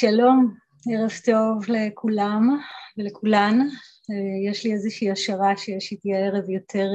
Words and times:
שלום, 0.00 0.54
ערב 0.92 1.10
טוב 1.24 1.64
לכולם 1.68 2.58
ולכולן. 2.98 3.58
יש 4.48 4.64
לי 4.64 4.72
איזושהי 4.72 5.10
השערה 5.10 5.56
שיש 5.56 5.92
איתי 5.92 6.14
הערב 6.14 6.50
יותר 6.50 6.86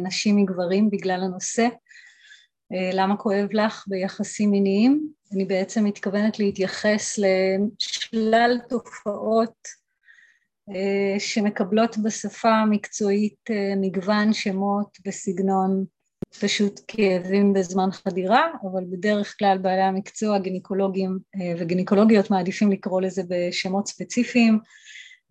נשים 0.00 0.36
מגברים 0.36 0.90
בגלל 0.90 1.22
הנושא. 1.22 1.68
למה 2.92 3.16
כואב 3.16 3.48
לך 3.52 3.84
ביחסים 3.88 4.50
מיניים? 4.50 5.08
אני 5.32 5.44
בעצם 5.44 5.84
מתכוונת 5.84 6.38
להתייחס 6.38 7.18
לשלל 7.18 8.58
תופעות 8.68 9.68
שמקבלות 11.18 11.98
בשפה 11.98 12.50
המקצועית 12.50 13.50
מגוון 13.80 14.32
שמות 14.32 14.98
בסגנון 15.06 15.84
פשוט 16.40 16.80
כאבים 16.88 17.52
בזמן 17.52 17.90
חדירה, 17.92 18.46
אבל 18.62 18.84
בדרך 18.90 19.34
כלל 19.38 19.58
בעלי 19.58 19.82
המקצוע, 19.82 20.38
גינקולוגים 20.38 21.18
וגינקולוגיות 21.58 22.30
מעדיפים 22.30 22.72
לקרוא 22.72 23.00
לזה 23.00 23.22
בשמות 23.28 23.86
ספציפיים, 23.86 24.58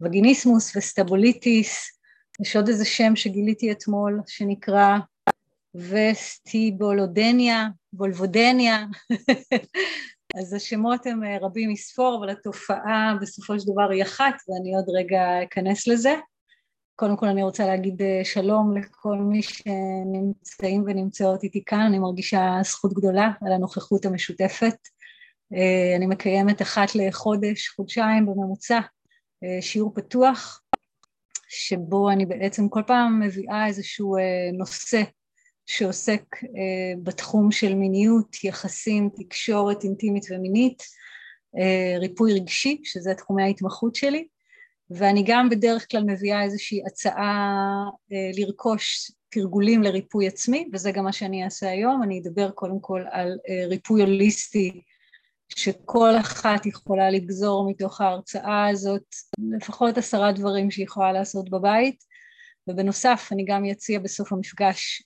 וגיניסמוס 0.01 0.75
וסטבוליטיס, 0.75 1.99
יש 2.41 2.55
עוד 2.55 2.67
איזה 2.67 2.85
שם 2.85 3.15
שגיליתי 3.15 3.71
אתמול 3.71 4.21
שנקרא 4.27 4.97
וסטיבולודניה, 5.75 7.67
וולבודניה, 7.93 8.85
אז 10.39 10.53
השמות 10.53 11.05
הם 11.05 11.21
רבים 11.41 11.69
מספור, 11.69 12.17
אבל 12.19 12.29
התופעה 12.29 13.13
בסופו 13.21 13.59
של 13.59 13.65
דבר 13.71 13.89
היא 13.91 14.03
אחת, 14.03 14.33
ואני 14.47 14.75
עוד 14.75 14.85
רגע 14.89 15.43
אכנס 15.43 15.87
לזה. 15.87 16.15
קודם 16.99 17.17
כל 17.17 17.27
אני 17.27 17.43
רוצה 17.43 17.65
להגיד 17.65 18.01
שלום 18.23 18.77
לכל 18.77 19.17
מי 19.17 19.41
שנמצאים 19.41 20.83
ונמצאות 20.85 21.43
איתי 21.43 21.63
כאן, 21.65 21.79
אני 21.79 21.99
מרגישה 21.99 22.57
זכות 22.63 22.93
גדולה 22.93 23.31
על 23.41 23.51
הנוכחות 23.53 24.05
המשותפת. 24.05 24.75
אני 25.97 26.05
מקיימת 26.07 26.61
אחת 26.61 26.95
לחודש, 26.95 27.67
חודשיים 27.67 28.25
בממוצע, 28.25 28.79
שיעור 29.61 29.93
פתוח, 29.95 30.61
שבו 31.49 32.09
אני 32.09 32.25
בעצם 32.25 32.69
כל 32.69 32.81
פעם 32.87 33.19
מביאה 33.19 33.67
איזשהו 33.67 34.15
נושא 34.53 35.01
שעוסק 35.65 36.23
בתחום 37.03 37.51
של 37.51 37.75
מיניות, 37.75 38.43
יחסים, 38.43 39.09
תקשורת 39.15 39.83
אינטימית 39.83 40.25
ומינית, 40.31 40.83
ריפוי 41.99 42.33
רגשי, 42.33 42.81
שזה 42.83 43.13
תחומי 43.13 43.43
ההתמחות 43.43 43.95
שלי, 43.95 44.27
ואני 44.89 45.23
גם 45.27 45.49
בדרך 45.49 45.91
כלל 45.91 46.03
מביאה 46.03 46.43
איזושהי 46.43 46.81
הצעה 46.87 47.83
לרכוש 48.37 49.11
תרגולים 49.29 49.83
לריפוי 49.83 50.27
עצמי, 50.27 50.69
וזה 50.73 50.91
גם 50.91 51.03
מה 51.03 51.13
שאני 51.13 51.43
אעשה 51.43 51.69
היום, 51.69 52.03
אני 52.03 52.19
אדבר 52.19 52.51
קודם 52.51 52.79
כל 52.81 53.03
על 53.11 53.37
ריפוי 53.67 54.01
הוליסטי 54.01 54.81
שכל 55.49 56.17
אחת 56.19 56.65
יכולה 56.65 57.09
לגזור 57.09 57.69
מתוך 57.69 58.01
ההרצאה 58.01 58.67
הזאת, 58.67 59.15
לפחות 59.57 59.97
עשרה 59.97 60.31
דברים 60.31 60.71
שהיא 60.71 60.85
יכולה 60.85 61.11
לעשות 61.11 61.49
בבית, 61.49 62.03
ובנוסף 62.67 63.29
אני 63.31 63.45
גם 63.45 63.65
אציע 63.65 63.99
בסוף 63.99 64.33
המפגש 64.33 65.03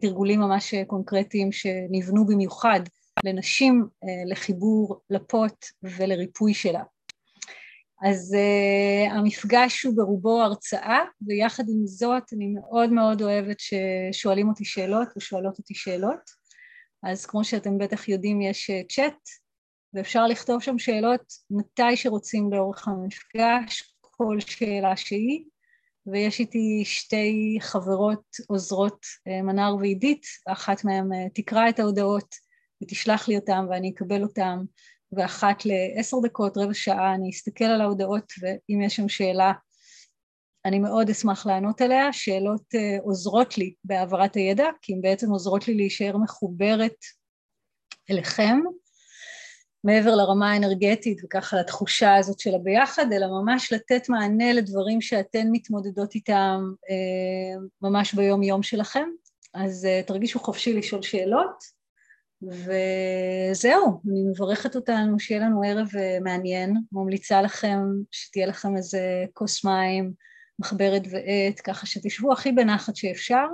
תרגולים 0.00 0.40
ממש 0.40 0.74
קונקרטיים 0.86 1.52
שנבנו 1.52 2.26
במיוחד 2.26 2.80
לנשים 3.24 3.86
לחיבור 4.30 5.00
לפוט 5.10 5.64
ולריפוי 5.82 6.54
שלה. 6.54 6.82
אז 8.02 8.34
uh, 8.34 9.12
המפגש 9.12 9.82
הוא 9.82 9.96
ברובו 9.96 10.42
הרצאה, 10.42 10.98
ויחד 11.26 11.64
עם 11.68 11.86
זאת 11.86 12.22
אני 12.32 12.46
מאוד 12.48 12.90
מאוד 12.90 13.22
אוהבת 13.22 13.56
ששואלים 13.60 14.48
אותי 14.48 14.64
שאלות 14.64 15.08
ושואלות 15.16 15.58
אותי 15.58 15.74
שאלות, 15.74 16.30
אז 17.02 17.26
כמו 17.26 17.44
שאתם 17.44 17.78
בטח 17.78 18.08
יודעים 18.08 18.40
יש 18.40 18.70
צ'אט, 18.88 19.18
ואפשר 19.94 20.26
לכתוב 20.26 20.62
שם 20.62 20.78
שאלות 20.78 21.32
מתי 21.50 21.96
שרוצים 21.96 22.52
לאורך 22.52 22.88
המפגש, 22.88 23.94
כל 24.00 24.36
שאלה 24.40 24.96
שהיא, 24.96 25.44
ויש 26.06 26.40
איתי 26.40 26.82
שתי 26.84 27.58
חברות 27.60 28.24
עוזרות, 28.48 29.06
מנר 29.42 29.76
ועידית, 29.80 30.26
אחת 30.46 30.84
מהן 30.84 31.28
תקרא 31.34 31.68
את 31.68 31.78
ההודעות 31.78 32.34
ותשלח 32.82 33.28
לי 33.28 33.36
אותן 33.36 33.66
ואני 33.70 33.92
אקבל 33.94 34.22
אותן, 34.22 34.58
ואחת 35.12 35.62
לעשר 35.64 36.16
דקות, 36.22 36.56
רבע 36.56 36.74
שעה, 36.74 37.14
אני 37.14 37.30
אסתכל 37.30 37.64
על 37.64 37.80
ההודעות 37.80 38.32
ואם 38.40 38.80
יש 38.80 38.96
שם 38.96 39.08
שאלה 39.08 39.52
אני 40.66 40.78
מאוד 40.78 41.10
אשמח 41.10 41.46
לענות 41.46 41.80
עליה, 41.80 42.12
שאלות 42.12 42.62
עוזרות 43.02 43.58
לי 43.58 43.74
בהעברת 43.84 44.34
הידע, 44.34 44.66
כי 44.82 44.92
הן 44.92 45.00
בעצם 45.00 45.30
עוזרות 45.30 45.68
לי 45.68 45.74
להישאר 45.74 46.16
מחוברת 46.16 46.96
אליכם, 48.10 48.60
מעבר 49.84 50.14
לרמה 50.14 50.52
האנרגטית 50.52 51.18
וככה 51.24 51.56
לתחושה 51.56 52.16
הזאת 52.16 52.40
של 52.40 52.54
הביחד, 52.54 53.12
אלא 53.12 53.26
ממש 53.26 53.72
לתת 53.72 54.08
מענה 54.08 54.52
לדברים 54.52 55.00
שאתן 55.00 55.46
מתמודדות 55.52 56.14
איתם 56.14 56.60
ממש 57.82 58.14
ביום 58.14 58.42
יום 58.42 58.62
שלכם, 58.62 59.08
אז 59.54 59.88
תרגישו 60.06 60.40
חופשי 60.40 60.74
לשאול 60.74 61.02
שאלות. 61.02 61.75
וזהו, 62.42 64.00
אני 64.10 64.22
מברכת 64.30 64.76
אותנו, 64.76 65.20
שיהיה 65.20 65.40
לנו 65.40 65.62
ערב 65.66 65.88
מעניין, 66.24 66.76
ממליצה 66.92 67.42
לכם 67.42 67.78
שתהיה 68.10 68.46
לכם 68.46 68.76
איזה 68.76 69.24
כוס 69.32 69.64
מים, 69.64 70.12
מחברת 70.58 71.02
ועט, 71.10 71.60
ככה 71.64 71.86
שתשבו 71.86 72.32
הכי 72.32 72.52
בנחת 72.52 72.96
שאפשר, 72.96 73.46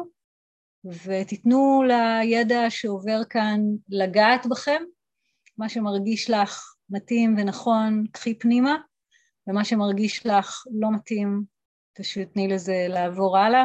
ותיתנו 0.84 1.82
לידע 1.82 2.70
שעובר 2.70 3.24
כאן 3.30 3.60
לגעת 3.88 4.46
בכם, 4.46 4.82
מה 5.58 5.68
שמרגיש 5.68 6.30
לך 6.30 6.74
מתאים 6.90 7.34
ונכון, 7.38 8.04
קחי 8.12 8.38
פנימה, 8.38 8.76
ומה 9.48 9.64
שמרגיש 9.64 10.26
לך 10.26 10.64
לא 10.80 10.92
מתאים, 10.92 11.42
פשוט 11.98 12.28
תני 12.32 12.48
לזה 12.48 12.86
לעבור 12.88 13.38
הלאה. 13.38 13.64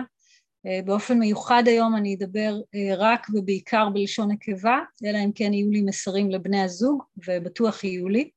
באופן 0.85 1.19
מיוחד 1.19 1.63
היום 1.65 1.95
אני 1.95 2.15
אדבר 2.15 2.59
רק 2.97 3.27
ובעיקר 3.33 3.89
בלשון 3.89 4.31
נקבה, 4.31 4.79
אלא 5.05 5.17
אם 5.25 5.31
כן 5.35 5.53
יהיו 5.53 5.69
לי 5.69 5.81
מסרים 5.81 6.31
לבני 6.31 6.61
הזוג, 6.61 7.03
ובטוח 7.27 7.83
יהיו 7.83 8.09
לי. 8.09 8.29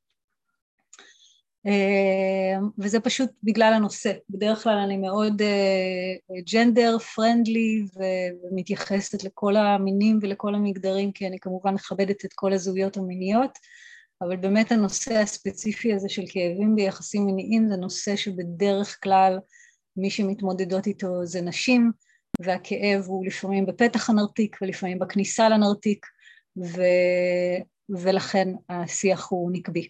וזה 2.79 3.01
פשוט 3.01 3.31
בגלל 3.43 3.73
הנושא. 3.73 4.13
בדרך 4.31 4.63
כלל 4.63 4.79
אני 4.79 4.97
מאוד 4.97 5.43
ג'נדר 6.53 6.99
פרנדלי 6.99 7.85
ומתייחסת 8.51 9.25
לכל 9.25 9.57
המינים 9.57 10.19
ולכל 10.23 10.55
המגדרים, 10.55 11.13
כי 11.13 11.27
אני 11.27 11.39
כמובן 11.41 11.75
מכבדת 11.75 12.25
את 12.25 12.33
כל 12.35 12.53
הזהויות 12.53 12.97
המיניות, 12.97 13.51
אבל 14.23 14.37
באמת 14.37 14.73
הנושא 14.73 15.15
הספציפי 15.15 15.95
הזה 15.95 16.09
של 16.09 16.23
כאבים 16.29 16.77
ביחסים 16.77 17.27
מיניים 17.27 17.69
זה 17.69 17.77
נושא 17.77 18.17
שבדרך 18.17 18.99
כלל 19.03 19.39
מי 19.97 20.11
שמתמודדות 20.11 20.87
איתו 20.87 21.27
זה 21.27 21.41
נשים, 21.41 21.93
והכאב 22.45 23.05
הוא 23.07 23.27
לפעמים 23.27 23.67
בפתח 23.67 24.11
הנרתיק 24.11 24.57
ולפעמים 24.63 24.99
בכניסה 24.99 25.49
לנרתיק, 25.49 26.07
ו... 26.65 26.83
ולכן 27.91 28.49
השיח 28.69 29.29
הוא 29.31 29.51
נקבי. 29.53 29.89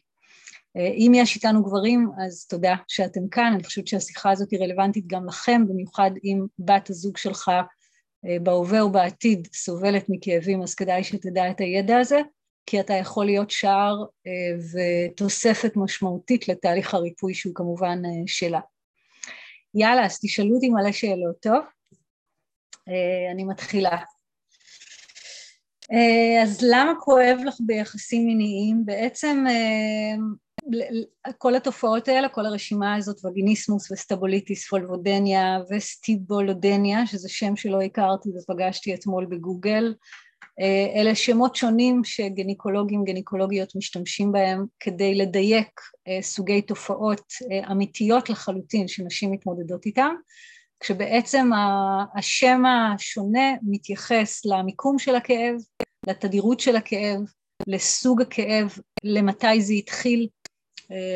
אם 0.76 1.12
יש 1.14 1.36
איתנו 1.36 1.62
גברים, 1.64 2.10
אז 2.26 2.46
תודה 2.46 2.74
שאתם 2.88 3.28
כאן, 3.28 3.52
אני 3.54 3.64
חושבת 3.64 3.86
שהשיחה 3.86 4.30
הזאת 4.30 4.50
היא 4.50 4.60
רלוונטית 4.60 5.06
גם 5.06 5.26
לכם, 5.26 5.62
במיוחד 5.68 6.10
אם 6.24 6.46
בת 6.58 6.90
הזוג 6.90 7.16
שלך 7.16 7.50
בהווה 8.42 8.84
ובעתיד 8.84 9.48
סובלת 9.52 10.04
מכאבים, 10.08 10.62
אז 10.62 10.74
כדאי 10.74 11.04
שתדע 11.04 11.50
את 11.50 11.60
הידע 11.60 11.98
הזה, 11.98 12.20
כי 12.66 12.80
אתה 12.80 12.94
יכול 12.94 13.26
להיות 13.26 13.50
שער 13.50 13.96
ותוספת 14.72 15.72
משמעותית 15.76 16.48
לתהליך 16.48 16.94
הריפוי 16.94 17.34
שהוא 17.34 17.54
כמובן 17.54 18.02
שלה. 18.26 18.60
יאללה, 19.74 20.04
אז 20.04 20.18
תשאלו 20.22 20.54
אותי 20.54 20.68
מלא 20.68 20.92
שאלות, 20.92 21.36
טוב? 21.40 21.60
אני 23.32 23.44
מתחילה. 23.44 23.98
אז 26.42 26.58
למה 26.62 26.92
כואב 27.00 27.38
לך 27.46 27.56
ביחסים 27.60 28.26
מיניים? 28.26 28.82
בעצם 28.84 29.44
כל 31.38 31.54
התופעות 31.54 32.08
האלה, 32.08 32.28
כל 32.28 32.46
הרשימה 32.46 32.94
הזאת, 32.94 33.24
וגיניסמוס 33.24 33.92
וסטבוליטיס, 33.92 34.68
פולבודניה 34.68 35.58
וסטיבולודניה, 35.70 37.06
שזה 37.06 37.28
שם 37.28 37.56
שלא 37.56 37.80
הכרתי 37.82 38.28
ופגשתי 38.28 38.94
אתמול 38.94 39.26
בגוגל, 39.26 39.94
אלה 40.94 41.14
שמות 41.14 41.56
שונים 41.56 42.04
שגניקולוגים, 42.04 43.04
גניקולוגיות 43.04 43.76
משתמשים 43.76 44.32
בהם 44.32 44.64
כדי 44.80 45.14
לדייק 45.14 45.80
סוגי 46.20 46.62
תופעות 46.62 47.32
אמיתיות 47.70 48.30
לחלוטין 48.30 48.88
שנשים 48.88 49.30
מתמודדות 49.30 49.86
איתן, 49.86 50.14
כשבעצם 50.80 51.50
השם 52.14 52.62
השונה 52.66 53.54
מתייחס 53.62 54.44
למיקום 54.44 54.98
של 54.98 55.14
הכאב, 55.14 55.54
לתדירות 56.06 56.60
של 56.60 56.76
הכאב, 56.76 57.20
לסוג 57.66 58.22
הכאב, 58.22 58.78
למתי 59.04 59.60
זה 59.60 59.72
התחיל, 59.72 60.28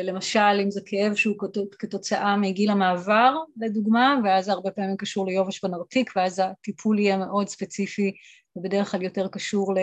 למשל 0.03 0.59
אם 0.63 0.71
זה 0.71 0.81
כאב 0.85 1.15
שהוא 1.15 1.35
כתוצאה 1.79 2.37
מגיל 2.37 2.69
המעבר 2.69 3.35
לדוגמה, 3.57 4.19
ואז 4.23 4.49
הרבה 4.49 4.71
פעמים 4.71 4.97
קשור 4.97 5.27
ליובש 5.27 5.65
בנרתיק, 5.65 6.11
ואז 6.15 6.39
הטיפול 6.39 6.99
יהיה 6.99 7.17
מאוד 7.17 7.47
ספציפי 7.47 8.11
ובדרך 8.55 8.91
כלל 8.91 9.01
יותר 9.01 9.27
קשור 9.27 9.73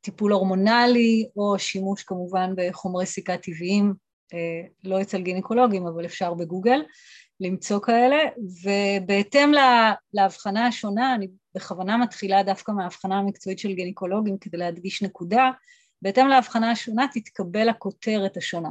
טיפול 0.00 0.32
הורמונלי 0.32 1.28
או 1.36 1.58
שימוש 1.58 2.02
כמובן 2.02 2.50
בחומרי 2.56 3.06
סיכה 3.06 3.36
טבעיים, 3.36 3.94
לא 4.84 5.02
אצל 5.02 5.22
גינקולוגים 5.22 5.86
אבל 5.86 6.04
אפשר 6.04 6.34
בגוגל 6.34 6.82
למצוא 7.40 7.80
כאלה, 7.80 8.16
ובהתאם 8.62 9.52
להבחנה 10.12 10.66
השונה, 10.66 11.14
אני 11.14 11.28
בכוונה 11.54 11.96
מתחילה 11.96 12.42
דווקא 12.42 12.72
מההבחנה 12.72 13.18
המקצועית 13.18 13.58
של 13.58 13.72
גינקולוגים 13.72 14.38
כדי 14.38 14.56
להדגיש 14.56 15.02
נקודה, 15.02 15.50
בהתאם 16.02 16.28
להבחנה 16.28 16.70
השונה 16.70 17.06
תתקבל 17.12 17.68
הכותרת 17.68 18.36
השונה. 18.36 18.68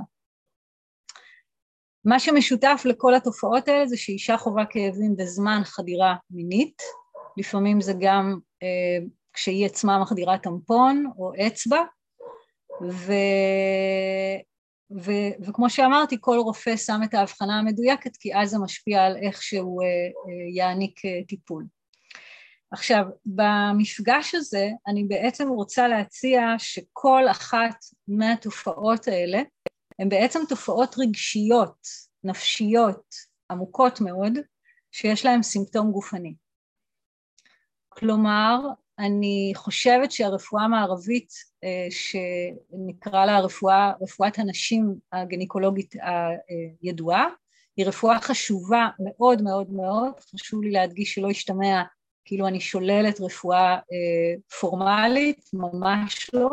מה 2.05 2.19
שמשותף 2.19 2.81
לכל 2.85 3.15
התופעות 3.15 3.67
האלה 3.67 3.87
זה 3.87 3.97
שאישה 3.97 4.37
חווה 4.37 4.65
כאבים 4.65 5.15
בזמן 5.15 5.61
חדירה 5.63 6.15
מינית, 6.29 6.81
לפעמים 7.37 7.81
זה 7.81 7.93
גם 7.99 8.39
אה, 8.63 9.07
כשהיא 9.33 9.65
עצמה 9.65 9.99
מחדירה 9.99 10.37
טמפון 10.37 11.11
או 11.17 11.31
אצבע, 11.47 11.81
ו... 12.89 13.13
ו... 14.91 15.11
וכמו 15.47 15.69
שאמרתי, 15.69 16.17
כל 16.21 16.37
רופא 16.37 16.77
שם 16.77 16.99
את 17.03 17.13
ההבחנה 17.13 17.59
המדויקת, 17.59 18.17
כי 18.17 18.35
אז 18.35 18.49
זה 18.49 18.57
משפיע 18.57 19.05
על 19.05 19.17
איך 19.17 19.43
שהוא 19.43 19.83
אה, 19.83 19.87
אה, 19.87 20.49
יעניק 20.55 21.05
אה, 21.05 21.19
טיפול. 21.27 21.65
עכשיו, 22.71 23.05
במפגש 23.25 24.35
הזה 24.35 24.69
אני 24.87 25.03
בעצם 25.03 25.49
רוצה 25.49 25.87
להציע 25.87 26.41
שכל 26.57 27.23
אחת 27.31 27.75
מהתופעות 28.07 29.07
האלה 29.07 29.41
הן 29.99 30.09
בעצם 30.09 30.39
תופעות 30.49 30.95
רגשיות, 30.97 31.87
נפשיות, 32.23 33.15
עמוקות 33.51 34.01
מאוד, 34.01 34.33
שיש 34.91 35.25
להן 35.25 35.43
סימפטום 35.43 35.91
גופני. 35.91 36.35
כלומר, 37.89 38.59
אני 38.99 39.51
חושבת 39.55 40.11
שהרפואה 40.11 40.63
המערבית, 40.63 41.29
אה, 41.63 41.87
שנקרא 41.89 43.25
לה 43.25 43.39
רפואה, 43.39 43.91
רפואת 44.01 44.39
הנשים 44.39 44.95
הגניקולוגית 45.11 45.95
הידועה, 46.81 47.27
היא 47.77 47.85
רפואה 47.85 48.21
חשובה 48.21 48.87
מאוד 48.99 49.41
מאוד 49.41 49.71
מאוד, 49.71 50.13
חשוב 50.33 50.63
לי 50.63 50.71
להדגיש 50.71 51.13
שלא 51.13 51.27
ישתמע 51.27 51.83
כאילו 52.25 52.47
אני 52.47 52.59
שוללת 52.59 53.21
רפואה 53.21 53.73
אה, 53.73 54.35
פורמלית, 54.59 55.49
ממש 55.53 56.29
לא. 56.33 56.49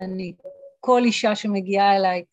אני, 0.00 0.34
כל 0.80 1.02
אישה 1.04 1.34
שמגיעה 1.34 1.96
אליי 1.96 2.24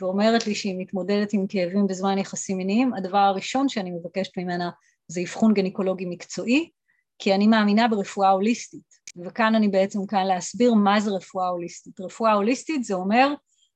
ואומרת 0.00 0.46
לי 0.46 0.54
שהיא 0.54 0.74
מתמודדת 0.78 1.32
עם 1.32 1.46
כאבים 1.48 1.86
בזמן 1.86 2.18
יחסים 2.18 2.56
מיניים, 2.56 2.94
הדבר 2.94 3.18
הראשון 3.18 3.68
שאני 3.68 3.90
מבקשת 3.90 4.38
ממנה 4.38 4.70
זה 5.08 5.20
אבחון 5.20 5.54
גניקולוגי 5.54 6.06
מקצועי, 6.06 6.70
כי 7.18 7.34
אני 7.34 7.46
מאמינה 7.46 7.88
ברפואה 7.88 8.30
הוליסטית, 8.30 8.96
וכאן 9.24 9.54
אני 9.54 9.68
בעצם 9.68 10.06
כאן 10.06 10.26
להסביר 10.26 10.74
מה 10.74 11.00
זה 11.00 11.10
רפואה 11.10 11.48
הוליסטית. 11.48 12.00
רפואה 12.00 12.32
הוליסטית 12.32 12.84
זה 12.84 12.94
אומר 12.94 13.34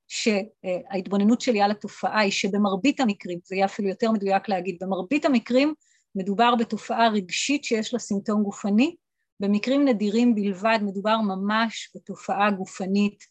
שההתבוננות 0.08 1.40
שלי 1.40 1.62
על 1.62 1.70
התופעה 1.70 2.20
היא 2.20 2.32
שבמרבית 2.32 3.00
המקרים, 3.00 3.38
זה 3.44 3.54
יהיה 3.54 3.64
אפילו 3.64 3.88
יותר 3.88 4.10
מדויק 4.10 4.48
להגיד, 4.48 4.76
במרבית 4.81 5.25
המקרים 5.25 5.75
מדובר 6.14 6.54
בתופעה 6.54 7.08
רגשית 7.08 7.64
שיש 7.64 7.92
לה 7.92 7.98
סימפטום 7.98 8.42
גופני, 8.42 8.96
במקרים 9.40 9.84
נדירים 9.84 10.34
בלבד 10.34 10.78
מדובר 10.82 11.16
ממש 11.16 11.90
בתופעה 11.94 12.50
גופנית 12.50 13.25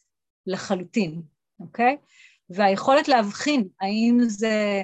לחלוטין, 0.46 1.22
אוקיי? 1.60 1.96
והיכולת 2.50 3.08
להבחין 3.08 3.68
האם 3.80 4.18
זה 4.26 4.82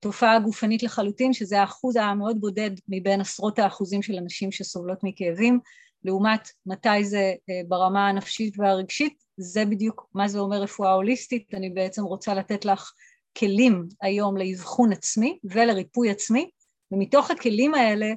תופעה 0.00 0.38
גופנית 0.38 0.82
לחלוטין, 0.82 1.32
שזה 1.32 1.60
האחוז 1.60 1.96
המאוד 1.96 2.40
בודד 2.40 2.70
מבין 2.88 3.20
עשרות 3.20 3.58
האחוזים 3.58 4.02
של 4.02 4.14
אנשים 4.14 4.52
שסובלות 4.52 4.98
מכאבים, 5.02 5.60
לעומת 6.04 6.48
מתי 6.66 7.04
זה 7.04 7.34
אה, 7.50 7.60
ברמה 7.68 8.08
הנפשית 8.08 8.54
והרגשית, 8.58 9.24
זה 9.36 9.64
בדיוק 9.64 10.08
מה 10.14 10.28
זה 10.28 10.38
אומר 10.38 10.56
רפואה 10.56 10.92
הוליסטית, 10.92 11.54
אני 11.54 11.70
בעצם 11.70 12.04
רוצה 12.04 12.34
לתת 12.34 12.64
לך 12.64 12.92
כלים 13.38 13.88
היום 14.00 14.36
לאבחון 14.36 14.92
עצמי 14.92 15.38
ולריפוי 15.44 16.10
עצמי, 16.10 16.50
ומתוך 16.92 17.30
הכלים 17.30 17.74
האלה 17.74 18.12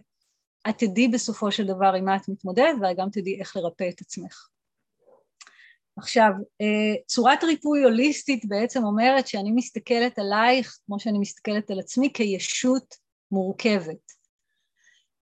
את 0.70 0.78
תדעי 0.78 1.08
בסופו 1.08 1.52
של 1.52 1.68
דבר 1.68 1.94
עם 1.98 2.06
מה 2.06 2.16
את 2.16 2.30
מתמודדת 2.30 2.76
וגם 2.82 3.10
תדעי 3.12 3.40
איך 3.40 3.58
לרפא 3.58 3.90
את 3.90 4.02
עצמך. 4.02 4.48
עכשיו, 6.00 6.30
אה, 6.62 6.96
צורת 7.08 7.44
ריפוי 7.44 7.84
הוליסטית 7.84 8.46
בעצם 8.46 8.84
אומרת 8.84 9.28
שאני 9.28 9.52
מסתכלת 9.52 10.20
עלייך, 10.20 10.78
כמו 10.86 11.00
שאני 11.00 11.20
מסתכלת 11.20 11.72
על 11.72 11.80
עצמי, 11.80 12.14
כישות 12.14 12.96
מורכבת. 13.32 14.20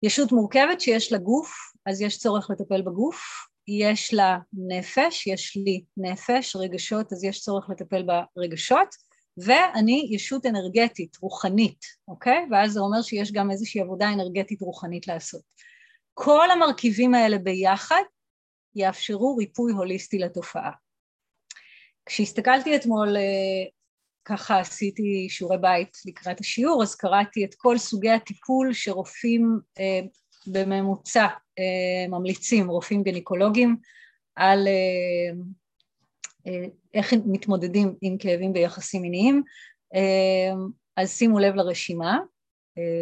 ישות 0.02 0.32
מורכבת 0.32 0.80
שיש 0.80 1.12
לה 1.12 1.18
גוף, 1.18 1.54
אז 1.86 2.00
יש 2.00 2.18
צורך 2.18 2.50
לטפל 2.50 2.82
בגוף, 2.82 3.22
יש 3.68 4.14
לה 4.14 4.38
נפש, 4.52 5.26
יש 5.26 5.56
לי 5.56 5.84
נפש, 5.96 6.56
רגשות, 6.56 7.12
אז 7.12 7.24
יש 7.24 7.40
צורך 7.40 7.70
לטפל 7.70 8.02
ברגשות, 8.36 8.88
ואני 9.36 10.08
ישות 10.10 10.46
אנרגטית, 10.46 11.16
רוחנית, 11.20 11.84
אוקיי? 12.08 12.46
ואז 12.50 12.72
זה 12.72 12.80
אומר 12.80 13.02
שיש 13.02 13.32
גם 13.32 13.50
איזושהי 13.50 13.80
עבודה 13.80 14.12
אנרגטית 14.12 14.60
רוחנית 14.60 15.06
לעשות. 15.06 15.42
כל 16.14 16.50
המרכיבים 16.50 17.14
האלה 17.14 17.38
ביחד 17.38 18.02
יאפשרו 18.76 19.36
ריפוי 19.36 19.72
הוליסטי 19.72 20.18
לתופעה. 20.18 20.70
כשהסתכלתי 22.06 22.76
אתמול, 22.76 23.16
אה, 23.16 23.64
ככה 24.24 24.60
עשיתי 24.60 25.26
שיעורי 25.30 25.58
בית 25.58 25.96
לקראת 26.06 26.40
השיעור, 26.40 26.82
אז 26.82 26.94
קראתי 26.94 27.44
את 27.44 27.54
כל 27.54 27.78
סוגי 27.78 28.10
הטיפול 28.10 28.72
שרופאים 28.72 29.58
אה, 29.78 30.00
בממוצע 30.46 31.26
אה, 31.58 32.08
ממליצים, 32.08 32.70
רופאים 32.70 33.02
גניקולוגים, 33.02 33.76
על 34.34 34.68
איך 36.94 37.12
מתמודדים 37.26 37.94
עם 38.02 38.18
כאבים 38.18 38.52
ביחסים 38.52 39.02
מיניים, 39.02 39.42
אז 40.96 41.16
שימו 41.16 41.38
לב 41.38 41.54
לרשימה, 41.54 42.18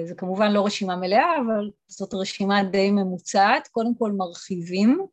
זה 0.05 0.15
כמובן 0.15 0.53
לא 0.53 0.67
רשימה 0.67 0.97
מלאה, 0.97 1.37
אבל 1.47 1.71
זאת 1.89 2.15
רשימה 2.15 2.63
די 2.65 2.91
ממוצעת, 2.91 3.69
קודם 3.69 3.95
כל 3.99 4.13
מרחיבים, 4.13 5.07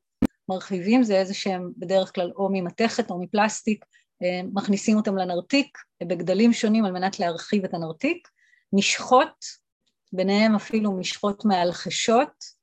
מרחיבים 0.53 1.03
זה 1.03 1.19
איזה 1.19 1.33
שהם 1.33 1.71
בדרך 1.77 2.15
כלל 2.15 2.31
או 2.35 2.49
ממתכת 2.51 3.11
או 3.11 3.21
מפלסטיק, 3.21 3.85
אה, 4.23 4.41
מכניסים 4.53 4.97
אותם 4.97 5.15
לנרתיק 5.15 5.77
בגדלים 6.03 6.53
שונים 6.53 6.85
על 6.85 6.91
מנת 6.91 7.19
להרחיב 7.19 7.63
את 7.65 7.73
הנרתיק, 7.73 8.27
משחות, 8.73 9.45
ביניהם 10.13 10.55
אפילו 10.55 10.91
משחות 10.91 11.45
מאלחשות, 11.45 12.61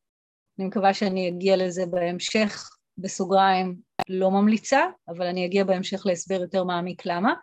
אני 0.58 0.67
מקווה 0.67 0.94
שאני 0.94 1.29
אגיע 1.29 1.56
לזה 1.56 1.87
בהמשך, 1.87 2.70
בסוגריים 2.99 3.76
לא 4.08 4.31
ממליצה, 4.31 4.81
אבל 5.08 5.27
אני 5.27 5.46
אגיע 5.46 5.65
בהמשך 5.65 6.06
להסבר 6.06 6.41
יותר 6.41 6.65
מעמיק 6.65 7.06
למה, 7.06 7.34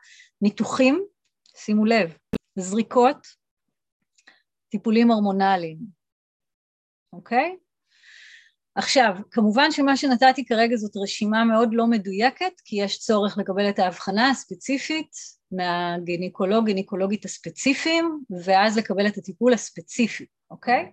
ניתוחים, 0.41 1.05
שימו 1.57 1.85
לב, 1.85 2.17
זריקות, 2.55 3.27
טיפולים 4.69 5.11
הורמונליים, 5.11 5.77
אוקיי? 7.13 7.57
עכשיו, 8.75 9.15
כמובן 9.31 9.71
שמה 9.71 9.97
שנתתי 9.97 10.45
כרגע 10.45 10.75
זאת 10.75 10.91
רשימה 11.03 11.43
מאוד 11.43 11.69
לא 11.71 11.87
מדויקת, 11.87 12.61
כי 12.65 12.75
יש 12.75 12.99
צורך 12.99 13.37
לקבל 13.37 13.69
את 13.69 13.79
ההבחנה 13.79 14.29
הספציפית 14.29 15.11
מהגינקולוג, 15.51 16.65
גינקולוגית 16.65 17.25
הספציפיים, 17.25 18.19
ואז 18.45 18.77
לקבל 18.77 19.07
את 19.07 19.17
הטיפול 19.17 19.53
הספציפי, 19.53 20.25
אוקיי? 20.51 20.91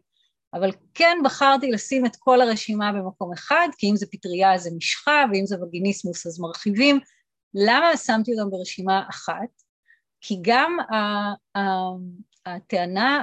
אבל 0.54 0.70
כן 0.94 1.18
בחרתי 1.24 1.70
לשים 1.70 2.06
את 2.06 2.16
כל 2.16 2.40
הרשימה 2.40 2.92
במקום 2.92 3.32
אחד, 3.32 3.68
כי 3.78 3.90
אם 3.90 3.96
זה 3.96 4.06
פטריה 4.12 4.58
זה 4.58 4.70
משחה, 4.76 5.24
ואם 5.32 5.46
זה 5.46 5.62
וגיניסמוס 5.62 6.26
אז 6.26 6.40
מרחיבים. 6.40 7.00
למה 7.54 7.96
שמתי 7.96 8.32
אותם 8.32 8.50
ברשימה 8.50 9.04
אחת? 9.10 9.62
כי 10.20 10.38
גם 10.42 10.76
הטענה, 12.46 13.22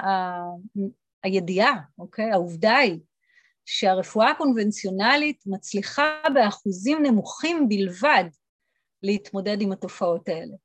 הידיעה, 1.24 1.74
אוקיי? 1.98 2.32
העובדה 2.32 2.78
היא 2.78 3.00
שהרפואה 3.72 4.32
הקונבנציונלית 4.32 5.44
מצליחה 5.46 6.22
באחוזים 6.34 7.04
נמוכים 7.04 7.70
בלבד 7.70 8.24
להתמודד 9.04 9.62
עם 9.62 9.72
התופעות 9.72 10.30
האלה. 10.30 10.56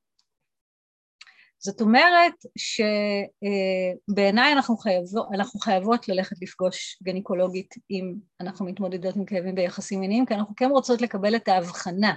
זאת 1.59 1.81
אומרת 1.81 2.35
שבעיניי 2.59 4.53
אנחנו, 4.53 4.77
חייבו, 4.77 5.27
אנחנו 5.35 5.61
חייבות 5.61 6.09
ללכת 6.09 6.37
לפגוש 6.43 6.99
גניקולוגית 7.03 7.75
אם 7.91 8.15
אנחנו 8.41 8.67
מתמודדות 8.67 9.17
עם 9.17 9.25
כאבים 9.25 9.55
ביחסים 9.55 10.01
מיניים, 10.01 10.27
כי 10.27 10.35
אנחנו 10.35 10.55
כן 10.57 10.71
רוצות 10.71 11.03
לקבל 11.03 11.37
את 11.37 11.49
ההבחנה, 11.49 12.15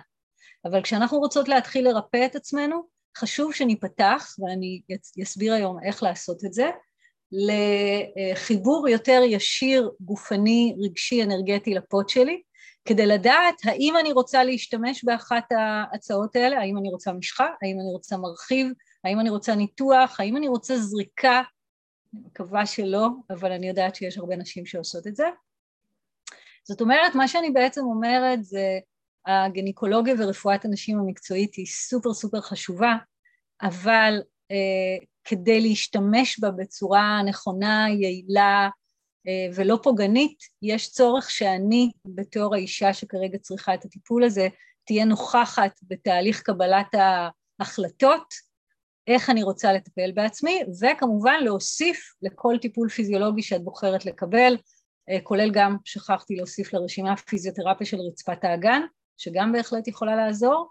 אבל 0.66 0.82
כשאנחנו 0.82 1.18
רוצות 1.18 1.48
להתחיל 1.48 1.90
לרפא 1.90 2.26
את 2.26 2.36
עצמנו, 2.36 2.82
חשוב 3.18 3.54
שניפתח, 3.54 4.36
ואני 4.40 4.82
אסביר 5.24 5.54
היום 5.54 5.78
איך 5.84 6.04
לעשות 6.04 6.46
את 6.46 6.54
זה, 6.54 6.70
לחיבור 7.32 8.90
יותר 8.90 9.22
ישיר, 9.26 9.92
גופני, 10.00 10.76
רגשי, 10.80 11.24
אנרגטי 11.24 11.74
לפוד 11.74 12.10
שלי, 12.10 12.42
כדי 12.86 13.06
לדעת 13.06 13.56
האם 13.64 13.94
אני 14.00 14.12
רוצה 14.12 14.44
להשתמש 14.44 15.04
באחת 15.04 15.52
ההצעות 15.52 16.36
האלה, 16.36 16.60
האם 16.60 16.78
אני 16.78 16.90
רוצה 16.90 17.14
משחה, 17.14 17.48
האם 17.62 17.78
אני 17.80 17.92
רוצה 17.92 18.18
מרחיב, 18.18 18.68
האם 19.04 19.20
אני 19.20 19.30
רוצה 19.30 19.56
ניתוח, 19.56 20.20
האם 20.20 20.38
אני 20.38 20.48
רוצה 20.48 20.78
זריקה, 20.78 21.42
אני 22.14 22.22
מקווה 22.26 22.66
שלא, 22.66 23.08
אבל 23.30 23.52
אני 23.52 23.68
יודעת 23.68 23.96
שיש 23.96 24.18
הרבה 24.18 24.36
נשים 24.36 24.66
שעושות 24.66 25.08
את 25.08 25.16
זה. 25.16 25.28
זאת 26.64 26.82
אומרת, 26.82 27.16
מה 27.16 27.28
שאני 27.28 27.52
בעצם 27.52 27.82
אומרת 27.82 28.44
זה, 28.44 28.80
הגניקולוגיה 29.28 30.16
ורפואת 30.20 30.66
הנשים 30.66 31.00
המקצועית 31.00 31.56
היא 31.56 31.66
סופר 31.66 32.14
סופר 32.14 32.42
חשובה, 32.42 32.96
אבל 33.62 34.22
אה, 34.52 35.06
כדי 35.28 35.62
להשתמש 35.62 36.40
בה 36.40 36.52
בצורה 36.52 37.22
נכונה, 37.26 37.86
יעילה 37.90 38.70
אה, 39.28 39.48
ולא 39.56 39.80
פוגענית, 39.84 40.38
יש 40.62 40.92
צורך 40.92 41.32
שאני, 41.32 41.92
בתור 42.06 42.56
האישה 42.56 42.94
שכרגע 42.94 43.38
צריכה 43.38 43.74
את 43.74 43.86
הטיפול 43.86 44.24
הזה, 44.24 44.48
תהיה 44.86 45.06
נוכחת 45.06 45.72
בתהליך 45.84 46.42
קבלת 46.42 46.96
ההחלטות, 47.60 48.34
איך 49.08 49.30
אני 49.30 49.44
רוצה 49.44 49.74
לטפל 49.74 50.12
בעצמי, 50.12 50.60
וכמובן 50.82 51.40
להוסיף 51.42 52.14
לכל 52.22 52.58
טיפול 52.62 52.90
פיזיולוגי 52.90 53.42
שאת 53.42 53.64
בוחרת 53.64 54.06
לקבל, 54.06 54.58
אה, 55.10 55.22
כולל 55.24 55.50
גם, 55.52 55.78
שכחתי 55.86 56.36
להוסיף 56.36 56.74
לרשימה 56.74 57.18
פיזיותרפיה 57.18 57.88
של 57.88 57.98
רצפת 57.98 58.44
האגן, 58.44 58.82
שגם 59.18 59.52
בהחלט 59.52 59.88
יכולה 59.88 60.16
לעזור. 60.16 60.70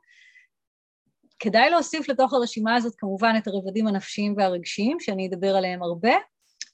כדאי 1.38 1.70
להוסיף 1.70 2.08
לתוך 2.08 2.32
הרשימה 2.32 2.74
הזאת 2.74 2.94
כמובן 2.98 3.34
את 3.38 3.46
הרבדים 3.46 3.86
הנפשיים 3.86 4.34
והרגשיים, 4.36 5.00
שאני 5.00 5.28
אדבר 5.28 5.56
עליהם 5.56 5.82
הרבה, 5.82 6.14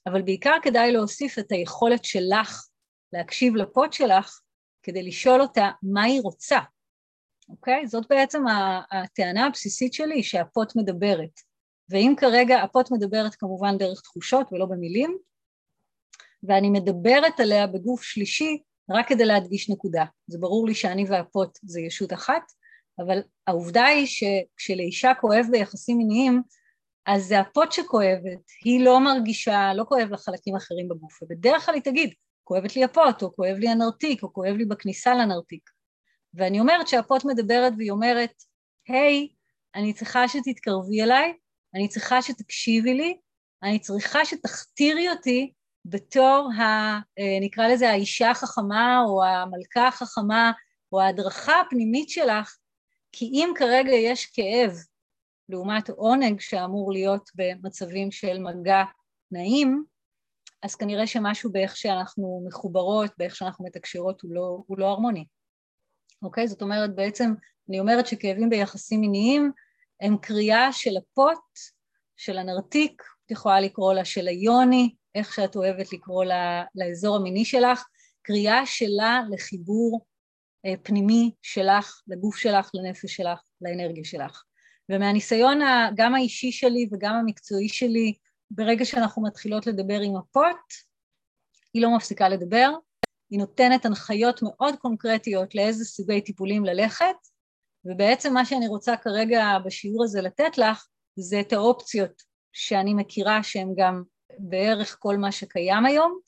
אבל 0.07 0.21
בעיקר 0.21 0.55
כדאי 0.63 0.91
להוסיף 0.91 1.39
את 1.39 1.51
היכולת 1.51 2.05
שלך 2.05 2.67
להקשיב 3.13 3.55
לפוד 3.55 3.93
שלך 3.93 4.39
כדי 4.83 5.03
לשאול 5.03 5.41
אותה 5.41 5.69
מה 5.83 6.03
היא 6.03 6.21
רוצה, 6.21 6.59
אוקיי? 7.49 7.87
זאת 7.87 8.07
בעצם 8.09 8.43
הטענה 8.91 9.45
הבסיסית 9.45 9.93
שלי, 9.93 10.23
שהפוט 10.23 10.75
מדברת. 10.75 11.39
ואם 11.89 12.13
כרגע 12.17 12.61
הפוט 12.61 12.91
מדברת 12.91 13.35
כמובן 13.35 13.77
דרך 13.77 14.01
תחושות 14.01 14.53
ולא 14.53 14.65
במילים, 14.65 15.17
ואני 16.43 16.69
מדברת 16.69 17.39
עליה 17.39 17.67
בגוף 17.67 18.03
שלישי 18.03 18.61
רק 18.89 19.07
כדי 19.07 19.25
להדגיש 19.25 19.69
נקודה. 19.69 20.05
זה 20.27 20.37
ברור 20.39 20.67
לי 20.67 20.75
שאני 20.75 21.05
והפוט 21.09 21.59
זה 21.63 21.81
ישות 21.81 22.13
אחת, 22.13 22.43
אבל 22.99 23.19
העובדה 23.47 23.85
היא 23.85 24.07
שכשלאישה 24.07 25.11
כואב 25.21 25.45
ביחסים 25.51 25.97
מיניים, 25.97 26.41
אז 27.05 27.23
זה 27.23 27.39
הפוט 27.39 27.71
שכואבת, 27.71 28.41
היא 28.63 28.85
לא 28.85 28.99
מרגישה, 28.99 29.73
לא 29.73 29.83
כואב 29.83 30.07
לה 30.11 30.17
חלקים 30.17 30.55
אחרים 30.55 30.89
בגוף, 30.89 31.23
ובדרך 31.23 31.65
כלל 31.65 31.75
היא 31.75 31.83
תגיד, 31.83 32.13
כואבת 32.43 32.75
לי 32.75 32.83
הפוט, 32.83 33.21
או 33.21 33.35
כואב 33.35 33.55
לי 33.57 33.69
הנרתיק, 33.69 34.23
או 34.23 34.33
כואב 34.33 34.55
לי 34.55 34.65
בכניסה 34.65 35.13
לנרתיק. 35.13 35.69
ואני 36.33 36.59
אומרת 36.59 36.87
שהפוט 36.87 37.25
מדברת 37.25 37.73
והיא 37.77 37.91
אומרת, 37.91 38.33
היי, 38.87 39.27
אני 39.75 39.93
צריכה 39.93 40.27
שתתקרבי 40.27 41.03
אליי, 41.03 41.33
אני 41.75 41.87
צריכה 41.87 42.21
שתקשיבי 42.21 42.93
לי, 42.93 43.17
אני 43.63 43.79
צריכה 43.79 44.25
שתכתירי 44.25 45.09
אותי 45.09 45.53
בתור, 45.85 46.49
ה, 46.57 46.63
אה, 47.19 47.39
נקרא 47.41 47.67
לזה 47.67 47.89
האישה 47.89 48.31
החכמה 48.31 49.03
או 49.07 49.23
המלכה 49.23 49.87
החכמה 49.87 50.51
או 50.91 51.01
ההדרכה 51.01 51.61
הפנימית 51.61 52.09
שלך, 52.09 52.57
כי 53.13 53.25
אם 53.25 53.53
כרגע 53.55 53.91
יש 53.91 54.25
כאב 54.25 54.71
לעומת 55.49 55.89
עונג 55.89 56.39
שאמור 56.39 56.91
להיות 56.91 57.29
במצבים 57.35 58.11
של 58.11 58.39
מגע 58.39 58.83
נעים, 59.31 59.83
אז 60.63 60.75
כנראה 60.75 61.07
שמשהו 61.07 61.51
באיך 61.51 61.77
שאנחנו 61.77 62.45
מחוברות, 62.47 63.11
באיך 63.17 63.35
שאנחנו 63.35 63.65
מתקשרות 63.65 64.21
הוא 64.21 64.31
לא, 64.33 64.63
הוא 64.67 64.79
לא 64.79 64.85
הרמוני. 64.85 65.25
אוקיי? 66.21 66.47
זאת 66.47 66.61
אומרת, 66.61 66.95
בעצם 66.95 67.33
אני 67.69 67.79
אומרת 67.79 68.07
שכאבים 68.07 68.49
ביחסים 68.49 69.01
מיניים 69.01 69.51
הם 70.01 70.17
קריאה 70.17 70.73
של 70.73 70.97
הפוט, 70.97 71.43
של 72.17 72.37
הנרתיק, 72.37 73.03
את 73.25 73.31
יכולה 73.31 73.59
לקרוא 73.59 73.93
לה 73.93 74.05
של 74.05 74.27
היוני, 74.27 74.95
איך 75.15 75.33
שאת 75.33 75.55
אוהבת 75.55 75.93
לקרוא 75.93 76.25
לה, 76.25 76.63
לאזור 76.75 77.15
המיני 77.15 77.45
שלך, 77.45 77.85
קריאה 78.21 78.65
שלה 78.65 79.21
לחיבור 79.31 80.05
פנימי 80.83 81.31
שלך, 81.41 82.01
לגוף 82.07 82.35
שלך, 82.35 82.69
לנפש 82.73 83.15
שלך, 83.15 83.39
לאנרגיה 83.61 84.03
שלך. 84.03 84.43
ומהניסיון 84.89 85.59
גם 85.95 86.15
האישי 86.15 86.51
שלי 86.51 86.89
וגם 86.91 87.15
המקצועי 87.15 87.69
שלי, 87.69 88.13
ברגע 88.51 88.85
שאנחנו 88.85 89.23
מתחילות 89.23 89.67
לדבר 89.67 89.99
עם 90.01 90.15
הפוט, 90.15 90.73
היא 91.73 91.81
לא 91.81 91.95
מפסיקה 91.95 92.29
לדבר, 92.29 92.69
היא 93.29 93.39
נותנת 93.39 93.85
הנחיות 93.85 94.39
מאוד 94.43 94.75
קונקרטיות 94.75 95.55
לאיזה 95.55 95.85
סוגי 95.85 96.21
טיפולים 96.21 96.65
ללכת, 96.65 97.15
ובעצם 97.85 98.33
מה 98.33 98.45
שאני 98.45 98.67
רוצה 98.67 98.97
כרגע 98.97 99.45
בשיעור 99.65 100.03
הזה 100.03 100.21
לתת 100.21 100.57
לך, 100.57 100.87
זה 101.15 101.39
את 101.39 101.53
האופציות 101.53 102.23
שאני 102.53 102.93
מכירה 102.93 103.43
שהן 103.43 103.73
גם 103.77 104.03
בערך 104.39 104.97
כל 104.99 105.17
מה 105.17 105.31
שקיים 105.31 105.85
היום, 105.85 106.19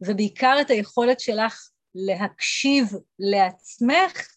ובעיקר 0.00 0.56
את 0.60 0.70
היכולת 0.70 1.20
שלך 1.20 1.68
להקשיב 1.94 2.86
לעצמך, 3.18 4.28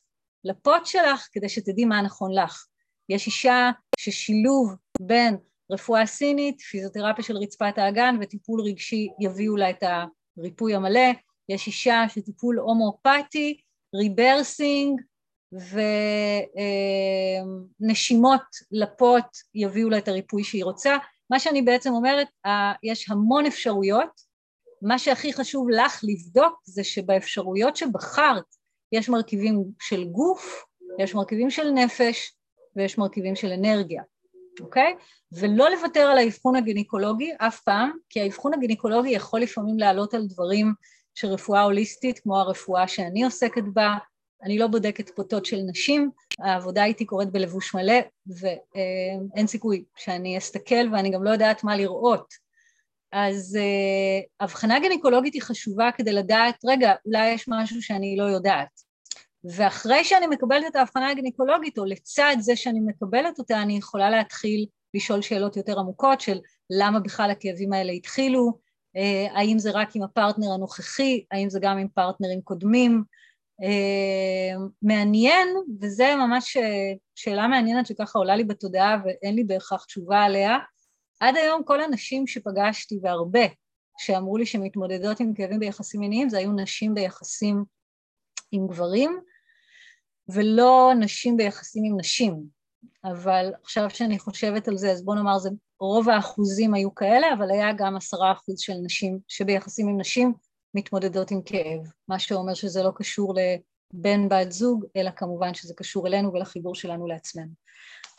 לפוט 0.43 0.85
שלך, 0.85 1.27
כדי 1.31 1.49
שתדעי 1.49 1.85
מה 1.85 2.01
נכון 2.01 2.31
לך. 2.33 2.65
יש 3.09 3.27
אישה 3.27 3.71
ששילוב 3.97 4.75
בין 5.01 5.37
רפואה 5.71 6.05
סינית, 6.05 6.61
פיזיותרפיה 6.61 7.23
של 7.23 7.37
רצפת 7.37 7.77
האגן 7.77 8.15
וטיפול 8.21 8.61
רגשי 8.61 9.07
יביאו 9.19 9.55
לה 9.55 9.69
את 9.69 9.83
הריפוי 10.37 10.75
המלא, 10.75 11.09
יש 11.49 11.67
אישה 11.67 12.03
שטיפול 12.09 12.59
הומואפתי, 12.59 13.61
ריברסינג 13.95 15.01
ונשימות 17.81 18.41
לפוט 18.71 19.25
יביאו 19.55 19.89
לה 19.89 19.97
את 19.97 20.07
הריפוי 20.07 20.43
שהיא 20.43 20.63
רוצה. 20.63 20.97
מה 21.29 21.39
שאני 21.39 21.61
בעצם 21.61 21.93
אומרת, 21.93 22.27
יש 22.83 23.09
המון 23.09 23.45
אפשרויות, 23.45 24.32
מה 24.83 24.99
שהכי 24.99 25.33
חשוב 25.33 25.69
לך 25.69 26.01
לבדוק 26.03 26.61
זה 26.65 26.83
שבאפשרויות 26.83 27.75
שבחרת 27.75 28.43
יש 28.91 29.09
מרכיבים 29.09 29.63
של 29.79 30.03
גוף, 30.03 30.65
יש 30.99 31.15
מרכיבים 31.15 31.49
של 31.49 31.69
נפש 31.71 32.33
ויש 32.75 32.97
מרכיבים 32.97 33.35
של 33.35 33.51
אנרגיה, 33.51 34.03
אוקיי? 34.61 34.95
ולא 35.31 35.69
לוותר 35.69 35.99
על 35.99 36.17
האבחון 36.17 36.55
הגינקולוגי 36.55 37.31
אף 37.37 37.59
פעם, 37.59 37.91
כי 38.09 38.21
האבחון 38.21 38.53
הגינקולוגי 38.53 39.09
יכול 39.09 39.39
לפעמים 39.39 39.79
לעלות 39.79 40.13
על 40.13 40.25
דברים 40.27 40.73
של 41.15 41.27
רפואה 41.27 41.61
הוליסטית, 41.61 42.19
כמו 42.19 42.39
הרפואה 42.39 42.87
שאני 42.87 43.23
עוסקת 43.23 43.63
בה, 43.73 43.97
אני 44.43 44.57
לא 44.57 44.67
בודקת 44.67 45.09
פוטות 45.09 45.45
של 45.45 45.59
נשים, 45.67 46.11
העבודה 46.39 46.85
איתי 46.85 47.05
קורית 47.05 47.29
בלבוש 47.31 47.75
מלא, 47.75 47.99
ואין 48.39 49.47
סיכוי 49.47 49.83
שאני 49.95 50.37
אסתכל 50.37 50.93
ואני 50.93 51.09
גם 51.09 51.23
לא 51.23 51.29
יודעת 51.29 51.63
מה 51.63 51.77
לראות. 51.77 52.42
אז 53.13 53.57
uh, 53.59 54.25
הבחנה 54.39 54.79
גניקולוגית 54.79 55.33
היא 55.33 55.41
חשובה 55.41 55.89
כדי 55.97 56.13
לדעת, 56.13 56.55
רגע, 56.65 56.93
אולי 57.05 57.29
יש 57.29 57.45
משהו 57.47 57.81
שאני 57.81 58.15
לא 58.17 58.23
יודעת. 58.23 58.67
ואחרי 59.43 60.03
שאני 60.03 60.27
מקבלת 60.27 60.63
את 60.67 60.75
ההבחנה 60.75 61.09
הגניקולוגית, 61.09 61.77
או 61.77 61.85
לצד 61.85 62.35
זה 62.39 62.55
שאני 62.55 62.79
מקבלת 62.79 63.39
אותה, 63.39 63.61
אני 63.61 63.77
יכולה 63.77 64.09
להתחיל 64.09 64.65
לשאול 64.93 65.21
שאלות 65.21 65.57
יותר 65.57 65.79
עמוקות 65.79 66.21
של 66.21 66.39
למה 66.69 66.99
בכלל 66.99 67.31
הכאבים 67.31 67.73
האלה 67.73 67.91
התחילו, 67.91 68.51
uh, 68.97 69.37
האם 69.37 69.59
זה 69.59 69.71
רק 69.71 69.95
עם 69.95 70.03
הפרטנר 70.03 70.51
הנוכחי, 70.53 71.23
האם 71.31 71.49
זה 71.49 71.59
גם 71.61 71.77
עם 71.77 71.87
פרטנרים 71.87 72.41
קודמים. 72.41 73.03
Uh, 73.61 74.59
מעניין, 74.81 75.47
וזה 75.81 76.15
ממש 76.15 76.57
שאלה 77.15 77.47
מעניינת 77.47 77.85
שככה 77.87 78.19
עולה 78.19 78.35
לי 78.35 78.43
בתודעה 78.43 78.97
ואין 79.05 79.35
לי 79.35 79.43
בהכרח 79.43 79.85
תשובה 79.85 80.21
עליה, 80.21 80.57
עד 81.19 81.35
היום 81.35 81.63
כל 81.63 81.81
הנשים 81.81 82.27
שפגשתי, 82.27 82.99
והרבה, 83.01 83.45
שאמרו 83.97 84.37
לי 84.37 84.45
שמתמודדות 84.45 85.19
עם 85.19 85.33
כאבים 85.33 85.59
ביחסים 85.59 85.99
מיניים, 85.99 86.29
זה 86.29 86.37
היו 86.37 86.51
נשים 86.51 86.93
ביחסים 86.93 87.63
עם 88.51 88.67
גברים, 88.67 89.19
ולא 90.29 90.91
נשים 90.99 91.37
ביחסים 91.37 91.83
עם 91.85 91.99
נשים. 91.99 92.43
אבל 93.03 93.51
עכשיו 93.63 93.89
שאני 93.89 94.19
חושבת 94.19 94.67
על 94.67 94.77
זה, 94.77 94.91
אז 94.91 95.05
בוא 95.05 95.15
נאמר, 95.15 95.39
זה, 95.39 95.49
רוב 95.79 96.09
האחוזים 96.09 96.73
היו 96.73 96.95
כאלה, 96.95 97.33
אבל 97.33 97.51
היה 97.51 97.73
גם 97.73 97.95
עשרה 97.95 98.31
אחוז 98.31 98.59
של 98.59 98.73
נשים 98.83 99.19
שביחסים 99.27 99.87
עם 99.87 99.99
נשים 99.99 100.33
מתמודדות 100.73 101.31
עם 101.31 101.41
כאב, 101.45 101.81
מה 102.07 102.19
שאומר 102.19 102.53
שזה 102.53 102.83
לא 102.83 102.91
קשור 102.95 103.33
לבן 103.33 104.29
בת 104.29 104.51
זוג, 104.51 104.85
אלא 104.95 105.11
כמובן 105.15 105.53
שזה 105.53 105.73
קשור 105.77 106.07
אלינו 106.07 106.33
ולחיבור 106.33 106.75
שלנו 106.75 107.07
לעצמנו. 107.07 107.51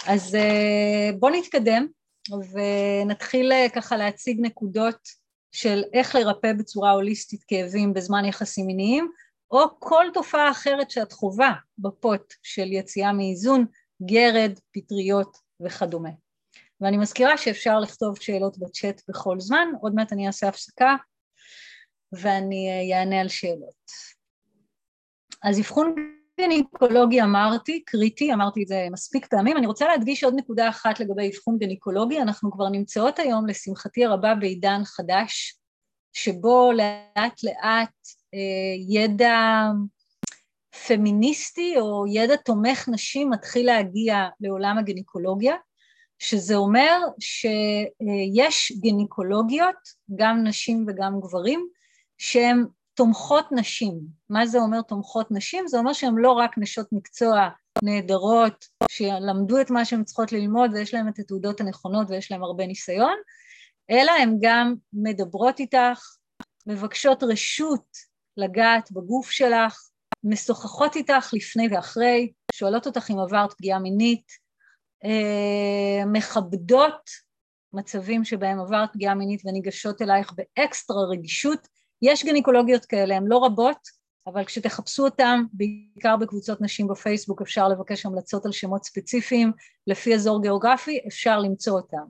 אז 0.06 0.34
אה, 0.34 1.10
בואו 1.18 1.32
נתקדם. 1.32 1.86
ונתחיל 2.30 3.52
אה, 3.52 3.66
ככה 3.74 3.96
להציג 3.96 4.40
נקודות 4.40 5.08
של 5.52 5.82
איך 5.92 6.14
לרפא 6.14 6.52
בצורה 6.52 6.90
הוליסטית 6.90 7.44
כאבים 7.48 7.94
בזמן 7.94 8.24
יחסים 8.24 8.66
מיניים, 8.66 9.10
או 9.50 9.64
כל 9.78 10.06
תופעה 10.14 10.50
אחרת 10.50 10.90
שאת 10.90 11.12
חווה 11.12 11.52
בפוט 11.78 12.34
של 12.42 12.72
יציאה 12.72 13.12
מאיזון, 13.12 13.66
גרד, 14.02 14.58
פטריות 14.72 15.36
וכדומה. 15.60 16.10
ואני 16.80 16.96
מזכירה 16.96 17.38
שאפשר 17.38 17.80
לכתוב 17.80 18.20
שאלות 18.20 18.58
בצ'אט 18.58 19.02
בכל 19.08 19.40
זמן, 19.40 19.68
עוד 19.82 19.94
מעט 19.94 20.12
אני 20.12 20.26
אעשה 20.26 20.48
הפסקה 20.48 20.96
ואני 22.12 22.92
אענה 22.94 23.20
על 23.20 23.28
שאלות. 23.28 23.90
אז 25.42 25.58
אבחון 25.58 25.94
גניקולוגי 26.40 27.22
אמרתי, 27.22 27.82
קריטי, 27.86 28.32
אמרתי 28.32 28.62
את 28.62 28.68
זה 28.68 28.86
מספיק 28.92 29.26
פעמים. 29.26 29.56
אני 29.56 29.66
רוצה 29.66 29.88
להדגיש 29.88 30.24
עוד 30.24 30.34
נקודה 30.36 30.68
אחת 30.68 31.00
לגבי 31.00 31.30
אבחון 31.30 31.58
גניקולוגי. 31.58 32.22
אנחנו 32.22 32.52
כבר 32.52 32.68
נמצאות 32.68 33.18
היום, 33.18 33.46
לשמחתי 33.46 34.04
הרבה, 34.04 34.34
בעידן 34.34 34.80
חדש, 34.84 35.58
שבו 36.12 36.72
לאט 36.72 37.44
לאט 37.44 37.94
אה, 38.34 38.74
ידע 38.88 39.62
פמיניסטי 40.86 41.74
או 41.78 42.04
ידע 42.06 42.36
תומך 42.36 42.88
נשים 42.92 43.30
מתחיל 43.30 43.66
להגיע 43.66 44.16
לעולם 44.40 44.78
הגניקולוגיה, 44.78 45.54
שזה 46.18 46.56
אומר 46.56 47.00
שיש 47.20 48.72
גניקולוגיות, 48.80 49.76
גם 50.16 50.44
נשים 50.44 50.86
וגם 50.88 51.20
גברים, 51.20 51.68
שהן 52.18 52.64
תומכות 52.94 53.46
נשים. 53.52 54.00
מה 54.30 54.46
זה 54.46 54.58
אומר 54.58 54.82
תומכות 54.82 55.30
נשים? 55.30 55.68
זה 55.68 55.78
אומר 55.78 55.92
שהן 55.92 56.14
לא 56.16 56.32
רק 56.32 56.58
נשות 56.58 56.86
מקצוע 56.92 57.48
נהדרות, 57.84 58.64
שלמדו 58.88 59.60
את 59.60 59.70
מה 59.70 59.84
שהן 59.84 60.04
צריכות 60.04 60.32
ללמוד 60.32 60.70
ויש 60.74 60.94
להן 60.94 61.08
את 61.08 61.18
התעודות 61.18 61.60
הנכונות 61.60 62.10
ויש 62.10 62.32
להן 62.32 62.42
הרבה 62.42 62.66
ניסיון, 62.66 63.16
אלא 63.90 64.12
הן 64.12 64.36
גם 64.40 64.74
מדברות 64.92 65.60
איתך, 65.60 66.00
מבקשות 66.66 67.22
רשות 67.22 67.86
לגעת 68.36 68.92
בגוף 68.92 69.30
שלך, 69.30 69.88
משוחחות 70.24 70.96
איתך 70.96 71.30
לפני 71.32 71.68
ואחרי, 71.70 72.32
שואלות 72.52 72.86
אותך 72.86 73.10
אם 73.10 73.18
עברת 73.18 73.52
פגיעה 73.52 73.78
מינית, 73.78 74.26
אה, 75.04 76.06
מכבדות 76.06 77.10
מצבים 77.72 78.24
שבהם 78.24 78.60
עברת 78.60 78.92
פגיעה 78.92 79.14
מינית 79.14 79.42
וניגשות 79.44 80.02
אלייך 80.02 80.32
באקסטרה 80.32 81.04
רגישות. 81.10 81.68
יש 82.04 82.24
גניקולוגיות 82.24 82.84
כאלה, 82.84 83.16
הן 83.16 83.24
לא 83.26 83.44
רבות, 83.44 83.78
אבל 84.26 84.44
כשתחפשו 84.44 85.04
אותן, 85.04 85.40
בעיקר 85.52 86.16
בקבוצות 86.16 86.60
נשים 86.60 86.88
בפייסבוק, 86.88 87.42
אפשר 87.42 87.68
לבקש 87.68 88.06
המלצות 88.06 88.46
על 88.46 88.52
שמות 88.52 88.84
ספציפיים, 88.84 89.52
לפי 89.86 90.14
אזור 90.14 90.42
גיאוגרפי, 90.42 91.00
אפשר 91.08 91.38
למצוא 91.38 91.80
אותן. 91.80 92.04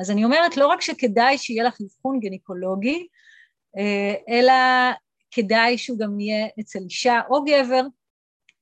אז 0.00 0.10
אני 0.10 0.24
אומרת, 0.24 0.56
לא 0.56 0.66
רק 0.66 0.80
שכדאי 0.80 1.38
שיהיה 1.38 1.64
לך 1.64 1.78
אבחון 1.80 2.20
גניקולוגי, 2.20 3.06
אה, 3.78 4.14
אלא 4.28 4.52
כדאי 5.30 5.78
שהוא 5.78 5.98
גם 5.98 6.20
יהיה 6.20 6.46
אצל 6.60 6.78
אישה 6.78 7.20
או 7.30 7.44
גבר, 7.44 7.82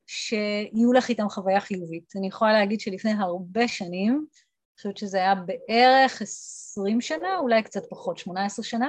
שיהיו 0.07 0.93
לך 0.93 1.09
איתם 1.09 1.29
חוויה 1.29 1.61
חיובית. 1.61 2.13
אני 2.17 2.29
יכולה 2.29 2.53
להגיד 2.53 2.81
שלפני 2.81 3.13
הרבה 3.13 3.69
שנים, 3.69 4.13
אני 4.13 4.77
חושבת 4.77 4.97
שזה 4.97 5.19
היה 5.19 5.35
בערך 5.35 6.23
עשרים 6.23 7.01
שנה, 7.01 7.39
אולי 7.39 7.63
קצת 7.63 7.83
פחות, 7.91 8.19
שמונה 8.19 8.45
עשרה 8.45 8.65
שנה, 8.65 8.89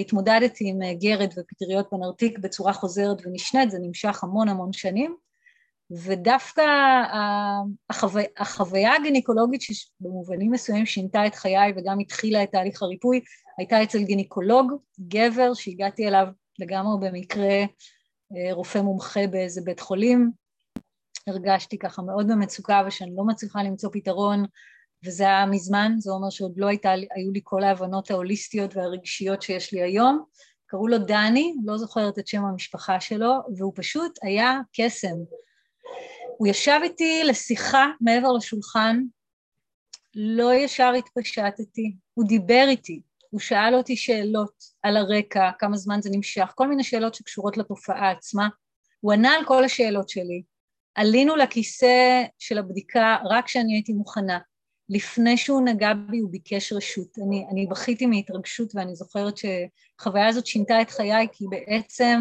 התמודדתי 0.00 0.68
עם 0.68 0.82
אה, 0.82 0.94
גרד 0.94 1.32
ופטריות 1.38 1.88
בנרתיק 1.92 2.38
בצורה 2.38 2.72
חוזרת 2.72 3.26
ונשנית, 3.26 3.70
זה 3.70 3.78
נמשך 3.82 4.24
המון 4.24 4.48
המון 4.48 4.72
שנים, 4.72 5.16
ודווקא 5.90 6.62
החוו... 7.90 8.20
החוויה 8.38 8.94
הגניקולוגית 8.94 9.60
שבמובנים 9.60 10.50
מסוימים 10.50 10.86
שינתה 10.86 11.26
את 11.26 11.34
חיי 11.34 11.72
וגם 11.76 11.98
התחילה 11.98 12.42
את 12.42 12.52
תהליך 12.52 12.82
הריפוי, 12.82 13.20
הייתה 13.58 13.82
אצל 13.82 14.02
גניקולוג, 14.02 14.72
גבר, 15.00 15.54
שהגעתי 15.54 16.08
אליו 16.08 16.26
לגמרי 16.58 17.10
במקרה 17.10 17.58
אה, 18.36 18.52
רופא 18.52 18.78
מומחה 18.78 19.26
באיזה 19.26 19.60
בית 19.64 19.80
חולים, 19.80 20.30
הרגשתי 21.26 21.78
ככה 21.78 22.02
מאוד 22.02 22.28
במצוקה 22.28 22.82
ושאני 22.86 23.10
לא 23.16 23.24
מצליחה 23.24 23.62
למצוא 23.62 23.90
פתרון 23.92 24.44
וזה 25.04 25.24
היה 25.24 25.46
מזמן, 25.46 25.92
זה 25.98 26.10
אומר 26.10 26.30
שעוד 26.30 26.52
לא 26.56 26.66
הייתה, 26.66 26.90
היו 26.90 27.30
לי 27.32 27.40
כל 27.44 27.62
ההבנות 27.62 28.10
ההוליסטיות 28.10 28.76
והרגשיות 28.76 29.42
שיש 29.42 29.72
לי 29.72 29.82
היום. 29.82 30.24
קראו 30.66 30.88
לו 30.88 30.98
דני, 30.98 31.54
לא 31.64 31.78
זוכרת 31.78 32.18
את 32.18 32.26
שם 32.26 32.44
המשפחה 32.44 33.00
שלו, 33.00 33.32
והוא 33.56 33.72
פשוט 33.76 34.18
היה 34.22 34.58
קסם. 34.72 35.16
הוא 36.38 36.48
ישב 36.48 36.80
איתי 36.82 37.22
לשיחה 37.24 37.86
מעבר 38.00 38.32
לשולחן, 38.32 39.02
לא 40.14 40.54
ישר 40.54 40.92
התפשטתי, 40.98 41.96
הוא 42.14 42.28
דיבר 42.28 42.64
איתי, 42.68 43.02
הוא 43.30 43.40
שאל 43.40 43.74
אותי 43.74 43.96
שאלות 43.96 44.64
על 44.82 44.96
הרקע, 44.96 45.50
כמה 45.58 45.76
זמן 45.76 46.02
זה 46.02 46.10
נמשך, 46.12 46.52
כל 46.54 46.68
מיני 46.68 46.84
שאלות 46.84 47.14
שקשורות 47.14 47.56
לתופעה 47.56 48.10
עצמה. 48.10 48.48
הוא 49.00 49.12
ענה 49.12 49.30
על 49.30 49.44
כל 49.44 49.64
השאלות 49.64 50.08
שלי. 50.08 50.42
עלינו 50.94 51.36
לכיסא 51.36 52.22
של 52.38 52.58
הבדיקה 52.58 53.16
רק 53.24 53.44
כשאני 53.44 53.74
הייתי 53.74 53.92
מוכנה. 53.92 54.38
לפני 54.90 55.36
שהוא 55.36 55.62
נגע 55.62 55.92
בי 55.94 56.18
הוא 56.18 56.30
ביקש 56.30 56.72
רשות. 56.72 57.18
אני, 57.18 57.46
אני 57.52 57.66
בכיתי 57.66 58.06
מהתרגשות 58.06 58.72
ואני 58.74 58.94
זוכרת 58.94 59.34
שהחוויה 59.36 60.28
הזאת 60.28 60.46
שינתה 60.46 60.82
את 60.82 60.90
חיי 60.90 61.26
כי 61.32 61.44
בעצם 61.50 62.20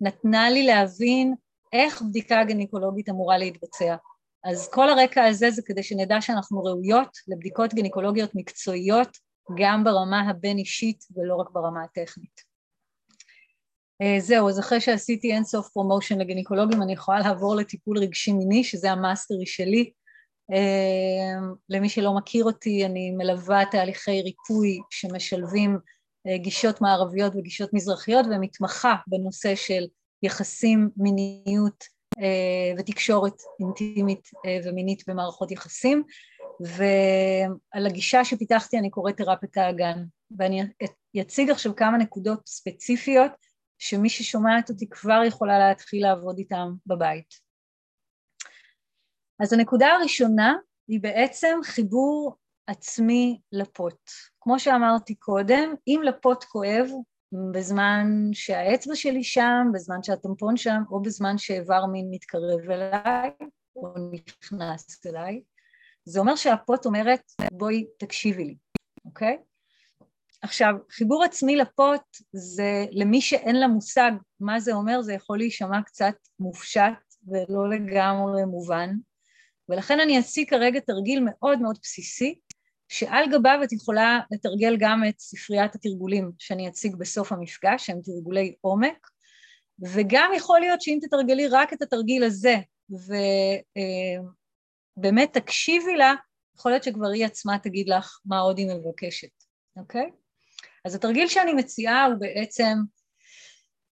נתנה 0.00 0.50
לי 0.50 0.62
להבין 0.62 1.34
איך 1.72 2.02
בדיקה 2.02 2.44
גניקולוגית 2.44 3.08
אמורה 3.08 3.38
להתבצע. 3.38 3.96
אז 4.44 4.68
כל 4.68 4.90
הרקע 4.90 5.24
הזה 5.24 5.50
זה 5.50 5.62
כדי 5.66 5.82
שנדע 5.82 6.20
שאנחנו 6.20 6.64
ראויות 6.64 7.16
לבדיקות 7.28 7.74
גניקולוגיות 7.74 8.30
מקצועיות 8.34 9.08
גם 9.58 9.84
ברמה 9.84 10.30
הבין-אישית 10.30 11.04
ולא 11.16 11.36
רק 11.36 11.50
ברמה 11.50 11.84
הטכנית. 11.84 12.50
אה, 14.02 14.20
זהו, 14.20 14.48
אז 14.48 14.60
אחרי 14.60 14.80
שעשיתי 14.80 15.32
אינסוף 15.32 15.68
promotion 15.68 16.18
לגינקולוגים 16.18 16.82
אני 16.82 16.92
יכולה 16.92 17.18
לעבור 17.18 17.56
לטיפול 17.56 17.98
רגשי 17.98 18.32
מיני 18.32 18.64
שזה 18.64 18.90
ה 18.92 18.99
mastery 18.99 19.46
שלי 19.46 19.92
למי 21.68 21.88
שלא 21.88 22.14
מכיר 22.14 22.44
אותי, 22.44 22.86
אני 22.86 23.10
מלווה 23.10 23.64
תהליכי 23.70 24.22
ריפוי 24.22 24.78
שמשלבים 24.90 25.78
אה, 26.26 26.38
גישות 26.38 26.80
מערביות 26.80 27.32
וגישות 27.36 27.74
מזרחיות 27.74 28.26
ומתמחה 28.30 28.94
בנושא 29.06 29.54
של 29.54 29.86
יחסים, 30.22 30.90
מיניות 30.96 31.84
אה, 32.18 32.72
ותקשורת 32.78 33.42
אינטימית 33.60 34.28
אה, 34.46 34.58
ומינית 34.64 35.02
במערכות 35.08 35.50
יחסים 35.50 36.02
ועל 36.60 37.86
הגישה 37.86 38.24
שפיתחתי 38.24 38.78
אני 38.78 38.90
קוראת 38.90 39.16
תרפיית 39.16 39.56
האגן 39.56 40.04
ואני 40.38 40.62
אציג 41.20 41.50
עכשיו 41.50 41.76
כמה 41.76 41.98
נקודות 41.98 42.40
ספציפיות 42.46 43.32
שמי 43.78 44.08
ששומעת 44.08 44.70
אותי 44.70 44.88
כבר 44.90 45.22
יכולה 45.26 45.58
להתחיל 45.58 46.02
לעבוד 46.02 46.38
איתם 46.38 46.72
בבית. 46.86 47.49
אז 49.40 49.52
הנקודה 49.52 49.86
הראשונה 49.86 50.54
היא 50.88 51.00
בעצם 51.00 51.58
חיבור 51.62 52.36
עצמי 52.66 53.40
לפוט. 53.52 54.10
כמו 54.40 54.58
שאמרתי 54.58 55.14
קודם, 55.14 55.74
אם 55.86 56.00
לפוט 56.04 56.44
כואב 56.44 56.86
בזמן 57.52 58.06
שהאצבע 58.32 58.94
שלי 58.94 59.24
שם, 59.24 59.66
בזמן 59.74 60.02
שהטמפון 60.02 60.56
שם, 60.56 60.82
או 60.90 61.02
בזמן 61.02 61.38
שאיבר 61.38 61.86
מין 61.86 62.08
מתקרב 62.10 62.70
אליי, 62.70 63.30
או 63.76 63.94
נכנס 64.12 65.06
אליי, 65.06 65.42
זה 66.04 66.20
אומר 66.20 66.36
שהפוט 66.36 66.86
אומרת, 66.86 67.22
בואי 67.52 67.86
תקשיבי 67.98 68.44
לי, 68.44 68.56
אוקיי? 69.04 69.38
עכשיו, 70.42 70.74
חיבור 70.90 71.24
עצמי 71.24 71.56
לפוט 71.56 72.02
זה 72.32 72.86
למי 72.90 73.20
שאין 73.20 73.56
לה 73.56 73.68
מושג 73.68 74.12
מה 74.40 74.60
זה 74.60 74.72
אומר, 74.72 75.02
זה 75.02 75.12
יכול 75.12 75.38
להישמע 75.38 75.82
קצת 75.82 76.14
מופשט 76.38 77.14
ולא 77.26 77.68
לגמרי 77.70 78.44
מובן, 78.44 78.90
ולכן 79.70 80.00
אני 80.00 80.18
אציג 80.18 80.50
כרגע 80.50 80.80
תרגיל 80.80 81.24
מאוד 81.24 81.60
מאוד 81.60 81.78
בסיסי, 81.82 82.38
שעל 82.88 83.30
גביו 83.30 83.60
את 83.64 83.72
יכולה 83.72 84.20
לתרגל 84.30 84.76
גם 84.80 85.02
את 85.08 85.18
ספריית 85.18 85.74
התרגולים 85.74 86.32
שאני 86.38 86.68
אציג 86.68 86.96
בסוף 86.96 87.32
המפגש, 87.32 87.86
שהם 87.86 88.00
תרגולי 88.04 88.54
עומק, 88.60 89.06
וגם 89.82 90.30
יכול 90.36 90.60
להיות 90.60 90.82
שאם 90.82 90.98
תתרגלי 91.00 91.48
רק 91.48 91.72
את 91.72 91.82
התרגיל 91.82 92.24
הזה, 92.24 92.56
ובאמת 94.98 95.32
תקשיבי 95.32 95.96
לה, 95.96 96.14
יכול 96.56 96.72
להיות 96.72 96.82
שכבר 96.82 97.08
היא 97.08 97.26
עצמה 97.26 97.58
תגיד 97.58 97.88
לך 97.88 98.20
מה 98.24 98.38
עוד 98.38 98.58
היא 98.58 98.66
מבקשת, 98.66 99.44
אוקיי? 99.76 100.10
אז 100.84 100.94
התרגיל 100.94 101.28
שאני 101.28 101.52
מציעה 101.52 102.04
הוא 102.04 102.14
בעצם 102.18 102.78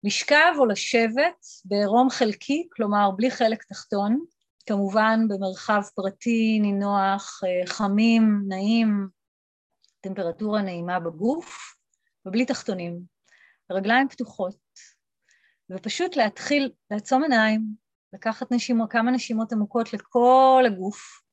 לשכב 0.04 0.54
או 0.58 0.66
לשבת 0.66 1.46
בעירום 1.64 2.10
חלקי, 2.10 2.68
כלומר 2.72 3.10
בלי 3.16 3.30
חלק 3.30 3.62
תחתון, 3.62 4.24
כמובן 4.66 5.20
במרחב 5.28 5.82
פרטי, 5.94 6.58
נינוח, 6.62 7.40
אה, 7.44 7.66
חמים, 7.66 8.42
נעים, 8.48 9.08
טמפרטורה 10.00 10.62
נעימה 10.62 11.00
בגוף 11.00 11.76
ובלי 12.26 12.46
תחתונים, 12.46 13.00
רגליים 13.70 14.08
פתוחות, 14.08 14.56
ופשוט 15.70 16.16
להתחיל 16.16 16.72
לעצום 16.90 17.22
עיניים, 17.22 17.66
לקחת 18.12 18.52
נשימות, 18.52 18.92
כמה 18.92 19.10
נשימות 19.10 19.52
עמוקות 19.52 19.92
לכל 19.92 20.64
הגוף, 20.66 21.24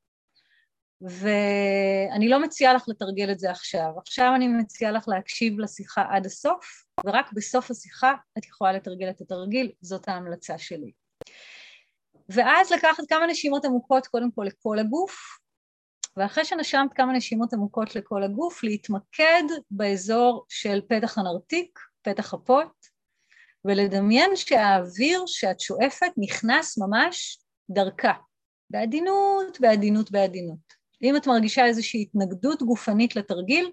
ואני 1.00 2.28
לא 2.28 2.42
מציעה 2.42 2.74
לך 2.74 2.88
לתרגל 2.88 3.32
את 3.32 3.38
זה 3.38 3.50
עכשיו, 3.50 3.90
עכשיו 3.98 4.32
אני 4.36 4.48
מציעה 4.48 4.92
לך 4.92 5.08
להקשיב 5.08 5.58
לשיחה 5.58 6.04
עד 6.10 6.26
הסוף, 6.26 6.84
ורק 7.06 7.32
בסוף 7.32 7.70
השיחה 7.70 8.14
את 8.38 8.46
יכולה 8.46 8.72
לתרגל 8.72 9.10
את 9.10 9.20
התרגיל, 9.20 9.72
זאת 9.80 10.08
ההמלצה 10.08 10.58
שלי. 10.58 10.92
ואז 12.28 12.72
לקחת 12.72 13.04
כמה 13.08 13.26
נשימות 13.26 13.64
עמוקות 13.64 14.06
קודם 14.06 14.30
כל 14.30 14.44
לכל 14.44 14.78
הגוף, 14.78 15.38
ואחרי 16.16 16.44
שנשמת 16.44 16.92
כמה 16.94 17.12
נשימות 17.12 17.52
עמוקות 17.52 17.96
לכל 17.96 18.22
הגוף, 18.22 18.64
להתמקד 18.64 19.42
באזור 19.70 20.44
של 20.48 20.80
פתח 20.88 21.18
הנרתיק, 21.18 21.78
פתח 22.02 22.34
הפוט, 22.34 22.86
ולדמיין 23.64 24.36
שהאוויר 24.36 25.24
שאת 25.26 25.60
שואפת 25.60 26.12
נכנס 26.16 26.78
ממש 26.78 27.38
דרכה, 27.70 28.12
בעדינות, 28.70 29.60
בעדינות, 29.60 30.10
בעדינות. 30.10 30.82
אם 31.02 31.16
את 31.16 31.26
מרגישה 31.26 31.66
איזושהי 31.66 32.02
התנגדות 32.02 32.62
גופנית 32.62 33.16
לתרגיל, 33.16 33.70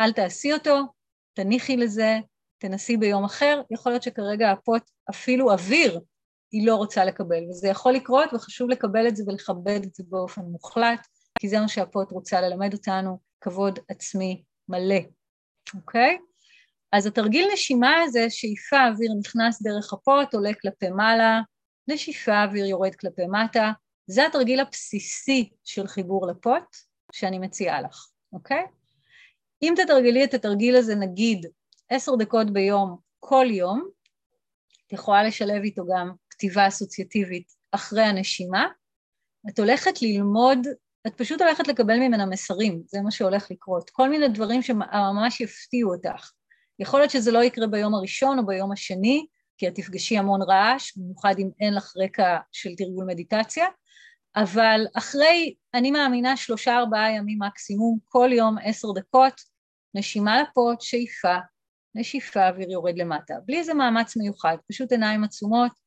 אל 0.00 0.12
תעשי 0.12 0.52
אותו, 0.52 0.80
תניחי 1.34 1.76
לזה, 1.76 2.18
תנסי 2.58 2.96
ביום 2.96 3.24
אחר, 3.24 3.62
יכול 3.70 3.92
להיות 3.92 4.02
שכרגע 4.02 4.50
הפוט 4.50 4.82
אפילו 5.10 5.52
אוויר 5.52 6.00
היא 6.54 6.66
לא 6.66 6.74
רוצה 6.74 7.04
לקבל, 7.04 7.44
וזה 7.50 7.68
יכול 7.68 7.92
לקרות 7.92 8.32
וחשוב 8.34 8.70
לקבל 8.70 9.08
את 9.08 9.16
זה 9.16 9.24
ולכבד 9.26 9.80
את 9.84 9.94
זה 9.94 10.04
באופן 10.08 10.40
מוחלט, 10.40 11.06
כי 11.38 11.48
זה 11.48 11.60
מה 11.60 11.68
שהפוט 11.68 12.12
רוצה 12.12 12.40
ללמד 12.40 12.72
אותנו, 12.72 13.18
כבוד 13.40 13.78
עצמי 13.88 14.42
מלא, 14.68 15.00
אוקיי? 15.74 16.18
אז 16.92 17.06
התרגיל 17.06 17.48
נשימה 17.52 18.02
הזה, 18.02 18.26
שאיפה 18.30 18.88
אוויר 18.88 19.10
נכנס 19.20 19.62
דרך 19.62 19.92
הפוט, 19.92 20.34
עולה 20.34 20.50
כלפי 20.62 20.88
מעלה, 20.88 21.40
נשיפה 21.88 22.42
אוויר 22.44 22.64
יורד 22.64 22.94
כלפי 22.94 23.26
מטה, 23.26 23.72
זה 24.06 24.26
התרגיל 24.26 24.60
הבסיסי 24.60 25.50
של 25.64 25.86
חיבור 25.86 26.26
לפוט 26.26 26.76
שאני 27.12 27.38
מציעה 27.38 27.80
לך, 27.80 28.06
אוקיי? 28.32 28.64
אם 29.62 29.74
תתרגלי 29.76 30.24
את 30.24 30.34
התרגיל 30.34 30.76
הזה 30.76 30.94
נגיד 30.94 31.46
עשר 31.88 32.12
דקות 32.18 32.50
ביום 32.50 32.96
כל 33.20 33.46
יום, 33.50 33.88
את 34.86 34.92
יכולה 34.92 35.22
לשלב 35.22 35.62
איתו 35.62 35.82
גם 35.94 36.12
כתיבה 36.34 36.68
אסוציאטיבית 36.68 37.52
אחרי 37.72 38.02
הנשימה, 38.02 38.66
את 39.48 39.58
הולכת 39.58 40.02
ללמוד, 40.02 40.58
את 41.06 41.14
פשוט 41.16 41.40
הולכת 41.40 41.68
לקבל 41.68 41.98
ממנה 41.98 42.26
מסרים, 42.26 42.82
זה 42.86 43.00
מה 43.00 43.10
שהולך 43.10 43.50
לקרות, 43.50 43.90
כל 43.90 44.08
מיני 44.08 44.28
דברים 44.28 44.62
שממש 44.62 45.40
יפתיעו 45.40 45.94
אותך. 45.94 46.30
יכול 46.78 47.00
להיות 47.00 47.10
שזה 47.10 47.32
לא 47.32 47.44
יקרה 47.44 47.66
ביום 47.66 47.94
הראשון 47.94 48.38
או 48.38 48.46
ביום 48.46 48.72
השני, 48.72 49.26
כי 49.58 49.68
את 49.68 49.74
תפגשי 49.74 50.18
המון 50.18 50.42
רעש, 50.42 50.96
במיוחד 50.96 51.34
אם 51.38 51.50
אין 51.60 51.74
לך 51.74 51.92
רקע 51.96 52.38
של 52.52 52.70
תרגול 52.76 53.04
מדיטציה, 53.04 53.66
אבל 54.36 54.86
אחרי, 54.94 55.54
אני 55.74 55.90
מאמינה, 55.90 56.36
שלושה 56.36 56.76
ארבעה 56.76 57.12
ימים 57.12 57.38
מקסימום, 57.42 57.98
כל 58.04 58.30
יום 58.32 58.56
עשר 58.64 58.88
דקות, 58.92 59.40
נשימה 59.94 60.42
לפות, 60.42 60.80
שאיפה, 60.80 61.36
נשיפה, 61.94 62.48
אוויר 62.48 62.70
יורד 62.70 62.98
למטה. 62.98 63.34
בלי 63.46 63.58
איזה 63.58 63.74
מאמץ 63.74 64.16
מיוחד, 64.16 64.56
פשוט 64.68 64.92
עיניים 64.92 65.24
עצומות, 65.24 65.83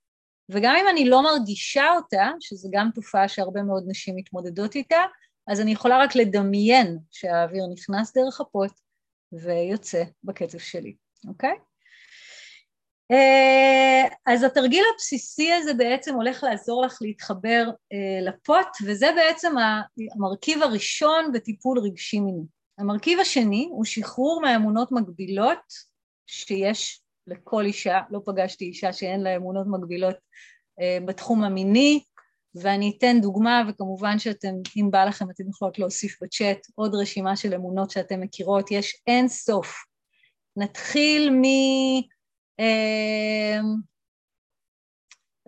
וגם 0.49 0.75
אם 0.81 0.85
אני 0.89 1.09
לא 1.09 1.23
מרגישה 1.23 1.91
אותה, 1.95 2.31
שזו 2.39 2.69
גם 2.71 2.89
תופעה 2.95 3.27
שהרבה 3.27 3.63
מאוד 3.63 3.83
נשים 3.87 4.15
מתמודדות 4.15 4.75
איתה, 4.75 5.03
אז 5.47 5.61
אני 5.61 5.71
יכולה 5.71 5.99
רק 6.03 6.15
לדמיין 6.15 6.97
שהאוויר 7.11 7.63
נכנס 7.73 8.13
דרך 8.17 8.41
הפות 8.41 8.71
ויוצא 9.31 10.03
בקצב 10.23 10.57
שלי, 10.57 10.95
אוקיי? 11.27 11.53
אה, 13.11 14.07
אז 14.25 14.43
התרגיל 14.43 14.83
הבסיסי 14.93 15.53
הזה 15.53 15.73
בעצם 15.73 16.15
הולך 16.15 16.43
לעזור 16.43 16.85
לך 16.85 16.97
להתחבר 17.01 17.69
אה, 17.93 18.21
לפוט, 18.21 18.67
וזה 18.85 19.07
בעצם 19.15 19.55
המרכיב 20.15 20.63
הראשון 20.63 21.31
בטיפול 21.33 21.79
רגשי 21.79 22.19
מיני. 22.19 22.43
המרכיב 22.77 23.19
השני 23.19 23.67
הוא 23.71 23.85
שחרור 23.85 24.41
מהאמונות 24.41 24.91
מגבילות 24.91 25.73
שיש 26.27 27.01
לכל 27.27 27.65
אישה, 27.65 27.99
לא 28.09 28.21
פגשתי 28.25 28.65
אישה 28.65 28.93
שאין 28.93 29.21
לה 29.21 29.35
אמונות 29.35 29.67
מגבילות 29.67 30.15
אה, 30.81 30.97
בתחום 31.05 31.43
המיני, 31.43 32.03
ואני 32.55 32.93
אתן 32.97 33.21
דוגמה, 33.21 33.63
וכמובן 33.69 34.19
שאתם, 34.19 34.53
אם 34.77 34.91
בא 34.91 35.05
לכם 35.05 35.29
אתם 35.29 35.49
יכולות 35.49 35.79
להוסיף 35.79 36.23
בצ'אט 36.23 36.57
עוד 36.75 36.95
רשימה 36.95 37.35
של 37.35 37.53
אמונות 37.53 37.91
שאתם 37.91 38.21
מכירות, 38.21 38.71
יש 38.71 39.01
אין 39.07 39.27
סוף. 39.27 39.75
נתחיל 40.57 41.29
מ... 41.29 41.43
אה, 42.59 43.59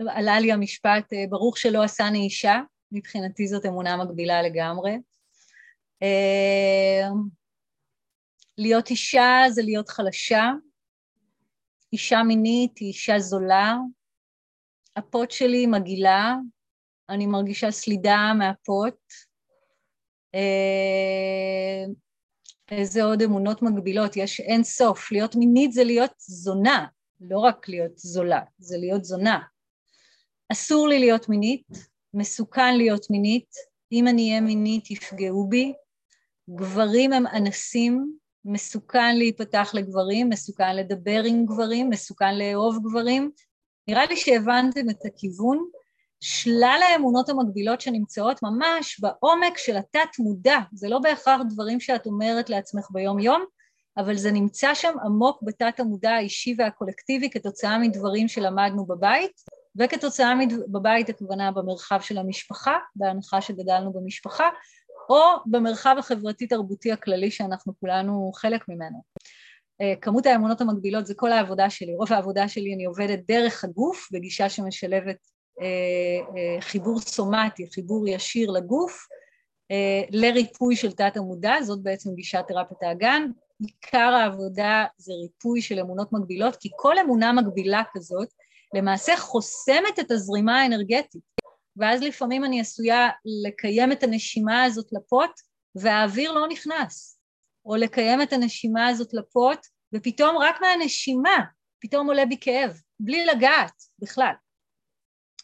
עלה 0.08 0.40
לי 0.40 0.52
המשפט, 0.52 1.14
אה, 1.14 1.24
ברוך 1.30 1.58
שלא 1.58 1.84
עשני 1.84 2.20
אישה, 2.20 2.60
מבחינתי 2.92 3.48
זאת 3.48 3.66
אמונה 3.66 3.98
מגבילה 3.98 4.42
לגמרי. 4.42 4.92
להיות 8.58 8.90
אישה 8.90 9.44
זה 9.50 9.62
להיות 9.62 9.90
חלשה, 9.90 10.52
אישה 11.94 12.24
מינית 12.24 12.78
היא 12.78 12.88
אישה 12.88 13.20
זולה, 13.20 13.76
הפוט 14.96 15.32
שלי 15.32 15.66
מגעילה, 15.66 16.36
אני 17.10 17.26
מרגישה 17.26 17.72
סלידה 17.72 18.34
מהפוט. 18.38 18.96
אה, 20.36 21.86
איזה 22.72 23.04
עוד 23.04 23.22
אמונות 23.22 23.62
מגבילות, 23.62 24.18
יש 24.18 24.40
אין 24.40 24.64
סוף. 24.64 25.12
להיות 25.12 25.36
מינית 25.36 25.72
זה 25.72 25.84
להיות 25.84 26.14
זונה, 26.18 26.86
לא 27.22 27.40
רק 27.40 27.70
להיות 27.70 27.98
זולה, 27.98 28.42
זה 28.58 28.78
להיות 28.78 29.04
זונה. 29.04 29.40
אסור 30.52 30.88
לי 30.88 31.00
להיות 31.00 31.30
מינית, 31.30 31.68
מסוכן 32.14 32.78
להיות 32.78 33.10
מינית, 33.10 33.50
אם 33.92 34.08
אני 34.08 34.30
אהיה 34.30 34.42
מינית 34.42 34.92
יפגעו 34.92 35.48
בי. 35.50 35.74
גברים 36.50 37.14
הם 37.14 37.28
אנסים, 37.28 38.18
מסוכן 38.46 39.18
להיפתח 39.18 39.72
לגברים, 39.74 40.30
מסוכן 40.30 40.76
לדבר 40.76 41.22
עם 41.26 41.46
גברים, 41.46 41.90
מסוכן 41.90 42.38
לאהוב 42.38 42.80
גברים. 42.84 43.32
נראה 43.88 44.06
לי 44.06 44.18
שהבנתם 44.18 44.90
את 44.90 45.06
הכיוון. 45.06 45.66
שלל 46.22 46.80
האמונות 46.84 47.30
המקבילות 47.30 47.82
שנמצאות 47.82 48.44
ממש 48.44 49.00
בעומק 49.00 49.58
של 49.58 49.78
התת-מודע, 49.78 50.58
זה 50.74 50.90
לא 50.90 51.00
בהכרח 51.00 51.42
דברים 51.50 51.80
שאת 51.80 52.06
אומרת 52.06 52.50
לעצמך 52.50 52.88
ביום-יום, 52.92 53.46
אבל 53.98 54.16
זה 54.16 54.32
נמצא 54.32 54.74
שם 54.74 54.94
עמוק 55.06 55.40
בתת-המודע 55.44 56.12
האישי 56.12 56.56
והקולקטיבי 56.58 57.30
כתוצאה 57.30 57.78
מדברים 57.78 58.28
שלמדנו 58.28 58.86
בבית, 58.86 59.32
וכתוצאה 59.76 60.34
בבית 60.72 61.10
הכוונה 61.10 61.52
במרחב 61.52 62.02
של 62.02 62.18
המשפחה, 62.18 62.78
בהנחה 62.96 63.42
שגדלנו 63.42 63.94
במשפחה, 63.94 64.50
או 65.10 65.22
במרחב 65.46 65.96
החברתי-תרבותי 66.00 66.92
הכללי 66.92 67.32
שאנחנו 67.32 67.74
כולנו 67.80 68.32
חלק 68.36 68.70
ממנו. 68.70 69.02
אה, 69.82 69.94
כמות 70.02 70.26
האמונות 70.26 70.62
המקבילות 70.62 71.08
זה 71.08 71.14
כל 71.16 71.32
העבודה 71.32 71.70
שלי, 71.70 71.96
רוב 71.96 72.14
העבודה 72.14 72.48
שלי 72.48 72.74
אני 72.74 72.86
עובדת 72.86 73.20
דרך 73.28 73.64
הגוף 73.64 74.10
בגישה 74.12 74.50
שמשלבת 74.50 75.18
אה, 75.62 75.66
אה, 76.38 76.62
חיבור 76.62 77.00
סומטי, 77.00 77.68
חיבור 77.74 78.08
ישיר 78.08 78.52
לגוף, 78.52 79.08
לריפוי 80.12 80.76
של 80.76 80.92
תת 80.92 81.18
המודע, 81.18 81.62
זאת 81.62 81.84
בעצם 81.84 82.16
גישת 82.16 82.44
תרפיית 82.48 82.84
האגן. 82.84 83.28
עיקר 83.60 83.98
העבודה 83.98 84.86
זה 84.98 85.14
ריפוי 85.14 85.62
של 85.62 85.80
אמונות 85.80 86.14
מקבילות, 86.14 86.56
כי 86.56 86.70
כל 86.76 86.98
אמונה 86.98 87.34
מקבילה 87.34 87.84
כזאת 87.94 88.28
למעשה 88.74 89.18
חוסמת 89.18 90.00
את 90.00 90.12
הזרימה 90.12 90.62
האנרגטית. 90.62 91.22
ואז 91.80 92.02
לפעמים 92.02 92.46
אני 92.46 92.62
עשויה 92.62 93.10
לקיים 93.46 93.92
את 93.92 94.04
הנשימה 94.04 94.64
הזאת 94.64 94.88
לפוט 94.92 95.32
והאוויר 95.76 96.32
לא 96.32 96.48
נכנס, 96.48 97.20
או 97.66 97.76
לקיים 97.76 98.22
את 98.22 98.34
הנשימה 98.34 98.88
הזאת 98.88 99.14
לפוט 99.14 99.60
ופתאום 99.96 100.38
רק 100.38 100.62
מהנשימה 100.62 101.38
פתאום 101.80 102.08
עולה 102.08 102.26
בי 102.26 102.38
כאב, 102.42 102.82
בלי 103.00 103.26
לגעת 103.26 103.74
בכלל, 104.00 104.34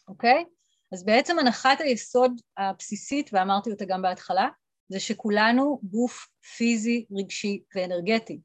אוקיי? 0.08 0.44
אז 0.92 1.04
בעצם 1.04 1.38
הנחת 1.38 1.80
היסוד 1.80 2.40
הבסיסית, 2.56 3.30
ואמרתי 3.32 3.70
אותה 3.70 3.84
גם 3.84 4.02
בהתחלה, 4.02 4.48
זה 4.88 5.00
שכולנו 5.00 5.80
גוף 5.82 6.28
פיזי, 6.56 7.06
רגשי 7.18 7.62
ואנרגטי. 7.74 8.40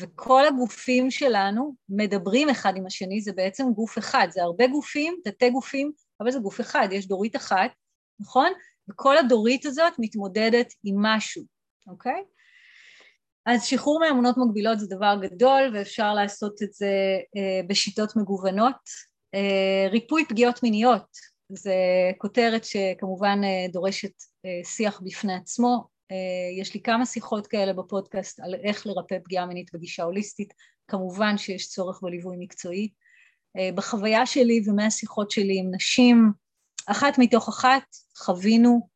וכל 0.00 0.46
הגופים 0.46 1.10
שלנו 1.10 1.74
מדברים 1.88 2.48
אחד 2.48 2.72
עם 2.76 2.86
השני, 2.86 3.20
זה 3.20 3.32
בעצם 3.32 3.64
גוף 3.74 3.98
אחד, 3.98 4.28
זה 4.30 4.42
הרבה 4.42 4.66
גופים, 4.66 5.16
תתי 5.24 5.50
גופים 5.50 5.92
אבל 6.22 6.30
זה 6.30 6.38
גוף 6.38 6.60
אחד, 6.60 6.88
יש 6.90 7.08
דורית 7.08 7.36
אחת, 7.36 7.70
נכון? 8.20 8.52
וכל 8.90 9.18
הדורית 9.18 9.66
הזאת 9.66 9.92
מתמודדת 9.98 10.72
עם 10.84 10.96
משהו, 10.98 11.42
אוקיי? 11.86 12.22
אז 13.46 13.64
שחרור 13.64 14.00
מאמונות 14.00 14.36
מגבילות 14.38 14.80
זה 14.80 14.86
דבר 14.86 15.16
גדול 15.22 15.70
ואפשר 15.74 16.14
לעשות 16.14 16.62
את 16.62 16.72
זה 16.72 17.18
אה, 17.36 17.60
בשיטות 17.66 18.16
מגוונות. 18.16 18.76
אה, 19.34 19.88
ריפוי 19.90 20.24
פגיעות 20.28 20.62
מיניות 20.62 21.06
זה 21.48 21.74
כותרת 22.18 22.64
שכמובן 22.64 23.40
אה, 23.44 23.66
דורשת 23.72 24.12
שיח 24.64 25.00
בפני 25.04 25.34
עצמו. 25.34 25.92
יש 26.60 26.74
לי 26.74 26.80
כמה 26.80 27.06
שיחות 27.06 27.46
כאלה 27.46 27.72
בפודקאסט 27.72 28.40
על 28.40 28.54
איך 28.54 28.86
לרפא 28.86 29.18
פגיעה 29.24 29.46
מינית 29.46 29.70
בגישה 29.74 30.02
הוליסטית, 30.02 30.52
כמובן 30.88 31.38
שיש 31.38 31.68
צורך 31.68 32.00
בליווי 32.02 32.36
מקצועי. 32.38 32.88
אה, 33.58 33.70
בחוויה 33.74 34.26
שלי 34.26 34.62
ומהשיחות 34.66 35.30
שלי 35.30 35.58
עם 35.58 35.74
נשים, 35.74 36.32
אחת 36.86 37.18
מתוך 37.18 37.48
אחת 37.48 37.82
חווינו 38.16 38.88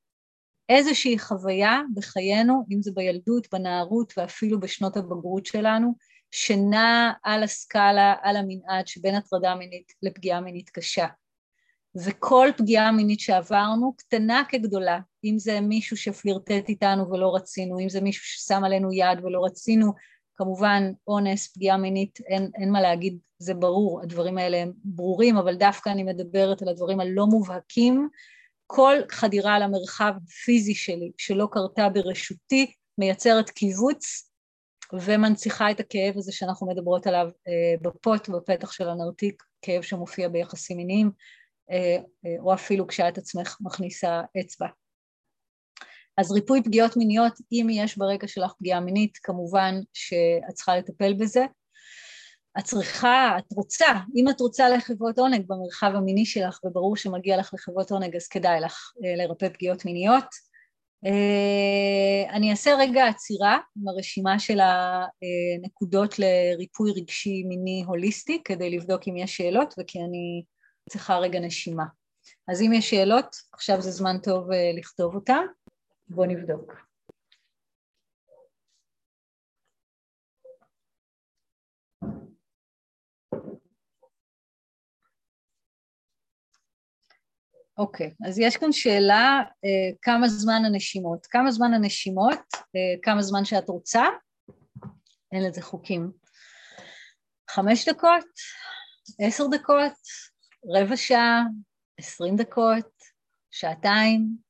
איזושהי 0.68 1.18
חוויה 1.18 1.80
בחיינו, 1.94 2.66
אם 2.70 2.82
זה 2.82 2.90
בילדות, 2.94 3.46
בנערות 3.52 4.12
ואפילו 4.16 4.60
בשנות 4.60 4.96
הבגרות 4.96 5.46
שלנו, 5.46 5.94
שנעה 6.30 7.12
על 7.22 7.42
הסקאלה, 7.42 8.14
על 8.22 8.36
המנעד 8.36 8.86
שבין 8.86 9.14
הטרדה 9.14 9.54
מינית 9.54 9.92
לפגיעה 10.02 10.40
מינית 10.40 10.70
קשה. 10.70 11.06
וכל 12.04 12.48
פגיעה 12.56 12.92
מינית 12.92 13.20
שעברנו, 13.20 13.94
קטנה 13.96 14.42
כגדולה, 14.48 14.98
אם 15.24 15.38
זה 15.38 15.60
מישהו 15.60 15.96
שפלירטט 15.96 16.68
איתנו 16.68 17.10
ולא 17.10 17.34
רצינו, 17.34 17.80
אם 17.80 17.88
זה 17.88 18.00
מישהו 18.00 18.24
ששם 18.24 18.64
עלינו 18.64 18.92
יד 18.92 19.24
ולא 19.24 19.44
רצינו, 19.44 19.92
כמובן 20.36 20.92
אונס, 21.08 21.48
פגיעה 21.48 21.76
מינית, 21.76 22.18
אין, 22.26 22.50
אין 22.54 22.72
מה 22.72 22.80
להגיד, 22.80 23.18
זה 23.38 23.54
ברור, 23.54 24.02
הדברים 24.02 24.38
האלה 24.38 24.56
הם 24.56 24.72
ברורים, 24.84 25.36
אבל 25.36 25.54
דווקא 25.54 25.90
אני 25.90 26.02
מדברת 26.02 26.62
על 26.62 26.68
הדברים 26.68 27.00
הלא 27.00 27.26
מובהקים. 27.26 28.08
כל 28.66 28.96
חדירה 29.10 29.58
למרחב 29.58 30.12
הפיזי 30.24 30.74
שלי 30.74 31.12
שלא 31.18 31.48
קרתה 31.50 31.88
ברשותי 31.88 32.72
מייצרת 32.98 33.50
קיבוץ 33.50 34.30
ומנציחה 34.92 35.70
את 35.70 35.80
הכאב 35.80 36.16
הזה 36.16 36.32
שאנחנו 36.32 36.66
מדברות 36.66 37.06
עליו 37.06 37.28
אה, 37.48 37.74
בפוט, 37.82 38.28
בפתח 38.28 38.72
של 38.72 38.88
הנרתיק, 38.88 39.42
כאב 39.62 39.82
שמופיע 39.82 40.28
ביחסים 40.28 40.76
מיניים. 40.76 41.10
או 42.40 42.54
אפילו 42.54 42.86
כשאת 42.86 43.18
עצמך 43.18 43.56
מכניסה 43.60 44.22
אצבע. 44.40 44.66
אז 46.18 46.32
ריפוי 46.32 46.62
פגיעות 46.62 46.96
מיניות, 46.96 47.32
אם 47.52 47.66
יש 47.70 47.98
ברקע 47.98 48.26
שלך 48.26 48.52
פגיעה 48.58 48.80
מינית, 48.80 49.18
כמובן 49.22 49.74
שאת 49.92 50.54
צריכה 50.54 50.76
לטפל 50.76 51.14
בזה. 51.14 51.44
את 52.58 52.64
צריכה, 52.64 53.38
את 53.38 53.52
רוצה, 53.52 53.86
אם 54.16 54.28
את 54.28 54.40
רוצה 54.40 54.68
לחברות 54.68 55.18
עונג 55.18 55.44
במרחב 55.46 55.92
המיני 55.94 56.26
שלך, 56.26 56.60
וברור 56.64 56.96
שמגיע 56.96 57.36
לך 57.36 57.50
לחברות 57.54 57.90
עונג, 57.90 58.16
אז 58.16 58.28
כדאי 58.28 58.60
לך 58.60 58.92
אה, 59.04 59.16
לרפא 59.16 59.48
פגיעות 59.48 59.84
מיניות. 59.84 60.24
אה, 61.06 62.34
אני 62.36 62.50
אעשה 62.50 62.74
רגע 62.78 63.06
עצירה 63.06 63.58
עם 63.76 63.88
הרשימה 63.88 64.38
של 64.38 64.58
הנקודות 64.60 66.14
לריפוי 66.18 66.92
רגשי 66.92 67.42
מיני 67.42 67.84
הוליסטי, 67.86 68.42
כדי 68.44 68.70
לבדוק 68.70 69.08
אם 69.08 69.16
יש 69.16 69.36
שאלות, 69.36 69.74
וכי 69.78 69.98
אני 69.98 70.44
צריכה 70.90 71.18
רגע 71.18 71.40
נשימה. 71.40 71.84
אז 72.48 72.62
אם 72.62 72.72
יש 72.72 72.90
שאלות, 72.90 73.36
עכשיו 73.52 73.80
זה 73.80 73.90
זמן 73.90 74.16
טוב 74.22 74.52
אה, 74.52 74.70
לכתוב 74.78 75.14
אותן. 75.14 75.46
בואו 76.08 76.26
נבדוק. 76.26 76.86
אוקיי, 87.78 88.06
okay, 88.06 88.28
אז 88.28 88.38
יש 88.38 88.56
כאן 88.56 88.72
שאלה 88.72 89.42
אה, 89.64 89.96
כמה 90.02 90.28
זמן 90.28 90.62
הנשימות. 90.66 91.26
כמה 91.26 91.50
זמן 91.50 91.74
הנשימות, 91.74 92.40
אה, 92.52 93.02
כמה 93.02 93.22
זמן 93.22 93.44
שאת 93.44 93.68
רוצה, 93.68 94.04
אין 95.32 95.44
לזה 95.44 95.62
חוקים. 95.62 96.10
חמש 97.50 97.88
דקות, 97.88 98.24
עשר 99.20 99.44
דקות, 99.46 99.92
רבע 100.74 100.96
שעה, 100.96 101.42
עשרים 101.98 102.36
דקות, 102.36 102.88
שעתיים, 103.50 104.45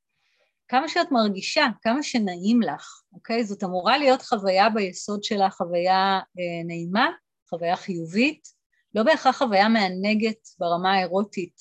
כמה 0.69 0.89
שאת 0.89 1.11
מרגישה, 1.11 1.67
כמה 1.83 2.03
שנעים 2.03 2.63
לך, 2.63 3.03
אוקיי? 3.13 3.45
זאת 3.45 3.65
אמורה 3.65 3.99
להיות 3.99 4.23
חוויה 4.23 4.71
ביסוד 4.71 5.25
שלה, 5.25 5.51
חוויה 5.51 6.21
אה, 6.39 6.65
נעימה, 6.65 7.09
חוויה 7.51 7.77
חיובית, 7.77 8.49
לא 8.95 9.03
בהכרח 9.03 9.39
חוויה 9.39 9.69
מענגת 9.69 10.49
ברמה 10.59 10.95
האירוטית, 10.95 11.61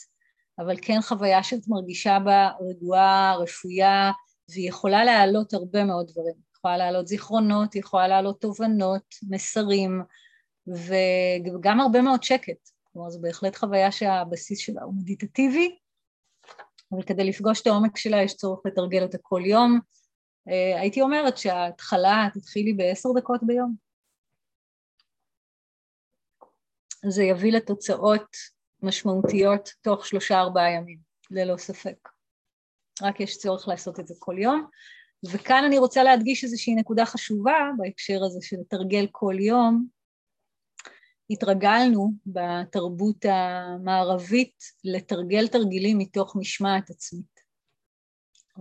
אבל 0.60 0.76
כן 0.82 1.02
חוויה 1.02 1.44
שאת 1.44 1.68
מרגישה 1.68 2.18
בה 2.26 2.50
רגועה, 2.70 3.36
רפויה, 3.36 4.12
והיא 4.50 4.70
יכולה 4.70 5.04
להעלות 5.04 5.54
הרבה 5.54 5.84
מאוד 5.84 6.08
דברים. 6.12 6.46
יכולה 6.58 6.78
להעלות 6.78 7.08
זיכרונות, 7.08 7.76
יכולה 7.76 8.08
להעלות 8.08 8.42
תובנות, 8.42 9.16
מסרים, 9.30 10.02
וגם 10.68 11.80
הרבה 11.80 12.02
מאוד 12.02 12.24
שקט. 12.24 12.70
כלומר, 12.94 13.10
זו 13.10 13.22
בהחלט 13.22 13.56
חוויה 13.56 13.92
שהבסיס 13.92 14.60
שלה 14.60 14.84
הוא 14.84 14.94
מדיטטיבי, 14.94 15.78
אבל 16.92 17.04
כדי 17.04 17.24
לפגוש 17.24 17.62
את 17.62 17.68
העומק 17.68 17.98
שלה 17.98 18.24
יש 18.24 18.36
צורך 18.36 18.66
לתרגל 18.66 19.04
אותה 19.04 19.18
כל 19.22 19.42
יום. 19.46 19.80
אה, 20.50 20.80
הייתי 20.80 21.02
אומרת 21.02 21.38
שההתחלה 21.38 22.28
תתחילי 22.34 22.74
בעשר 22.74 23.10
דקות 23.18 23.42
ביום. 23.44 23.76
זה 27.10 27.24
יביא 27.24 27.52
לתוצאות 27.52 28.36
משמעותיות 28.82 29.70
תוך 29.82 30.06
שלושה 30.06 30.40
ארבעה 30.40 30.72
ימים, 30.72 31.00
ללא 31.32 31.58
ספק. 31.58 32.10
רק 33.02 33.20
יש 33.20 33.38
צורך 33.38 33.68
לעשות 33.68 34.00
את 34.00 34.08
זה 34.08 34.14
כל 34.20 34.36
יום. 34.40 34.68
וכאן 35.32 35.64
אני 35.68 35.78
רוצה 35.78 36.04
להדגיש 36.04 36.44
איזושהי 36.44 36.76
נקודה 36.76 37.06
חשובה 37.06 37.70
בהקשר 37.78 38.24
הזה 38.24 38.40
של 38.42 38.56
לתרגל 38.60 39.08
כל 39.12 39.36
יום, 39.40 39.88
התרגלנו 41.30 42.12
בתרבות 42.26 43.26
המערבית 43.26 44.56
לתרגל 44.84 45.48
תרגילים 45.48 45.98
מתוך 45.98 46.36
משמעת 46.36 46.90
עצמית. 46.90 47.36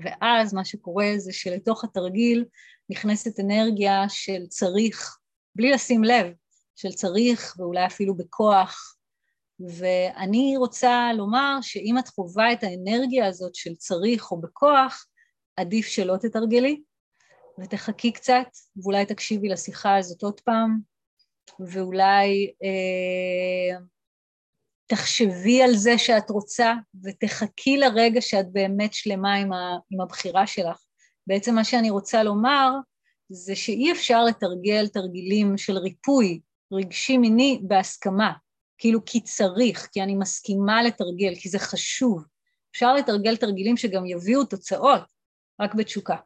ואז 0.05 0.55
מה 0.55 0.65
שקורה 0.65 1.13
זה 1.17 1.33
שלתוך 1.33 1.85
התרגיל 1.85 2.45
נכנסת 2.91 3.41
אנרגיה 3.41 4.05
של 4.09 4.47
צריך, 4.49 5.19
בלי 5.55 5.71
לשים 5.71 6.05
לב, 6.05 6.27
של 6.77 6.93
צריך 6.93 7.55
ואולי 7.59 7.87
אפילו 7.87 8.17
בכוח. 8.17 8.97
ואני 9.79 10.55
רוצה 10.57 11.11
לומר 11.17 11.59
שאם 11.63 11.99
את 11.99 12.09
חווה 12.09 12.53
את 12.53 12.63
האנרגיה 12.63 13.27
הזאת 13.27 13.55
של 13.55 13.75
צריך 13.75 14.33
או 14.33 14.41
בכוח, 14.41 15.07
עדיף 15.57 15.87
שלא 15.87 16.17
תתרגלי 16.17 16.83
ותחכי 17.61 18.13
קצת, 18.13 18.47
ואולי 18.77 19.07
תקשיבי 19.07 19.49
לשיחה 19.49 19.97
הזאת 19.97 20.23
עוד 20.23 20.41
פעם, 20.41 20.94
ואולי 21.61 22.53
אה, 22.63 23.79
תחשבי 24.87 25.63
על 25.63 25.75
זה 25.75 25.99
שאת 25.99 26.31
רוצה 26.31 26.73
ותחכי 27.05 27.77
לרגע 27.77 28.21
שאת 28.21 28.53
באמת 28.53 28.95
שלמה 28.95 29.35
עם, 29.35 29.53
ה, 29.53 29.77
עם 29.91 30.01
הבחירה 30.01 30.47
שלך. 30.47 30.85
בעצם 31.27 31.55
מה 31.55 31.65
שאני 31.65 31.91
רוצה 31.91 32.23
לומר 32.23 32.71
זה 33.29 33.57
שאי 33.57 33.93
אפשר 33.93 34.25
לתרגל 34.25 34.89
תרגילים 34.89 35.59
של 35.59 35.79
ריפוי 35.79 36.41
רגשי 36.73 37.19
מיני 37.19 37.61
בהסכמה, 37.63 38.33
כאילו 38.79 39.05
כי 39.05 39.21
צריך, 39.21 39.89
כי 39.93 40.03
אני 40.03 40.15
מסכימה 40.15 40.83
לתרגל, 40.83 41.35
כי 41.35 41.49
זה 41.49 41.59
חשוב. 41.59 42.25
אפשר 42.71 42.95
לתרגל 42.95 43.37
תרגילים 43.37 43.77
שגם 43.77 44.07
יביאו 44.07 44.45
תוצאות, 44.45 45.03
רק 45.61 45.75
בתשוקה. 45.75 46.17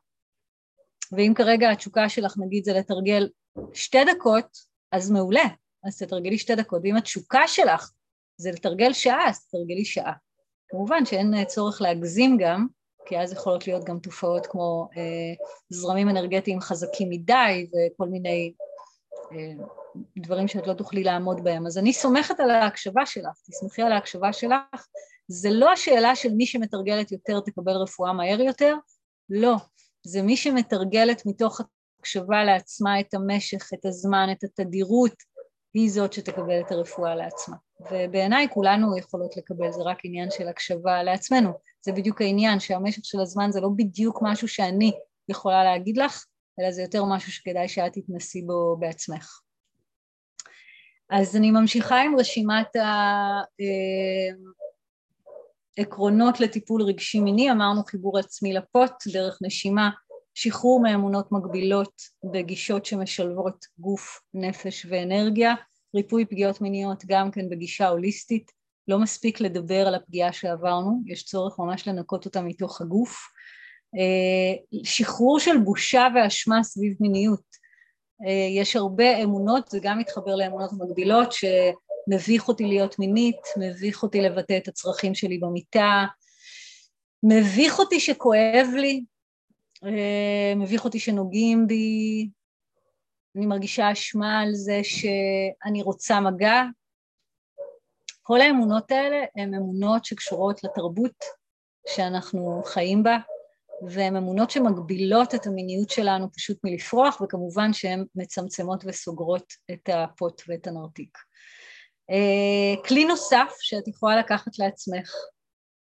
ואם 1.12 1.33
כרגע 1.37 1.70
התשוקה 1.70 2.09
שלך, 2.09 2.35
נגיד, 2.38 2.64
זה 2.64 2.72
לתרגל 2.72 3.28
שתי 3.74 3.98
דקות, 4.04 4.67
אז 4.92 5.11
מעולה, 5.11 5.44
אז 5.85 5.98
תתרגלי 5.98 6.38
שתי 6.38 6.55
דקות, 6.55 6.81
ואם 6.85 6.96
התשוקה 6.96 7.48
שלך 7.48 7.90
זה 8.37 8.51
לתרגל 8.51 8.92
שעה, 8.92 9.29
אז 9.29 9.46
תתרגלי 9.46 9.85
שעה. 9.85 10.12
כמובן 10.68 11.05
שאין 11.05 11.44
צורך 11.44 11.83
להגזים 11.83 12.37
גם, 12.40 12.66
כי 13.07 13.18
אז 13.18 13.33
יכולות 13.33 13.66
להיות 13.66 13.85
גם 13.85 13.98
תופעות 13.98 14.46
כמו 14.46 14.88
אה, 14.96 15.44
זרמים 15.70 16.09
אנרגטיים 16.09 16.61
חזקים 16.61 17.11
מדי 17.11 17.66
וכל 17.72 18.09
מיני 18.09 18.53
אה, 19.33 19.64
דברים 20.18 20.48
שאת 20.48 20.66
לא 20.66 20.72
תוכלי 20.72 21.05
לעמוד 21.05 21.44
בהם. 21.44 21.66
אז 21.66 21.79
אני 21.79 21.92
סומכת 21.92 22.40
על 22.40 22.51
ההקשבה 22.51 23.07
שלך, 23.07 23.40
תסמכי 23.51 23.83
על 23.83 23.92
ההקשבה 23.92 24.33
שלך. 24.33 24.87
זה 25.29 25.51
לא 25.51 25.72
השאלה 25.72 26.16
של 26.16 26.33
מי 26.33 26.46
שמתרגלת 26.46 27.12
יותר 27.12 27.40
תקבל 27.40 27.72
רפואה 27.72 28.12
מהר 28.12 28.40
יותר, 28.40 28.74
לא. 29.31 29.57
זה 30.07 30.22
מי 30.22 30.37
שמתרגלת 30.37 31.27
מתוך 31.27 31.61
הקשבה 32.09 32.44
לעצמה 32.44 33.01
את 33.01 33.14
המשך, 33.14 33.71
את 33.75 33.87
הזמן, 33.87 34.29
את 34.33 34.44
התדירות, 34.44 35.14
היא 35.75 35.90
זאת 35.90 36.12
שתקבל 36.12 36.61
את 36.61 36.73
הרפואה 36.73 37.14
לעצמה. 37.14 37.57
ובעיניי 37.90 38.47
כולנו 38.51 38.99
יכולות 38.99 39.37
לקבל, 39.37 39.73
זה 39.73 39.83
רק 39.83 39.99
עניין 40.05 40.31
של 40.31 40.49
הקשבה 40.49 41.03
לעצמנו. 41.03 41.51
זה 41.81 41.92
בדיוק 41.92 42.21
העניין, 42.21 42.61
שהמשך 42.61 43.05
של 43.05 43.21
הזמן 43.21 43.53
זה 43.53 43.61
לא 43.61 43.68
בדיוק 43.77 44.18
משהו 44.23 44.49
שאני 44.49 44.92
יכולה 45.29 45.64
להגיד 45.64 45.97
לך, 45.97 46.25
אלא 46.61 46.71
זה 46.71 46.83
יותר 46.83 47.05
משהו 47.05 47.33
שכדאי 47.33 47.68
שאת 47.68 47.92
תתנסי 47.92 48.42
בו 48.42 48.77
בעצמך. 48.81 49.40
אז 51.11 51.37
אני 51.37 51.51
ממשיכה 51.51 52.01
עם 52.03 52.18
רשימת 52.18 52.77
העקרונות 55.79 56.35
אה, 56.35 56.47
לטיפול 56.47 56.83
רגשי 56.83 57.21
מיני, 57.21 57.51
אמרנו 57.51 57.85
חיבור 57.85 58.18
עצמי 58.18 58.53
לפוט, 58.53 58.92
דרך 59.12 59.38
נשימה, 59.42 59.90
שחרור 60.40 60.81
מאמונות 60.83 61.33
מגבילות 61.33 61.92
בגישות 62.33 62.87
שמשלבות 62.87 63.64
גוף, 63.79 64.20
נפש 64.35 64.87
ואנרגיה, 64.88 65.55
ריפוי 65.96 66.24
פגיעות 66.24 66.61
מיניות 66.61 67.05
גם 67.07 67.31
כן 67.31 67.48
בגישה 67.48 67.88
הוליסטית, 67.88 68.51
לא 68.88 68.98
מספיק 68.98 69.40
לדבר 69.40 69.87
על 69.87 69.94
הפגיעה 69.94 70.33
שעברנו, 70.33 71.03
יש 71.07 71.24
צורך 71.24 71.59
ממש 71.59 71.88
לנקות 71.88 72.24
אותה 72.24 72.42
מתוך 72.42 72.81
הגוף, 72.81 73.18
אה, 73.98 74.81
שחרור 74.85 75.40
של 75.40 75.59
בושה 75.59 76.07
ואשמה 76.14 76.62
סביב 76.62 76.96
מיניות, 77.01 77.44
אה, 78.27 78.61
יש 78.61 78.77
הרבה 78.77 79.22
אמונות, 79.22 79.68
זה 79.68 79.79
גם 79.83 79.98
מתחבר 79.98 80.37
לאמונות 80.37 80.70
מגבילות, 80.72 81.33
שמביך 81.33 82.48
אותי 82.48 82.64
להיות 82.64 82.98
מינית, 82.98 83.40
מביך 83.57 84.03
אותי 84.03 84.20
לבטא 84.20 84.57
את 84.57 84.68
הצרכים 84.68 85.14
שלי 85.14 85.38
במיטה, 85.38 86.05
מביך 87.22 87.79
אותי 87.79 88.01
שכואב 88.01 88.66
לי, 88.77 89.05
מביך 90.57 90.85
אותי 90.85 90.99
שנוגעים 90.99 91.67
בי, 91.67 92.29
אני 93.37 93.47
מרגישה 93.47 93.93
אשמה 93.93 94.41
על 94.41 94.55
זה 94.55 94.81
שאני 94.83 95.83
רוצה 95.83 96.21
מגע. 96.21 96.62
כל 98.23 98.41
האמונות 98.41 98.91
האלה 98.91 99.25
הן 99.37 99.55
אמונות 99.55 100.05
שקשורות 100.05 100.64
לתרבות 100.64 101.25
שאנחנו 101.88 102.62
חיים 102.64 103.03
בה, 103.03 103.19
והן 103.88 104.17
אמונות 104.17 104.51
שמגבילות 104.51 105.35
את 105.35 105.47
המיניות 105.47 105.91
שלנו 105.91 106.33
פשוט 106.33 106.59
מלפרוח, 106.64 107.21
וכמובן 107.21 107.73
שהן 107.73 108.05
מצמצמות 108.14 108.85
וסוגרות 108.87 109.53
את 109.73 109.88
הפוט 109.93 110.43
ואת 110.49 110.67
הנרתיק. 110.67 111.19
אה, 112.11 112.83
כלי 112.88 113.05
נוסף 113.05 113.53
שאת 113.61 113.88
יכולה 113.88 114.17
לקחת 114.17 114.59
לעצמך 114.59 115.11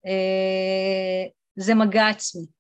אה, 0.06 1.30
זה 1.56 1.76
מגע 1.76 2.08
עצמי. 2.08 2.59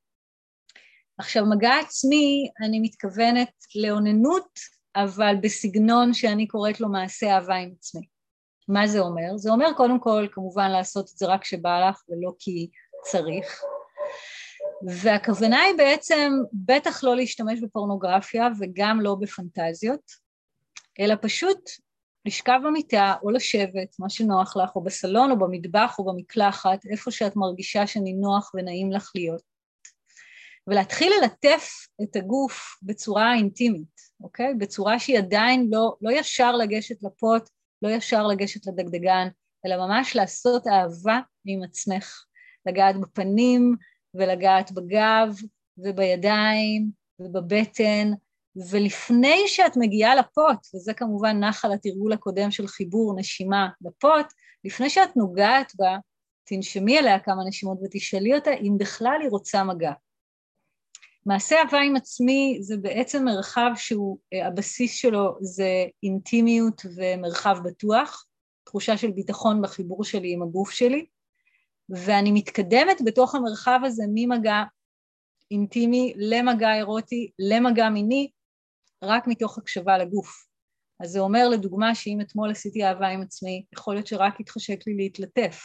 עכשיו 1.19 1.45
מגע 1.45 1.75
עצמי 1.75 2.49
אני 2.61 2.79
מתכוונת 2.79 3.51
לאוננות 3.75 4.59
אבל 4.95 5.35
בסגנון 5.41 6.13
שאני 6.13 6.47
קוראת 6.47 6.79
לו 6.79 6.89
מעשה 6.89 7.35
אהבה 7.35 7.55
עם 7.55 7.71
עצמי. 7.77 8.07
מה 8.67 8.87
זה 8.87 8.99
אומר? 8.99 9.37
זה 9.37 9.51
אומר 9.51 9.73
קודם 9.77 9.99
כל 9.99 10.27
כמובן 10.31 10.71
לעשות 10.71 11.09
את 11.13 11.17
זה 11.17 11.25
רק 11.27 11.41
כשבא 11.41 11.89
לך 11.89 12.01
ולא 12.09 12.31
כי 12.39 12.69
צריך. 13.01 13.61
והכוונה 14.87 15.61
היא 15.61 15.75
בעצם 15.77 16.33
בטח 16.53 17.03
לא 17.03 17.15
להשתמש 17.15 17.59
בפורנוגרפיה 17.59 18.47
וגם 18.59 19.01
לא 19.01 19.15
בפנטזיות, 19.15 20.11
אלא 20.99 21.15
פשוט 21.21 21.69
לשכב 22.25 22.59
במיטה 22.65 23.13
או 23.23 23.31
לשבת, 23.31 23.95
מה 23.99 24.09
שנוח 24.09 24.57
לך, 24.57 24.75
או 24.75 24.83
בסלון 24.83 25.31
או 25.31 25.39
במטבח 25.39 25.95
או 25.99 26.05
במקלחת, 26.05 26.85
איפה 26.91 27.11
שאת 27.11 27.35
מרגישה 27.35 27.87
שנינוח 27.87 28.51
ונעים 28.55 28.91
לך 28.91 29.11
להיות, 29.15 29.58
ולהתחיל 30.67 31.13
ללטף 31.21 31.87
את 32.03 32.15
הגוף 32.15 32.77
בצורה 32.83 33.33
אינטימית, 33.33 34.01
אוקיי? 34.23 34.53
בצורה 34.53 34.99
שהיא 34.99 35.17
עדיין 35.17 35.67
לא, 35.71 35.95
לא 36.01 36.11
ישר 36.11 36.55
לגשת 36.55 37.03
לפוט, 37.03 37.49
לא 37.81 37.89
ישר 37.89 38.27
לגשת 38.27 38.67
לדגדגן, 38.67 39.27
אלא 39.65 39.77
ממש 39.77 40.15
לעשות 40.15 40.67
אהבה 40.67 41.19
עם 41.45 41.63
עצמך, 41.63 42.23
לגעת 42.65 42.99
בפנים 42.99 43.75
ולגעת 44.13 44.71
בגב 44.71 45.35
ובידיים 45.77 46.91
ובבטן, 47.19 48.11
ולפני 48.71 49.43
שאת 49.47 49.77
מגיעה 49.77 50.15
לפוט, 50.15 50.57
וזה 50.75 50.93
כמובן 50.93 51.43
נח 51.43 51.65
על 51.65 51.71
התרגול 51.71 52.13
הקודם 52.13 52.51
של 52.51 52.67
חיבור 52.67 53.13
נשימה 53.19 53.69
לפוט, 53.81 54.25
לפני 54.63 54.89
שאת 54.89 55.15
נוגעת 55.15 55.71
בה, 55.75 55.97
תנשמי 56.43 56.97
עליה 56.97 57.19
כמה 57.19 57.43
נשימות 57.47 57.77
ותשאלי 57.83 58.35
אותה 58.35 58.51
אם 58.51 58.77
בכלל 58.77 59.17
היא 59.21 59.29
רוצה 59.29 59.63
מגע. 59.63 59.91
מעשה 61.25 61.55
אהבה 61.61 61.79
עם 61.79 61.95
עצמי 61.95 62.57
זה 62.61 62.77
בעצם 62.77 63.25
מרחב 63.25 63.71
שהוא, 63.75 64.17
אה, 64.33 64.47
הבסיס 64.47 64.95
שלו 64.95 65.37
זה 65.41 65.85
אינטימיות 66.03 66.81
ומרחב 66.95 67.57
בטוח, 67.63 68.25
תחושה 68.63 68.97
של 68.97 69.11
ביטחון 69.11 69.61
בחיבור 69.61 70.03
שלי 70.03 70.33
עם 70.33 70.41
הגוף 70.41 70.71
שלי, 70.71 71.05
ואני 71.89 72.31
מתקדמת 72.31 73.01
בתוך 73.05 73.35
המרחב 73.35 73.79
הזה 73.85 74.03
ממגע 74.13 74.63
אינטימי 75.51 76.13
למגע 76.17 76.75
אירוטי, 76.75 77.31
למגע 77.39 77.89
מיני, 77.89 78.31
רק 79.03 79.27
מתוך 79.27 79.57
הקשבה 79.57 79.97
לגוף. 79.97 80.45
אז 80.99 81.09
זה 81.09 81.19
אומר 81.19 81.49
לדוגמה 81.49 81.95
שאם 81.95 82.21
אתמול 82.21 82.51
עשיתי 82.51 82.85
אהבה 82.85 83.07
עם 83.07 83.21
עצמי, 83.21 83.65
יכול 83.73 83.93
להיות 83.93 84.07
שרק 84.07 84.39
התחשק 84.39 84.87
לי 84.87 84.95
להתלטף, 84.95 85.61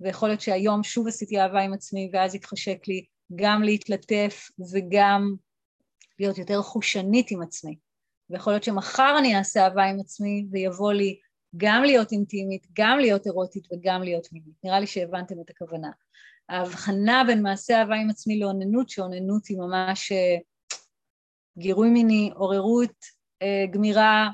ויכול 0.00 0.28
להיות 0.28 0.40
שהיום 0.40 0.82
שוב 0.82 1.08
עשיתי 1.08 1.40
אהבה 1.40 1.60
עם 1.60 1.72
עצמי 1.72 2.10
ואז 2.12 2.34
התחשק 2.34 2.78
לי 2.88 3.04
גם 3.34 3.62
להתלטף 3.62 4.48
וגם 4.72 5.34
להיות 6.18 6.38
יותר 6.38 6.62
חושנית 6.62 7.30
עם 7.30 7.42
עצמי. 7.42 7.76
ויכול 8.30 8.52
להיות 8.52 8.64
שמחר 8.64 9.16
אני 9.18 9.36
אעשה 9.36 9.64
אהבה 9.64 9.84
עם 9.84 10.00
עצמי 10.00 10.46
ויבוא 10.50 10.92
לי 10.92 11.18
גם 11.56 11.82
להיות 11.82 12.12
אינטימית, 12.12 12.66
גם 12.78 12.98
להיות 12.98 13.26
אירוטית 13.26 13.68
וגם 13.72 14.02
להיות 14.02 14.28
מינית. 14.32 14.54
נראה 14.64 14.80
לי 14.80 14.86
שהבנתם 14.86 15.34
את 15.40 15.50
הכוונה. 15.50 15.90
ההבחנה 16.48 17.22
בין 17.26 17.42
מעשה 17.42 17.80
אהבה 17.80 17.94
עם 17.94 18.10
עצמי 18.10 18.38
לאוננות, 18.38 18.88
שאוננות 18.88 19.46
היא 19.46 19.58
ממש 19.58 20.12
אה, 20.12 20.36
גירוי 21.58 21.90
מיני, 21.90 22.30
עוררות, 22.34 22.94
אה, 23.42 23.64
גמירה, 23.70 24.30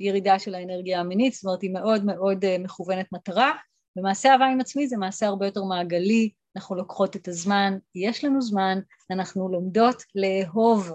ירידה 0.00 0.38
של 0.38 0.54
האנרגיה 0.54 1.00
המינית, 1.00 1.32
זאת 1.32 1.44
אומרת 1.44 1.62
היא 1.62 1.70
מאוד 1.70 2.04
מאוד 2.04 2.44
אה, 2.44 2.56
מכוונת 2.58 3.06
מטרה, 3.12 3.52
ומעשה 3.96 4.32
אהבה 4.32 4.46
עם 4.46 4.60
עצמי 4.60 4.88
זה 4.88 4.96
מעשה 4.96 5.26
הרבה 5.26 5.46
יותר 5.46 5.64
מעגלי, 5.64 6.30
אנחנו 6.56 6.76
לוקחות 6.76 7.16
את 7.16 7.28
הזמן, 7.28 7.78
יש 7.94 8.24
לנו 8.24 8.40
זמן, 8.42 8.78
אנחנו 9.10 9.48
לומדות 9.48 10.02
לאהוב 10.14 10.92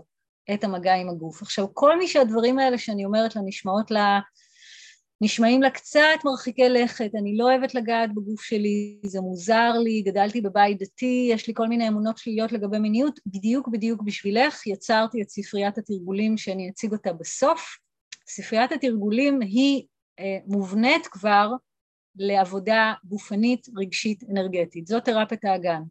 את 0.53 0.63
המגע 0.63 0.93
עם 0.93 1.09
הגוף. 1.09 1.41
עכשיו, 1.41 1.67
כל 1.73 1.97
מי 1.97 2.07
שהדברים 2.07 2.59
האלה 2.59 2.77
שאני 2.77 3.05
אומרת 3.05 3.35
לה 3.35 3.41
נשמעות 3.45 3.91
לה, 3.91 4.19
נשמעים 5.21 5.61
לה 5.61 5.69
קצת 5.69 6.19
מרחיקי 6.25 6.69
לכת, 6.69 7.09
אני 7.19 7.37
לא 7.37 7.43
אוהבת 7.43 7.75
לגעת 7.75 8.15
בגוף 8.15 8.41
שלי, 8.41 8.99
זה 9.05 9.21
מוזר 9.21 9.71
לי, 9.83 10.01
גדלתי 10.01 10.41
בבית 10.41 10.79
דתי, 10.79 11.29
יש 11.31 11.47
לי 11.47 11.53
כל 11.53 11.67
מיני 11.67 11.87
אמונות 11.87 12.17
שליליות 12.17 12.51
לגבי 12.51 12.79
מיניות, 12.79 13.19
בדיוק 13.25 13.67
בדיוק 13.67 14.01
בשבילך 14.01 14.67
יצרתי 14.67 15.21
את 15.21 15.29
ספריית 15.29 15.77
התרגולים 15.77 16.37
שאני 16.37 16.69
אציג 16.69 16.91
אותה 16.91 17.13
בסוף. 17.13 17.77
ספריית 18.27 18.71
התרגולים 18.71 19.41
היא 19.41 19.83
אה, 20.19 20.37
מובנית 20.47 21.07
כבר 21.07 21.51
לעבודה 22.15 22.93
גופנית, 23.03 23.67
רגשית, 23.77 24.23
אנרגטית. 24.31 24.87
זאת 24.87 25.05
תרפיית 25.05 25.45
האגן. 25.45 25.81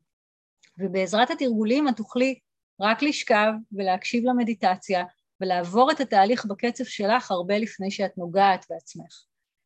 ובעזרת 0.78 1.30
התרגולים 1.30 1.88
את 1.88 1.96
תוכלי 1.96 2.38
רק 2.80 3.02
לשכב 3.02 3.52
ולהקשיב 3.72 4.24
למדיטציה 4.26 5.04
ולעבור 5.40 5.90
את 5.90 6.00
התהליך 6.00 6.46
בקצב 6.46 6.84
שלך 6.84 7.30
הרבה 7.30 7.58
לפני 7.58 7.90
שאת 7.90 8.18
נוגעת 8.18 8.66
בעצמך. 8.70 9.24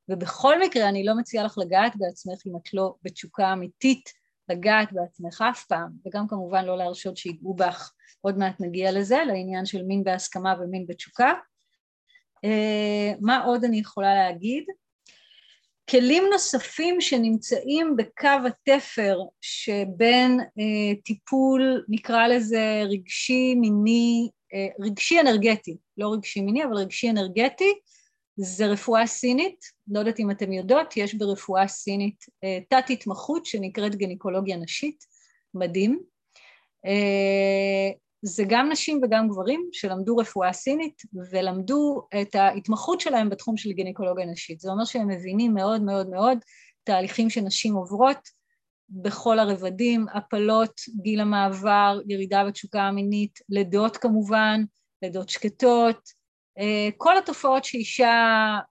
ובכל 0.09 0.61
מקרה 0.63 0.89
אני 0.89 1.05
לא 1.05 1.15
מציעה 1.19 1.45
לך 1.45 1.59
לגעת 1.59 1.93
בעצמך 1.97 2.47
אם 2.47 2.57
את 2.57 2.75
לא 2.75 2.95
בתשוקה 3.03 3.53
אמיתית 3.53 4.13
לגעת 4.49 4.93
בעצמך 4.93 5.45
אף 5.51 5.65
פעם, 5.65 5.91
וגם 6.07 6.29
כמובן 6.29 6.65
לא 6.65 6.79
להרשות 6.79 7.17
שיגעו 7.17 7.55
בך, 7.55 7.93
עוד 8.21 8.39
מעט 8.39 8.61
נגיע 8.61 8.93
לזה, 8.93 9.19
לעניין 9.27 9.67
של 9.67 9.83
מין 9.83 10.05
בהסכמה 10.05 10.55
ומין 10.61 10.87
בתשוקה. 10.87 11.33
אה, 12.45 13.13
מה 13.21 13.45
עוד 13.45 13.65
אני 13.65 13.79
יכולה 13.79 14.15
להגיד? 14.15 14.65
כלים 15.91 16.25
נוספים 16.33 17.01
שנמצאים 17.01 17.97
בקו 17.97 18.29
התפר 18.47 19.19
שבין 19.41 20.41
אה, 20.41 20.95
טיפול, 21.05 21.85
נקרא 21.89 22.27
לזה 22.27 22.83
רגשי, 22.91 23.55
מיני, 23.55 24.29
אה, 24.55 24.67
רגשי 24.81 25.21
אנרגטי, 25.21 25.77
לא 25.99 26.13
רגשי 26.13 26.41
מיני, 26.41 26.65
אבל 26.65 26.77
רגשי 26.77 27.11
אנרגטי, 27.11 27.73
זה 28.37 28.67
רפואה 28.67 29.07
סינית, 29.07 29.65
לא 29.89 29.99
יודעת 29.99 30.21
אם 30.21 30.31
אתם 30.31 30.53
יודעות, 30.53 30.97
יש 30.97 31.15
ברפואה 31.15 31.69
סינית 31.69 32.25
אה, 32.45 32.59
תת 32.71 32.91
התמחות 32.91 33.47
שנקראת 33.47 33.95
גניקולוגיה 33.95 34.57
נשית, 34.57 35.05
מדהים. 35.55 36.03
זה 38.23 38.45
גם 38.49 38.69
נשים 38.73 39.01
וגם 39.03 39.29
גברים 39.29 39.69
שלמדו 39.73 40.17
רפואה 40.17 40.53
סינית 40.53 41.03
ולמדו 41.31 42.07
את 42.21 42.35
ההתמחות 42.35 43.01
שלהם 43.01 43.31
בתחום 43.31 43.57
של 43.57 43.73
גינקולוגיה 43.73 44.27
נשית. 44.27 44.61
זה 44.61 44.71
אומר 44.71 44.85
שהם 44.85 45.09
מבינים 45.09 45.55
מאוד 45.55 45.83
מאוד 45.83 46.11
מאוד 46.11 46.39
תהליכים 46.85 47.31
שנשים 47.31 47.75
עוברות 47.75 48.19
בכל 48.91 49.39
הרבדים, 49.39 50.07
הפלות, 50.15 50.81
גיל 51.03 51.21
המעבר, 51.21 52.01
ירידה 52.09 52.45
בתשוקה 52.45 52.83
המינית, 52.83 53.39
לידות 53.49 53.97
כמובן, 53.97 54.61
לידות 55.03 55.29
שקטות, 55.29 56.09
אה, 56.59 56.89
כל 56.97 57.19
התופעות 57.19 57.65
שאישה, 57.65 58.07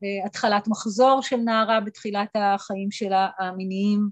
אה, 0.03 0.25
התחלת 0.25 0.67
מחזור 0.67 1.21
של 1.21 1.37
נערה 1.37 1.79
בתחילת 1.79 2.29
החיים 2.35 2.91
שלה 2.91 3.29
המיניים, 3.39 4.09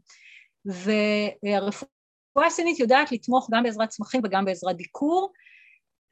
והרפואה 0.66 1.95
רפואה 2.38 2.50
סינית 2.50 2.80
יודעת 2.80 3.12
לתמוך 3.12 3.50
גם 3.52 3.64
בעזרת 3.64 3.90
צמחים 3.90 4.22
וגם 4.24 4.46
בעזרת 4.46 4.76
דיקור. 4.76 5.32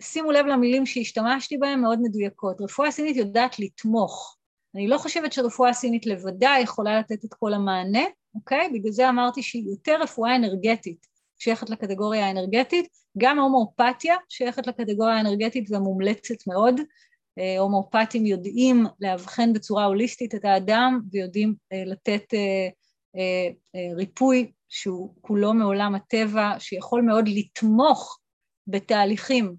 שימו 0.01 0.31
לב 0.31 0.45
למילים 0.45 0.85
שהשתמשתי 0.85 1.57
בהן, 1.57 1.81
מאוד 1.81 1.99
מדויקות. 2.01 2.61
רפואה 2.61 2.91
סינית 2.91 3.15
יודעת 3.15 3.59
לתמוך. 3.59 4.37
אני 4.75 4.87
לא 4.87 4.97
חושבת 4.97 5.33
שרפואה 5.33 5.73
סינית 5.73 6.05
לבדה 6.05 6.53
יכולה 6.61 6.99
לתת 6.99 7.25
את 7.25 7.33
כל 7.39 7.53
המענה, 7.53 8.03
אוקיי? 8.35 8.69
בגלל 8.73 8.91
זה 8.91 9.09
אמרתי 9.09 9.43
שהיא 9.43 9.69
יותר 9.69 10.01
רפואה 10.01 10.35
אנרגטית, 10.35 11.07
שייכת 11.37 11.69
לקטגוריה 11.69 12.27
האנרגטית, 12.27 12.87
גם 13.17 13.39
הומואפתיה 13.39 14.15
שייכת 14.29 14.67
לקטגוריה 14.67 15.15
האנרגטית 15.15 15.71
ומומלצת 15.71 16.47
מאוד. 16.47 16.81
אה, 17.39 17.59
הומואפטים 17.59 18.25
יודעים 18.25 18.85
לאבחן 18.99 19.53
בצורה 19.53 19.85
הוליסטית 19.85 20.35
את 20.35 20.45
האדם 20.45 20.99
ויודעים 21.11 21.55
אה, 21.73 21.83
לתת 21.85 22.33
אה, 22.33 22.69
ריפוי 23.95 24.51
שהוא 24.73 25.13
כולו 25.21 25.53
מעולם 25.53 25.95
הטבע, 25.95 26.55
שיכול 26.59 27.01
מאוד 27.01 27.25
לתמוך 27.27 28.19
בתהליכים 28.67 29.55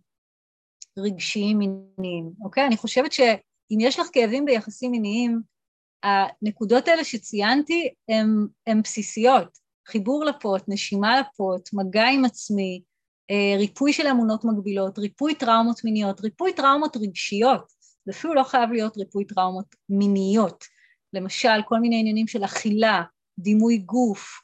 רגשיים 0.99 1.59
מיניים, 1.59 2.31
אוקיי? 2.45 2.67
אני 2.67 2.77
חושבת 2.77 3.13
שאם 3.13 3.79
יש 3.81 4.01
לך 4.01 4.07
כאבים 4.13 4.45
ביחסים 4.45 4.91
מיניים, 4.91 5.41
הנקודות 6.03 6.89
האלה 6.89 7.05
שציינתי 7.05 7.95
הן 8.67 8.83
בסיסיות. 8.83 9.59
חיבור 9.89 10.25
לפוט, 10.25 10.63
נשימה 10.69 11.21
לפוט, 11.21 11.71
מגע 11.73 12.05
עם 12.09 12.25
עצמי, 12.25 12.83
אה, 13.31 13.59
ריפוי 13.59 13.93
של 13.93 14.07
אמונות 14.07 14.45
מגבילות, 14.45 14.99
ריפוי 14.99 15.35
טראומות 15.35 15.85
מיניות, 15.85 16.21
ריפוי 16.21 16.53
טראומות 16.53 16.97
רגשיות, 16.97 17.73
זה 18.07 18.13
אפילו 18.13 18.35
לא 18.35 18.43
חייב 18.43 18.71
להיות 18.71 18.97
ריפוי 18.97 19.25
טראומות 19.25 19.67
מיניות. 19.89 20.65
למשל, 21.13 21.63
כל 21.69 21.79
מיני 21.79 22.01
עניינים 22.01 22.27
של 22.29 22.45
אכילה, 22.45 23.03
דימוי 23.39 23.79
גוף, 23.79 24.44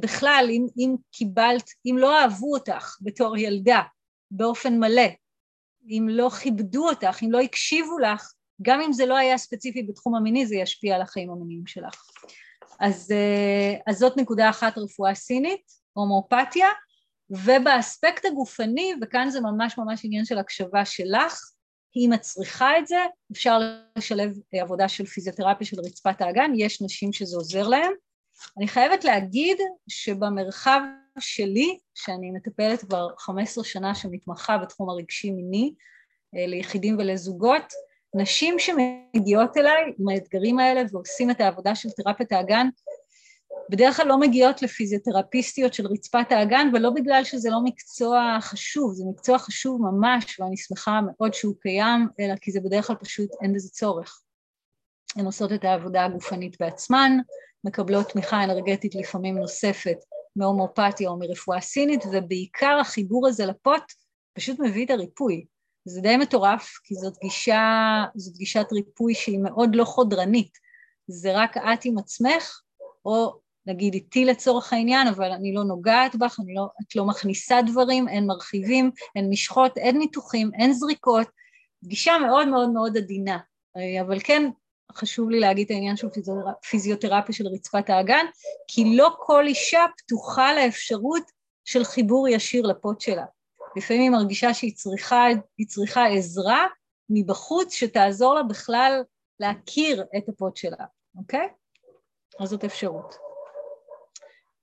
בכלל, 0.00 0.48
אם, 0.50 0.66
אם 0.78 0.94
קיבלת, 1.12 1.70
אם 1.86 1.96
לא 1.98 2.20
אהבו 2.20 2.54
אותך 2.54 2.96
בתור 3.00 3.36
ילדה 3.36 3.82
באופן 4.30 4.78
מלא, 4.78 5.08
אם 5.88 6.08
לא 6.10 6.30
כיבדו 6.30 6.88
אותך, 6.88 7.22
אם 7.22 7.32
לא 7.32 7.40
הקשיבו 7.40 7.98
לך, 7.98 8.32
גם 8.62 8.80
אם 8.80 8.92
זה 8.92 9.06
לא 9.06 9.16
היה 9.16 9.38
ספציפי 9.38 9.82
בתחום 9.82 10.14
המיני, 10.14 10.46
זה 10.46 10.56
ישפיע 10.56 10.94
על 10.94 11.02
החיים 11.02 11.30
המיניים 11.30 11.66
שלך. 11.66 12.02
אז, 12.80 13.12
אה, 13.12 13.74
אז 13.86 13.98
זאת 13.98 14.16
נקודה 14.16 14.50
אחת 14.50 14.78
רפואה 14.78 15.14
סינית, 15.14 15.62
הומואפתיה, 15.92 16.68
ובאספקט 17.30 18.24
הגופני, 18.24 18.92
וכאן 19.02 19.30
זה 19.30 19.40
ממש 19.40 19.78
ממש 19.78 20.00
עניין 20.04 20.24
של 20.24 20.38
הקשבה 20.38 20.84
שלך, 20.84 21.40
אם 21.96 22.12
את 22.12 22.20
צריכה 22.20 22.78
את 22.78 22.86
זה, 22.86 22.96
אפשר 23.32 23.58
לשלב 23.98 24.32
עבודה 24.52 24.88
של 24.88 25.06
פיזיותרפיה 25.06 25.66
של 25.66 25.80
רצפת 25.80 26.20
האגן, 26.20 26.50
יש 26.56 26.82
נשים 26.82 27.12
שזה 27.12 27.36
עוזר 27.36 27.68
להן. 27.68 27.92
אני 28.58 28.68
חייבת 28.68 29.04
להגיד 29.04 29.58
שבמרחב 29.88 30.80
שלי, 31.18 31.78
שאני 31.94 32.30
מטפלת 32.30 32.80
כבר 32.80 33.08
15 33.18 33.64
שנה 33.64 33.94
שמתמחה 33.94 34.58
בתחום 34.58 34.90
הרגשי 34.90 35.30
מיני 35.30 35.74
אה, 36.36 36.46
ליחידים 36.46 36.98
ולזוגות, 36.98 37.72
נשים 38.14 38.56
שמגיעות 38.58 39.56
אליי 39.56 39.92
עם 39.98 40.08
האתגרים 40.08 40.58
האלה 40.58 40.82
ועושים 40.92 41.30
את 41.30 41.40
העבודה 41.40 41.74
של 41.74 41.88
תרפיית 41.90 42.32
האגן, 42.32 42.66
בדרך 43.70 43.96
כלל 43.96 44.06
לא 44.06 44.20
מגיעות 44.20 44.62
לפיזיותרפיסטיות 44.62 45.74
של 45.74 45.86
רצפת 45.86 46.26
האגן, 46.32 46.68
ולא 46.74 46.90
בגלל 46.90 47.24
שזה 47.24 47.50
לא 47.50 47.60
מקצוע 47.64 48.38
חשוב, 48.40 48.92
זה 48.92 49.04
מקצוע 49.10 49.38
חשוב 49.38 49.82
ממש, 49.82 50.40
ואני 50.40 50.56
שמחה 50.56 51.00
מאוד 51.06 51.34
שהוא 51.34 51.54
קיים, 51.60 52.08
אלא 52.20 52.34
כי 52.40 52.52
זה 52.52 52.60
בדרך 52.60 52.86
כלל 52.86 52.96
פשוט 52.96 53.30
אין 53.42 53.52
בזה 53.52 53.70
צורך. 53.70 54.22
הן 55.16 55.26
עושות 55.26 55.52
את 55.52 55.64
העבודה 55.64 56.04
הגופנית 56.04 56.56
בעצמן, 56.60 57.12
מקבלות 57.64 58.08
תמיכה 58.08 58.44
אנרגטית 58.44 58.94
לפעמים 58.94 59.38
נוספת 59.38 59.96
מהומואפתיה 60.36 61.08
או 61.08 61.18
מרפואה 61.18 61.60
סינית, 61.60 62.04
ובעיקר 62.12 62.78
החיבור 62.80 63.28
הזה 63.28 63.46
לפוט 63.46 63.82
פשוט 64.34 64.60
מביא 64.60 64.84
את 64.84 64.90
הריפוי. 64.90 65.46
זה 65.84 66.00
די 66.00 66.16
מטורף, 66.16 66.72
כי 66.84 66.94
זאת 66.94 67.18
גישה, 67.22 68.04
זאת 68.14 68.36
גישת 68.36 68.66
ריפוי 68.72 69.14
שהיא 69.14 69.38
מאוד 69.38 69.76
לא 69.76 69.84
חודרנית. 69.84 70.58
זה 71.08 71.32
רק 71.34 71.56
את 71.56 71.84
עם 71.84 71.98
עצמך, 71.98 72.60
או 73.04 73.40
נגיד 73.66 73.94
איתי 73.94 74.24
לצורך 74.24 74.72
העניין, 74.72 75.06
אבל 75.06 75.32
אני 75.32 75.54
לא 75.54 75.64
נוגעת 75.64 76.16
בך, 76.16 76.40
לא, 76.54 76.68
את 76.82 76.96
לא 76.96 77.04
מכניסה 77.04 77.62
דברים, 77.62 78.08
אין 78.08 78.26
מרחיבים, 78.26 78.90
אין 79.16 79.30
משחות, 79.30 79.78
אין 79.78 79.98
ניתוחים, 79.98 80.50
אין 80.54 80.72
זריקות, 80.72 81.28
גישה 81.84 82.18
מאוד 82.26 82.48
מאוד 82.48 82.70
מאוד 82.70 82.96
עדינה. 82.96 83.38
אבל 84.00 84.20
כן, 84.20 84.50
חשוב 84.94 85.30
לי 85.30 85.40
להגיד 85.40 85.64
את 85.64 85.70
העניין 85.70 85.96
של 85.96 86.08
פיזיותרפיה 86.70 87.34
של 87.34 87.46
רצפת 87.46 87.90
האגן, 87.90 88.26
כי 88.68 88.96
לא 88.96 89.16
כל 89.18 89.46
אישה 89.46 89.84
פתוחה 89.98 90.54
לאפשרות 90.54 91.22
של 91.64 91.84
חיבור 91.84 92.28
ישיר 92.28 92.66
לפוט 92.66 93.00
שלה. 93.00 93.24
לפעמים 93.76 94.02
היא 94.02 94.10
מרגישה 94.10 94.54
שהיא 94.54 94.74
צריכה, 94.74 95.24
צריכה 95.66 96.06
עזרה 96.06 96.66
מבחוץ 97.10 97.74
שתעזור 97.74 98.34
לה 98.34 98.42
בכלל 98.42 99.02
להכיר 99.40 100.04
את 100.18 100.28
הפוט 100.28 100.56
שלה, 100.56 100.84
אוקיי? 101.18 101.48
אז 102.40 102.48
זאת 102.48 102.64
אפשרות. 102.64 103.16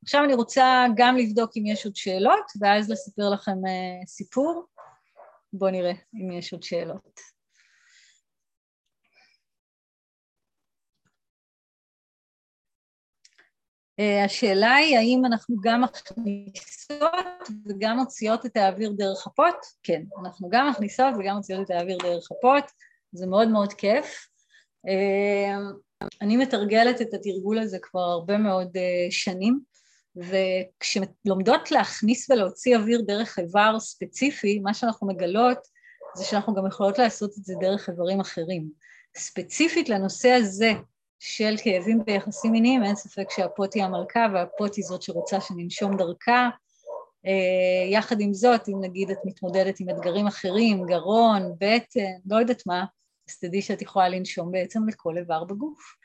עכשיו 0.03 0.23
אני 0.23 0.33
רוצה 0.33 0.85
גם 0.95 1.17
לבדוק 1.17 1.51
אם 1.57 1.65
יש 1.65 1.85
עוד 1.85 1.95
שאלות, 1.95 2.45
ואז 2.61 2.89
לספר 2.89 3.29
לכם 3.29 3.51
uh, 3.51 4.07
סיפור. 4.07 4.65
בואו 5.53 5.71
נראה 5.71 5.93
אם 6.13 6.31
יש 6.31 6.53
עוד 6.53 6.63
שאלות. 6.63 7.32
השאלה 14.25 14.75
היא 14.75 14.97
האם 14.97 15.25
אנחנו 15.25 15.55
גם 15.63 15.81
מכניסות 15.81 17.49
וגם 17.69 17.97
מוציאות 17.97 18.45
את 18.45 18.57
האוויר 18.57 18.91
דרך 18.97 19.27
הפוט? 19.27 19.55
כן, 19.83 20.01
אנחנו 20.21 20.49
גם 20.49 20.69
מכניסות 20.69 21.13
וגם 21.19 21.35
מוציאות 21.35 21.65
את 21.65 21.71
האוויר 21.71 21.97
דרך 21.97 22.31
הפוט, 22.31 22.63
זה 23.11 23.27
מאוד 23.27 23.47
מאוד 23.47 23.73
כיף. 23.73 24.27
Uh, 24.87 26.03
אני 26.21 26.37
מתרגלת 26.37 27.01
את 27.01 27.13
התרגול 27.13 27.59
הזה 27.59 27.77
כבר 27.81 27.99
הרבה 27.99 28.37
מאוד 28.37 28.67
uh, 28.67 29.11
שנים, 29.11 29.59
וכשלומדות 30.15 31.71
להכניס 31.71 32.29
ולהוציא 32.29 32.77
אוויר 32.77 33.01
דרך 33.01 33.39
איבר 33.39 33.79
ספציפי, 33.79 34.59
מה 34.59 34.73
שאנחנו 34.73 35.07
מגלות 35.07 35.57
זה 36.15 36.25
שאנחנו 36.25 36.53
גם 36.55 36.67
יכולות 36.67 36.99
לעשות 36.99 37.29
את 37.37 37.43
זה 37.43 37.53
דרך 37.59 37.89
איברים 37.89 38.19
אחרים. 38.19 38.69
ספציפית 39.17 39.89
לנושא 39.89 40.29
הזה 40.29 40.71
של 41.25 41.55
כאבים 41.63 42.03
ביחסים 42.05 42.51
מיניים, 42.51 42.83
אין 42.83 42.95
ספק 42.95 43.29
שהפוט 43.29 43.73
היא 43.75 43.83
המלכה 43.83 44.25
והפוט 44.33 44.75
היא 44.75 44.85
זאת 44.85 45.01
שרוצה 45.01 45.41
שננשום 45.41 45.97
דרכה. 45.97 46.49
Uh, 47.25 47.91
יחד 47.91 48.21
עם 48.21 48.33
זאת, 48.33 48.67
אם 48.69 48.73
נגיד 48.81 49.09
את 49.11 49.17
מתמודדת 49.25 49.79
עם 49.79 49.89
אתגרים 49.89 50.27
אחרים, 50.27 50.85
גרון, 50.85 51.41
בטן, 51.57 52.13
לא 52.25 52.37
יודעת 52.37 52.63
מה, 52.67 52.85
אז 53.29 53.39
תדעי 53.39 53.61
שאת 53.61 53.81
יכולה 53.81 54.09
לנשום 54.09 54.51
בעצם 54.51 54.87
לכל 54.87 55.17
איבר 55.17 55.43
בגוף. 55.43 55.95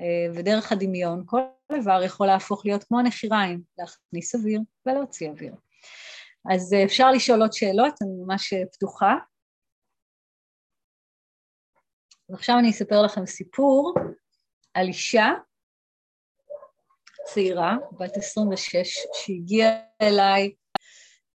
אה, 0.00 0.32
ודרך 0.34 0.72
הדמיון 0.72 1.22
כל 1.26 1.40
איבר 1.72 2.02
יכול 2.04 2.26
להפוך 2.26 2.66
להיות 2.66 2.84
כמו 2.84 2.98
הנחיריים, 2.98 3.62
להכניס 3.78 4.34
אוויר 4.34 4.60
ולהוציא 4.86 5.30
אוויר. 5.30 5.54
אז 6.52 6.72
אה, 6.72 6.84
אפשר 6.84 7.10
לשאול 7.10 7.42
עוד 7.42 7.52
שאלות, 7.52 7.94
אני 8.02 8.10
ממש 8.24 8.52
אה, 8.52 8.62
פתוחה. 8.72 9.14
ועכשיו 12.28 12.58
אני 12.58 12.70
אספר 12.70 13.02
לכם 13.02 13.26
סיפור 13.26 13.94
על 14.80 14.86
אישה 14.86 15.28
צעירה, 17.24 17.76
בת 17.98 18.16
26, 18.16 18.98
שהגיעה 19.14 19.72
אליי 20.02 20.52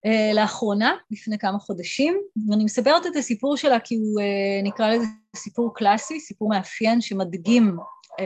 uh, 0.08 0.36
לאחרונה, 0.36 0.96
לפני 1.12 1.38
כמה 1.38 1.60
חודשים, 1.60 2.22
ואני 2.50 2.64
מספרת 2.64 3.06
את 3.06 3.16
הסיפור 3.16 3.58
שלה 3.58 3.80
כי 3.80 3.96
הוא, 3.96 4.22
uh, 4.22 4.68
נקרא 4.68 4.88
לזה 4.88 5.06
סיפור 5.36 5.74
קלאסי, 5.76 6.20
סיפור 6.20 6.50
מאפיין 6.50 7.02
שמדגים 7.02 7.78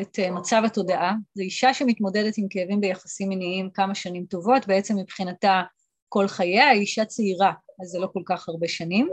את 0.01 0.20
uh, 0.20 0.32
מצב 0.32 0.61
התודעה. 0.65 1.13
זו 1.36 1.43
אישה 1.43 1.74
שמתמודדת 1.74 2.38
עם 2.38 2.47
כאבים 2.49 2.82
ביחסים 2.82 3.30
מיניים 3.30 3.70
כמה 3.74 3.95
שנים 3.95 4.26
טובות, 4.26 4.68
בעצם 4.68 4.95
מבחינתה 4.97 5.61
כל 6.09 6.28
חייה, 6.28 6.70
היא 6.70 6.82
אישה 6.82 7.05
צעירה, 7.05 7.53
אז 7.82 7.88
זה 7.88 7.99
לא 7.99 8.07
כל 8.13 8.22
כך 8.26 8.49
הרבה 8.49 8.68
שנים. 8.68 9.09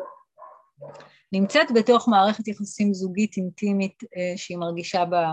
נמצאת 1.32 1.66
בתוך 1.74 2.09
מערכת 2.09 2.48
יחסים 2.48 2.94
זוגית 2.94 3.36
אינטימית 3.36 4.02
uh, 4.02 4.09
שהיא 4.36 4.59
מרגישה 4.59 5.05
בה 5.05 5.32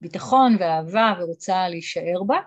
ביטחון 0.00 0.56
ואהבה 0.60 1.14
ורוצה 1.20 1.68
להישאר 1.68 2.22
בה. 2.26 2.38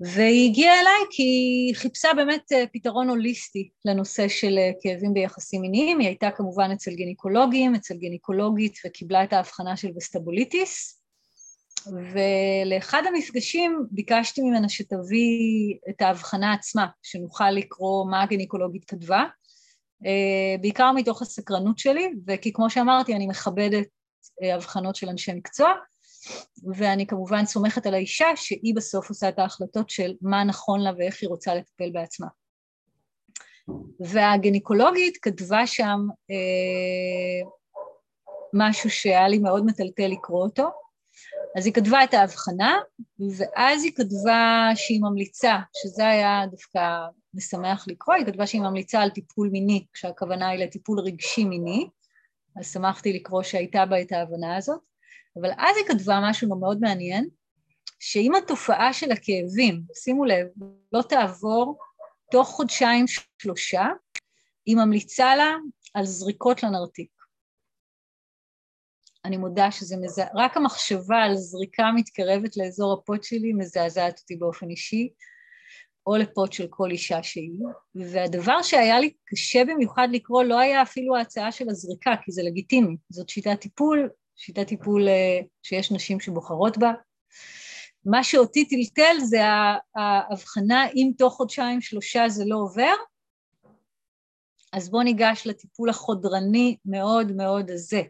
והיא 0.00 0.50
הגיעה 0.50 0.80
אליי 0.80 1.00
כי 1.10 1.22
היא 1.22 1.74
חיפשה 1.74 2.08
באמת 2.16 2.52
אה, 2.52 2.64
פתרון 2.72 3.08
הוליסטי 3.08 3.70
לנושא 3.84 4.28
של 4.28 4.58
אה, 4.58 4.70
כאבים 4.80 5.14
ביחסים 5.14 5.60
מיניים, 5.60 5.98
היא 5.98 6.08
הייתה 6.08 6.30
כמובן 6.30 6.70
אצל 6.70 6.90
גינקולוגים, 6.90 7.74
אצל 7.74 7.94
גינקולוגית 7.94 8.78
וקיבלה 8.86 9.24
את 9.24 9.32
ההבחנה 9.32 9.76
של 9.76 9.88
וסטבוליטיס. 9.96 11.02
ולאחד 11.86 13.02
המפגשים 13.08 13.86
ביקשתי 13.90 14.40
ממנה 14.42 14.68
שתביא 14.68 15.74
את 15.90 16.02
ההבחנה 16.02 16.52
עצמה, 16.52 16.86
שנוכל 17.02 17.50
לקרוא 17.50 18.10
מה 18.10 18.22
הגינקולוגית 18.22 18.84
כתבה, 18.84 19.24
אה, 20.06 20.56
בעיקר 20.60 20.92
מתוך 20.92 21.22
הסקרנות 21.22 21.78
שלי, 21.78 22.08
וכי 22.26 22.52
כמו 22.52 22.70
שאמרתי 22.70 23.14
אני 23.14 23.26
מכבדת 23.26 23.86
הבחנות 24.54 24.96
של 24.96 25.08
אנשי 25.08 25.32
מקצוע 25.32 25.72
ואני 26.74 27.06
כמובן 27.06 27.46
סומכת 27.46 27.86
על 27.86 27.94
האישה 27.94 28.26
שהיא 28.36 28.74
בסוף 28.76 29.08
עושה 29.08 29.28
את 29.28 29.38
ההחלטות 29.38 29.90
של 29.90 30.14
מה 30.22 30.44
נכון 30.44 30.80
לה 30.80 30.90
ואיך 30.98 31.18
היא 31.22 31.28
רוצה 31.28 31.54
לטפל 31.54 31.90
בעצמה. 31.92 32.26
והגניקולוגית 34.00 35.18
כתבה 35.22 35.66
שם 35.66 36.00
אה, 36.30 37.48
משהו 38.52 38.90
שהיה 38.90 39.28
לי 39.28 39.38
מאוד 39.38 39.64
מטלטל 39.66 40.06
לקרוא 40.06 40.44
אותו, 40.44 40.70
אז 41.56 41.66
היא 41.66 41.74
כתבה 41.74 42.04
את 42.04 42.14
ההבחנה, 42.14 42.78
ואז 43.36 43.84
היא 43.84 43.92
כתבה 43.96 44.70
שהיא 44.74 45.00
ממליצה, 45.02 45.58
שזה 45.82 46.08
היה 46.08 46.42
דווקא 46.50 46.80
משמח 47.34 47.84
לקרוא, 47.88 48.14
היא 48.14 48.26
כתבה 48.26 48.46
שהיא 48.46 48.60
ממליצה 48.60 49.00
על 49.00 49.10
טיפול 49.10 49.48
מיני, 49.48 49.86
כשהכוונה 49.92 50.48
היא 50.48 50.64
לטיפול 50.64 51.00
רגשי 51.00 51.44
מיני, 51.44 51.88
אז 52.56 52.72
שמחתי 52.72 53.12
לקרוא 53.12 53.42
שהייתה 53.42 53.86
בה 53.86 54.00
את 54.00 54.12
ההבנה 54.12 54.56
הזאת. 54.56 54.91
אבל 55.40 55.50
אז 55.50 55.76
היא 55.76 55.86
כתבה 55.88 56.20
משהו 56.22 56.48
מאוד 56.48 56.80
מעניין, 56.80 57.28
שאם 58.00 58.32
התופעה 58.34 58.92
של 58.92 59.12
הכאבים, 59.12 59.82
שימו 59.94 60.24
לב, 60.24 60.46
לא 60.92 61.02
תעבור 61.02 61.78
תוך 62.30 62.48
חודשיים 62.48 63.04
שלושה, 63.42 63.84
היא 64.66 64.76
ממליצה 64.76 65.36
לה 65.36 65.56
על 65.94 66.04
זריקות 66.04 66.62
לנרתיק. 66.62 67.10
אני 69.24 69.36
מודה 69.36 69.70
שזה 69.70 69.96
מזע... 69.96 70.26
רק 70.34 70.56
המחשבה 70.56 71.16
על 71.16 71.36
זריקה 71.36 71.90
מתקרבת 71.94 72.56
לאזור 72.56 72.92
הפוט 72.92 73.24
שלי 73.24 73.52
מזעזעת 73.52 74.18
אותי 74.18 74.36
באופן 74.36 74.70
אישי, 74.70 75.08
או 76.06 76.16
לפוט 76.16 76.52
של 76.52 76.66
כל 76.70 76.90
אישה 76.90 77.22
שהיא, 77.22 77.64
והדבר 77.94 78.62
שהיה 78.62 79.00
לי 79.00 79.12
קשה 79.24 79.64
במיוחד 79.64 80.08
לקרוא 80.12 80.42
לא 80.42 80.60
היה 80.60 80.82
אפילו 80.82 81.16
ההצעה 81.16 81.52
של 81.52 81.68
הזריקה, 81.68 82.10
כי 82.24 82.32
זה 82.32 82.42
לגיטימי, 82.42 82.96
זאת 83.10 83.28
שיטת 83.28 83.60
טיפול 83.60 84.10
שיטת 84.44 84.66
טיפול 84.66 85.08
אה, 85.08 85.40
שיש 85.62 85.92
נשים 85.92 86.20
שבוחרות 86.20 86.78
בה. 86.78 86.92
מה 88.04 88.24
שאותי 88.24 88.68
טלטל 88.68 89.20
זה 89.20 89.40
ההבחנה 89.96 90.86
אם 90.96 91.10
תוך 91.18 91.34
חודשיים 91.34 91.80
שלושה 91.80 92.28
זה 92.28 92.44
לא 92.46 92.56
עובר, 92.56 92.94
אז 94.72 94.90
בואו 94.90 95.02
ניגש 95.02 95.46
לטיפול 95.46 95.90
החודרני 95.90 96.76
מאוד 96.84 97.32
מאוד 97.32 97.70
הזה. 97.70 98.02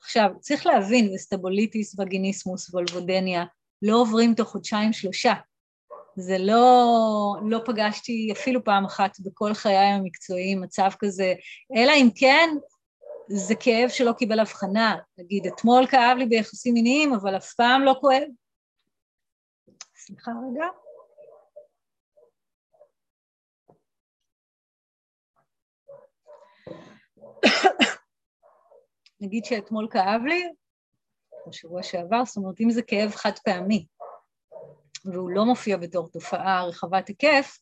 עכשיו, 0.00 0.30
צריך 0.40 0.66
להבין, 0.66 1.14
וסטבוליטיס, 1.14 1.98
וגיניסמוס, 1.98 2.74
וולבודניה, 2.74 3.44
לא 3.82 3.96
עוברים 3.96 4.34
תוך 4.34 4.48
חודשיים 4.48 4.92
שלושה. 4.92 5.34
זה 6.16 6.38
לא, 6.38 7.36
לא 7.48 7.60
פגשתי 7.66 8.28
אפילו 8.32 8.64
פעם 8.64 8.84
אחת 8.84 9.20
בכל 9.20 9.54
חיי 9.54 9.76
המקצועיים 9.76 10.60
מצב 10.60 10.90
כזה, 10.98 11.34
אלא 11.76 11.92
אם 11.92 12.08
כן 12.14 12.48
זה 13.28 13.54
כאב 13.60 13.88
שלא 13.88 14.12
קיבל 14.12 14.40
הבחנה, 14.40 14.96
נגיד 15.18 15.46
אתמול 15.46 15.86
כאב 15.86 16.16
לי 16.18 16.26
ביחסים 16.26 16.74
מיניים 16.74 17.14
אבל 17.14 17.36
אף 17.36 17.54
פעם 17.54 17.82
לא 17.82 17.96
כואב. 18.00 18.22
סליחה 19.96 20.30
רגע. 20.50 20.66
נגיד 29.20 29.44
שאתמול 29.44 29.88
כאב 29.90 30.20
לי, 30.24 30.52
או 31.46 31.52
שבוע 31.52 31.82
שעבר, 31.82 32.24
זאת 32.24 32.36
אומרת 32.36 32.60
אם 32.60 32.70
זה 32.70 32.82
כאב 32.82 33.10
חד 33.10 33.38
פעמי 33.44 33.86
והוא 35.04 35.30
לא 35.30 35.44
מופיע 35.44 35.76
בתור 35.76 36.08
תופעה 36.08 36.64
רחבת 36.64 37.08
היקף, 37.08 37.58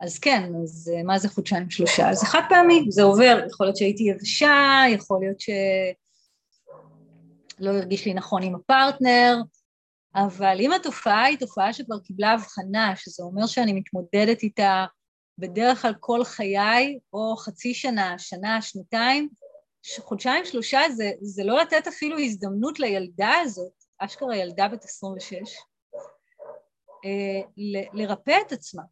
אז 0.00 0.18
כן, 0.18 0.52
אז 0.62 0.92
אה, 0.96 1.02
מה 1.02 1.18
זה 1.18 1.28
חודשיים 1.28 1.70
שלושה? 1.70 2.12
זה 2.12 2.26
חד 2.26 2.42
פעמי, 2.48 2.86
זה 2.88 3.02
עובר, 3.02 3.40
יכול 3.50 3.66
להיות 3.66 3.76
שהייתי 3.76 4.02
יבשה, 4.02 4.82
יכול 4.94 5.20
להיות 5.20 5.40
שלא 5.40 5.60
הרגיש 7.70 8.06
לי 8.06 8.14
נכון 8.14 8.42
עם 8.42 8.54
הפרטנר, 8.54 9.36
אבל 10.14 10.56
אם 10.60 10.72
התופעה 10.72 11.24
היא 11.24 11.38
תופעה 11.38 11.72
שכבר 11.72 11.98
קיבלה 11.98 12.32
הבחנה, 12.32 12.96
שזה 12.96 13.22
אומר 13.22 13.46
שאני 13.46 13.72
מתמודדת 13.72 14.42
איתה 14.42 14.84
בדרך 15.38 15.82
כלל 15.82 15.94
כל 16.00 16.24
חיי, 16.24 16.98
או 17.12 17.36
חצי 17.36 17.74
שנה, 17.74 18.18
שנה, 18.18 18.62
שנתיים, 18.62 19.28
חודשיים 19.98 20.44
שלושה 20.44 20.80
זה, 20.96 21.10
זה 21.20 21.44
לא 21.44 21.58
לתת 21.58 21.86
אפילו 21.86 22.18
הזדמנות 22.18 22.80
לילדה 22.80 23.32
הזאת, 23.42 23.72
אשכרה 23.98 24.36
ילדה 24.36 24.68
בת 24.68 24.84
26, 24.84 25.32
אה, 27.04 27.40
לרפא 27.94 28.38
את 28.46 28.52
עצמה. 28.52 28.82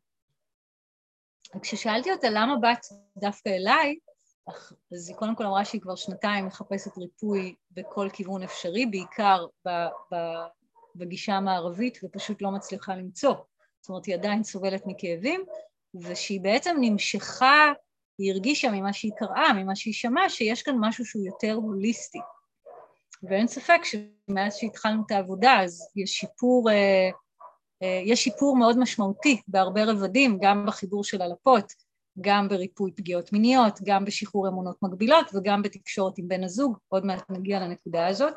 וכששאלתי 1.57 2.13
אותה 2.13 2.31
למה 2.31 2.57
באת 2.57 2.87
דווקא 3.17 3.49
אליי, 3.49 3.97
אז 4.93 5.09
היא 5.09 5.17
קודם 5.17 5.37
כל 5.37 5.47
אמרה 5.47 5.65
שהיא 5.65 5.81
כבר 5.81 5.95
שנתיים 5.95 6.47
מחפשת 6.47 6.99
ריפוי 6.99 7.55
בכל 7.71 8.09
כיוון 8.13 8.43
אפשרי, 8.43 8.87
בעיקר 8.87 9.47
ב, 9.67 9.71
ב, 10.13 10.17
בגישה 10.97 11.33
המערבית, 11.35 11.99
ופשוט 12.05 12.43
לא 12.43 12.51
מצליחה 12.51 12.97
למצוא. 12.97 13.35
זאת 13.81 13.89
אומרת, 13.89 14.05
היא 14.05 14.15
עדיין 14.15 14.45
סובלת 14.45 14.83
מכאבים, 14.87 15.45
ושהיא 15.95 16.41
בעצם 16.41 16.77
נמשכה, 16.81 17.73
היא 18.19 18.33
הרגישה 18.33 18.71
ממה 18.71 18.93
שהיא 18.93 19.13
קראה, 19.17 19.53
ממה 19.53 19.77
שהיא 19.77 19.95
שמעה, 19.95 20.31
שיש 20.31 20.63
כאן 20.63 20.75
משהו 20.79 21.07
שהוא 21.07 21.27
יותר 21.27 21.53
הוליסטי. 21.53 22.19
ואין 23.23 23.47
ספק 23.47 23.81
שמאז 23.85 24.57
שהתחלנו 24.57 25.03
את 25.07 25.11
העבודה, 25.11 25.61
אז 25.61 25.89
יש 25.97 26.11
שיפור 26.11 26.71
אה, 26.71 27.11
יש 27.81 28.25
שיפור 28.25 28.57
מאוד 28.57 28.79
משמעותי 28.79 29.41
בהרבה 29.49 29.85
רבדים, 29.85 30.39
גם 30.41 30.66
בחיבור 30.66 31.05
של 31.05 31.22
הלפות, 31.22 31.72
גם 32.20 32.49
בריפוי 32.49 32.93
פגיעות 32.93 33.33
מיניות, 33.33 33.79
גם 33.85 34.05
בשחרור 34.05 34.49
אמונות 34.49 34.77
מגבילות 34.83 35.27
וגם 35.35 35.62
בתקשורת 35.62 36.18
עם 36.18 36.29
בן 36.29 36.45
הזוג, 36.45 36.79
עוד 36.89 37.07
מעט 37.07 37.31
נגיע 37.31 37.61
לנקודה 37.61 38.07
הזאת. 38.07 38.35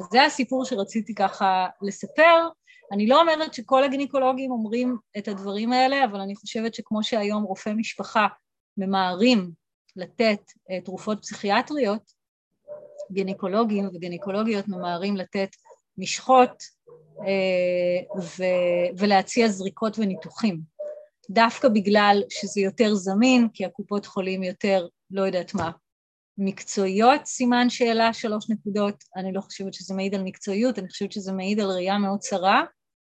אז 0.00 0.06
זה 0.12 0.24
הסיפור 0.24 0.64
שרציתי 0.64 1.14
ככה 1.14 1.66
לספר. 1.82 2.48
אני 2.92 3.06
לא 3.06 3.20
אומרת 3.20 3.54
שכל 3.54 3.84
הגינקולוגים 3.84 4.50
אומרים 4.50 4.96
את 5.18 5.28
הדברים 5.28 5.72
האלה, 5.72 6.04
אבל 6.04 6.20
אני 6.20 6.36
חושבת 6.36 6.74
שכמו 6.74 7.02
שהיום 7.02 7.42
רופאי 7.42 7.72
משפחה 7.72 8.26
ממהרים 8.76 9.50
לתת 9.96 10.40
אה, 10.70 10.80
תרופות 10.80 11.22
פסיכיאטריות, 11.22 12.12
גינקולוגים 13.12 13.88
וגינקולוגיות 13.88 14.68
ממהרים 14.68 15.16
לתת 15.16 15.48
משחות, 15.98 16.77
אה, 17.26 18.24
ולהציע 18.98 19.48
זריקות 19.48 19.98
וניתוחים. 19.98 20.60
דווקא 21.30 21.68
בגלל 21.68 22.22
שזה 22.28 22.60
יותר 22.60 22.94
זמין, 22.94 23.48
כי 23.54 23.64
הקופות 23.64 24.06
חולים 24.06 24.42
יותר, 24.42 24.86
לא 25.10 25.22
יודעת 25.22 25.54
מה, 25.54 25.70
מקצועיות, 26.38 27.26
סימן 27.26 27.70
שאלה, 27.70 28.12
שלוש 28.12 28.50
נקודות, 28.50 29.04
אני 29.16 29.32
לא 29.32 29.40
חושבת 29.40 29.74
שזה 29.74 29.94
מעיד 29.94 30.14
על 30.14 30.22
מקצועיות, 30.22 30.78
אני 30.78 30.88
חושבת 30.88 31.12
שזה 31.12 31.32
מעיד 31.32 31.60
על 31.60 31.70
ראייה 31.70 31.98
מאוד 31.98 32.18
צרה, 32.18 32.64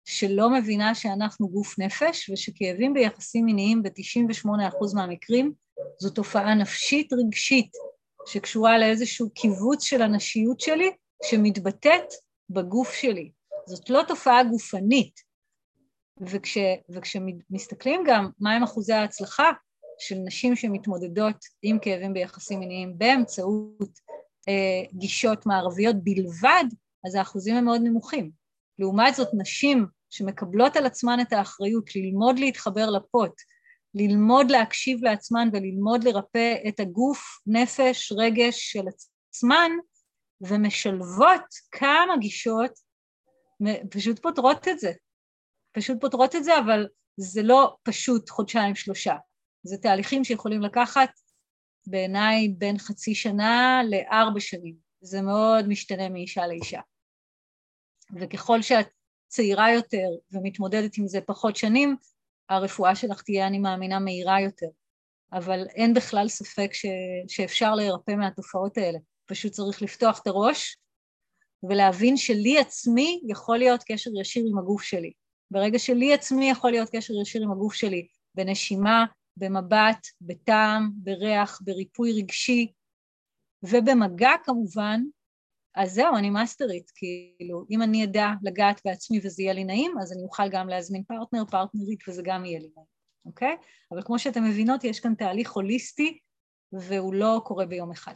שלא 0.05 0.51
מבינה 0.51 0.95
שאנחנו 0.95 1.49
גוף 1.49 1.79
נפש, 1.79 2.31
ושכאבים 2.31 2.95
ביחסים 2.95 3.45
מיניים 3.45 3.83
ב-98% 3.83 4.49
מהמקרים 4.95 5.53
זו 5.99 6.11
תופעה 6.11 6.55
נפשית 6.55 7.13
רגשית, 7.13 7.71
שקשורה 8.27 8.79
לאיזשהו 8.79 9.31
קיבוץ 9.31 9.85
של 9.85 10.03
הנשיות 10.03 10.61
שלי, 10.61 10.91
שמתבטאת 11.25 12.13
בגוף 12.51 12.93
שלי. 12.93 13.31
זאת 13.69 13.91
לא 13.91 14.03
תופעה 14.09 14.45
גופנית. 14.45 15.29
וכש, 16.21 16.59
וכשמסתכלים 16.91 18.03
גם 18.07 18.31
מהם 18.41 18.63
אחוזי 18.63 18.93
ההצלחה 18.93 19.51
של 19.99 20.15
נשים 20.25 20.57
שמתמודדות 20.57 21.37
עם 21.63 21.79
כאבים 21.79 22.13
ביחסים 22.13 22.61
מיניים 22.61 22.99
באמצעות 22.99 23.99
אה, 24.49 24.83
גישות 24.93 25.47
מערביות 25.47 25.97
בלבד, 26.05 26.65
אז 27.07 27.15
האחוזים 27.15 27.55
הם 27.55 27.65
מאוד 27.65 27.81
נמוכים. 27.85 28.31
לעומת 28.79 29.15
זאת, 29.15 29.29
נשים 29.39 29.87
שמקבלות 30.11 30.77
על 30.77 30.87
עצמן 30.87 31.19
את 31.21 31.33
האחריות 31.33 31.97
ללמוד 31.97 32.39
להתחבר 32.39 32.91
לפוט, 32.91 33.33
ללמוד 33.95 34.51
להקשיב 34.51 35.05
לעצמן 35.05 35.49
וללמוד 35.53 36.05
לרפא 36.05 36.55
את 36.69 36.81
הגוף, 36.81 37.21
נפש, 37.47 38.13
רגש 38.13 38.73
של 38.73 38.85
עצמן, 38.89 39.71
ומשלבות 40.41 41.45
כמה 41.71 42.17
גישות 42.21 42.71
פשוט 43.91 44.19
פותרות 44.19 44.69
את 44.69 44.79
זה. 44.79 44.93
פשוט 45.73 46.01
פותרות 46.01 46.37
את 46.37 46.45
זה, 46.45 46.59
אבל 46.59 46.87
זה 47.17 47.43
לא 47.43 47.77
פשוט 47.83 48.31
חודשיים 48.31 48.75
שלושה. 48.75 49.17
זה 49.63 49.77
תהליכים 49.79 50.25
שיכולים 50.25 50.63
לקחת 50.63 51.11
בעיניי 51.87 52.49
בין 52.49 52.79
חצי 52.79 53.15
שנה 53.15 53.81
לארבע 53.91 54.41
שנים. 54.41 54.75
זה 55.01 55.23
מאוד 55.23 55.69
משתנה 55.69 56.09
מאישה 56.09 56.47
לאישה. 56.47 56.81
וככל 58.21 58.63
שאת 58.63 58.87
צעירה 59.29 59.73
יותר 59.73 60.09
ומתמודדת 60.33 60.99
עם 60.99 61.07
זה 61.07 61.21
פחות 61.21 61.57
שנים, 61.57 61.97
הרפואה 62.49 62.95
שלך 62.95 63.23
תהיה, 63.23 63.47
אני 63.47 63.59
מאמינה, 63.59 63.99
מהירה 63.99 64.41
יותר. 64.41 64.67
אבל 65.33 65.67
אין 65.75 65.95
בכלל 65.95 66.29
ספק 66.29 66.71
ש... 66.73 66.87
שאפשר 67.29 67.75
להירפא 67.75 68.13
מהתופעות 68.13 68.79
האלה. 68.79 68.99
פשוט 69.27 69.53
צריך 69.53 69.83
לפתוח 69.83 70.21
את 70.23 70.27
הראש 70.27 70.77
ולהבין 71.63 72.17
שלי 72.17 72.59
עצמי 72.59 73.21
יכול 73.29 73.59
להיות 73.59 73.83
קשר 73.87 74.11
ישיר 74.21 74.45
עם 74.51 74.59
הגוף 74.59 74.83
שלי. 74.83 75.13
ברגע 75.51 75.79
שלי 75.79 76.15
עצמי 76.15 76.51
יכול 76.51 76.71
להיות 76.71 76.89
קשר 76.93 77.15
ישיר 77.23 77.43
עם 77.43 77.53
הגוף 77.53 77.75
שלי, 77.75 78.07
בנשימה, 78.35 79.05
במבט, 79.37 80.07
בטעם, 80.21 80.91
בריח, 80.95 81.61
בריפוי 81.65 82.13
רגשי 82.13 82.73
ובמגע 83.63 84.31
כמובן, 84.45 85.01
אז 85.75 85.93
זהו, 85.93 86.17
אני 86.17 86.31
מאסטרית, 86.31 86.91
כאילו, 86.95 87.65
אם 87.71 87.83
אני 87.83 88.05
אדע 88.05 88.29
לגעת 88.43 88.81
בעצמי 88.85 89.21
וזה 89.25 89.43
יהיה 89.43 89.53
לי 89.53 89.65
נעים, 89.65 89.99
אז 90.03 90.13
אני 90.13 90.23
אוכל 90.23 90.49
גם 90.51 90.69
להזמין 90.69 91.03
פרטנר, 91.03 91.45
פרטנרית, 91.45 92.09
וזה 92.09 92.23
גם 92.25 92.45
יהיה 92.45 92.59
לי 92.59 92.69
נעים, 92.77 92.87
אוקיי? 93.27 93.57
אבל 93.93 94.03
כמו 94.03 94.19
שאתם 94.19 94.45
מבינות, 94.45 94.85
יש 94.85 95.01
כאן 95.01 95.15
תהליך 95.15 95.53
הוליסטי, 95.53 96.19
והוא 96.73 97.15
לא 97.15 97.41
קורה 97.45 97.67
ביום 97.67 97.91
אחד. 97.91 98.15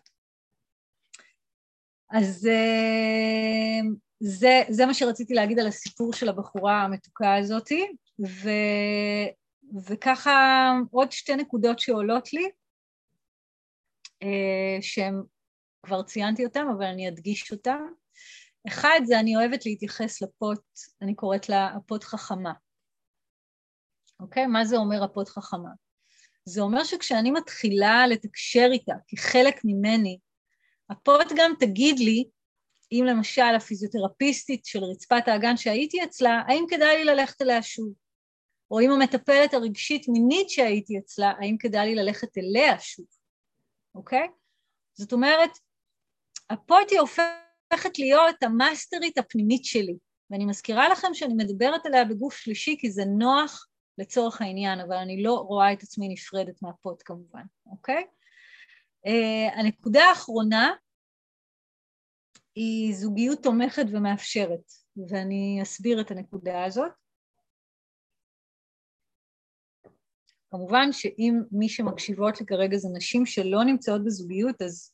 אז 2.12 2.46
אה, 2.46 3.80
זה, 4.20 4.62
זה 4.68 4.86
מה 4.86 4.94
שרציתי 4.94 5.34
להגיד 5.34 5.58
על 5.58 5.66
הסיפור 5.66 6.12
של 6.12 6.28
הבחורה 6.28 6.82
המתוקה 6.82 7.36
הזאתי, 7.36 7.86
ו, 8.20 8.50
וככה 9.86 10.72
עוד 10.90 11.12
שתי 11.12 11.36
נקודות 11.36 11.78
שעולות 11.78 12.32
לי, 12.32 12.50
אה, 14.22 14.78
שהן 14.80 15.22
כבר 15.86 16.02
ציינתי 16.02 16.44
אותן, 16.44 16.64
אבל 16.76 16.84
אני 16.84 17.08
אדגיש 17.08 17.52
אותן. 17.52 17.78
אחד 18.68 19.00
זה 19.04 19.20
אני 19.20 19.36
אוהבת 19.36 19.66
להתייחס 19.66 20.22
לפוט, 20.22 20.62
אני 21.02 21.14
קוראת 21.14 21.48
לה 21.48 21.66
הפוט 21.76 22.04
חכמה. 22.04 22.52
אוקיי? 24.20 24.46
מה 24.46 24.64
זה 24.64 24.76
אומר 24.76 25.04
הפוט 25.04 25.28
חכמה? 25.28 25.70
זה 26.44 26.60
אומר 26.60 26.84
שכשאני 26.84 27.30
מתחילה 27.30 28.06
לתקשר 28.06 28.68
איתה 28.72 28.94
כחלק 29.08 29.60
ממני, 29.64 30.18
הפוט 30.92 31.26
גם 31.36 31.52
תגיד 31.60 31.98
לי, 31.98 32.24
אם 32.92 33.04
למשל 33.06 33.54
הפיזיותרפיסטית 33.56 34.64
של 34.64 34.84
רצפת 34.84 35.22
האגן 35.28 35.56
שהייתי 35.56 36.04
אצלה, 36.04 36.42
האם 36.48 36.64
כדאי 36.68 36.96
לי 36.96 37.04
ללכת 37.04 37.42
אליה 37.42 37.62
שוב? 37.62 37.92
או 38.70 38.80
אם 38.80 38.90
המטפלת 38.90 39.54
הרגשית 39.54 40.08
מינית 40.08 40.50
שהייתי 40.50 40.98
אצלה, 40.98 41.32
האם 41.38 41.56
כדאי 41.58 41.86
לי 41.86 41.94
ללכת 41.94 42.38
אליה 42.38 42.78
שוב, 42.78 43.06
אוקיי? 43.94 44.28
זאת 44.94 45.12
אומרת, 45.12 45.50
הפוט 46.50 46.90
היא 46.90 47.00
הופכת 47.00 47.98
להיות 47.98 48.42
המאסטרית 48.42 49.18
הפנימית 49.18 49.64
שלי, 49.64 49.96
ואני 50.30 50.44
מזכירה 50.44 50.88
לכם 50.88 51.14
שאני 51.14 51.34
מדברת 51.34 51.86
עליה 51.86 52.04
בגוף 52.04 52.36
שלישי 52.36 52.76
כי 52.78 52.90
זה 52.90 53.04
נוח 53.04 53.66
לצורך 53.98 54.40
העניין, 54.40 54.80
אבל 54.80 54.96
אני 54.96 55.22
לא 55.22 55.34
רואה 55.34 55.72
את 55.72 55.82
עצמי 55.82 56.08
נפרדת 56.08 56.62
מהפוט 56.62 57.02
כמובן, 57.04 57.42
אוקיי? 57.66 58.04
Uh, 59.06 59.58
הנקודה 59.58 60.04
האחרונה 60.04 60.72
היא 62.54 62.94
זוגיות 62.94 63.42
תומכת 63.42 63.84
ומאפשרת, 63.92 64.72
ואני 65.08 65.58
אסביר 65.62 66.00
את 66.00 66.10
הנקודה 66.10 66.64
הזאת. 66.64 66.92
כמובן 70.50 70.92
שאם 70.92 71.34
מי 71.52 71.68
שמקשיבות 71.68 72.40
לי 72.40 72.46
כרגע 72.46 72.76
זה 72.76 72.88
נשים 72.96 73.26
שלא 73.26 73.64
נמצאות 73.64 74.04
בזוגיות, 74.04 74.62
אז 74.62 74.92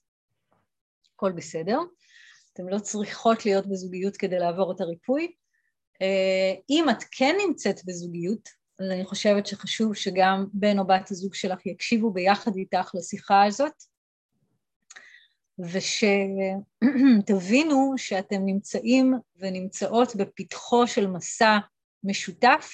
הכל 1.15 1.33
בסדר. 1.33 1.79
אתן 2.53 2.67
לא 2.67 2.79
צריכות 2.79 3.47
להיות 3.47 3.67
בזוגיות 3.67 4.17
כדי 4.17 4.39
לעבור 4.39 4.73
את 4.73 4.81
הריפוי. 4.81 5.33
אה, 6.03 6.55
אם 6.71 6.85
את 6.91 7.05
כן 7.11 7.37
נמצאת 7.47 7.85
בזוגיות, 7.85 8.49
אז 8.81 8.91
אני 8.91 9.05
חושבת 9.05 9.47
שחשוב 9.47 9.95
שגם 9.95 10.47
בן 10.53 10.79
או 10.79 10.87
בת 10.87 11.11
הזוג 11.11 11.35
שלך 11.35 11.67
יקשיבו 11.67 12.11
ביחד 12.11 12.57
איתך 12.57 12.91
לשיחה 12.95 13.45
הזאת, 13.45 13.73
ושתבינו 17.19 17.35
שאתם 18.07 18.45
נמצאים 18.45 19.15
ונמצאות 19.37 20.17
בפתחו 20.17 20.87
של 20.87 21.07
מסע 21.07 21.59
משותף, 22.05 22.71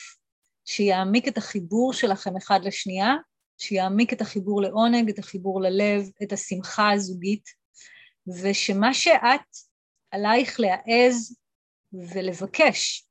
שיעמיק 0.64 1.28
את 1.28 1.38
החיבור 1.38 1.92
שלכם 1.92 2.36
אחד 2.36 2.60
לשנייה, 2.64 3.14
שיעמיק 3.58 4.12
את 4.12 4.20
החיבור 4.20 4.62
לעונג, 4.62 5.08
את 5.08 5.18
החיבור 5.18 5.60
ללב, 5.60 6.10
את 6.22 6.32
השמחה 6.32 6.92
הזוגית, 6.92 7.48
ושמה 8.42 8.94
שאת 8.94 9.56
עלייך 10.10 10.60
להעז 10.60 11.36
ולבקש 11.92 13.08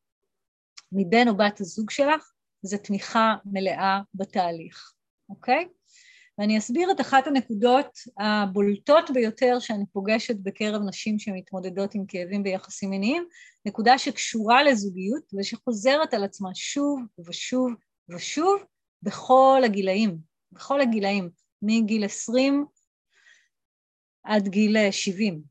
מבן 0.91 1.27
או 1.27 1.37
בת 1.37 1.61
הזוג 1.61 1.89
שלך, 1.89 2.31
זה 2.61 2.77
תמיכה 2.77 3.35
מלאה 3.45 3.99
בתהליך, 4.13 4.93
אוקיי? 5.29 5.67
ואני 6.37 6.57
אסביר 6.57 6.91
את 6.91 7.01
אחת 7.01 7.27
הנקודות 7.27 7.97
הבולטות 8.19 9.09
ביותר 9.13 9.59
שאני 9.59 9.85
פוגשת 9.85 10.35
בקרב 10.35 10.81
נשים 10.87 11.19
שמתמודדות 11.19 11.95
עם 11.95 12.05
כאבים 12.07 12.43
ביחסים 12.43 12.89
מיניים, 12.89 13.25
נקודה 13.65 13.97
שקשורה 13.97 14.63
לזוגיות 14.63 15.23
ושחוזרת 15.39 16.13
על 16.13 16.23
עצמה 16.23 16.49
שוב 16.53 16.99
ושוב 17.27 17.73
ושוב 18.09 18.63
בכל 19.03 19.61
הגילאים, 19.65 20.17
בכל 20.51 20.81
הגילאים, 20.81 21.29
מגיל 21.61 22.05
20 22.05 22.65
עד 24.23 24.47
גיל 24.47 24.91
70. 24.91 25.43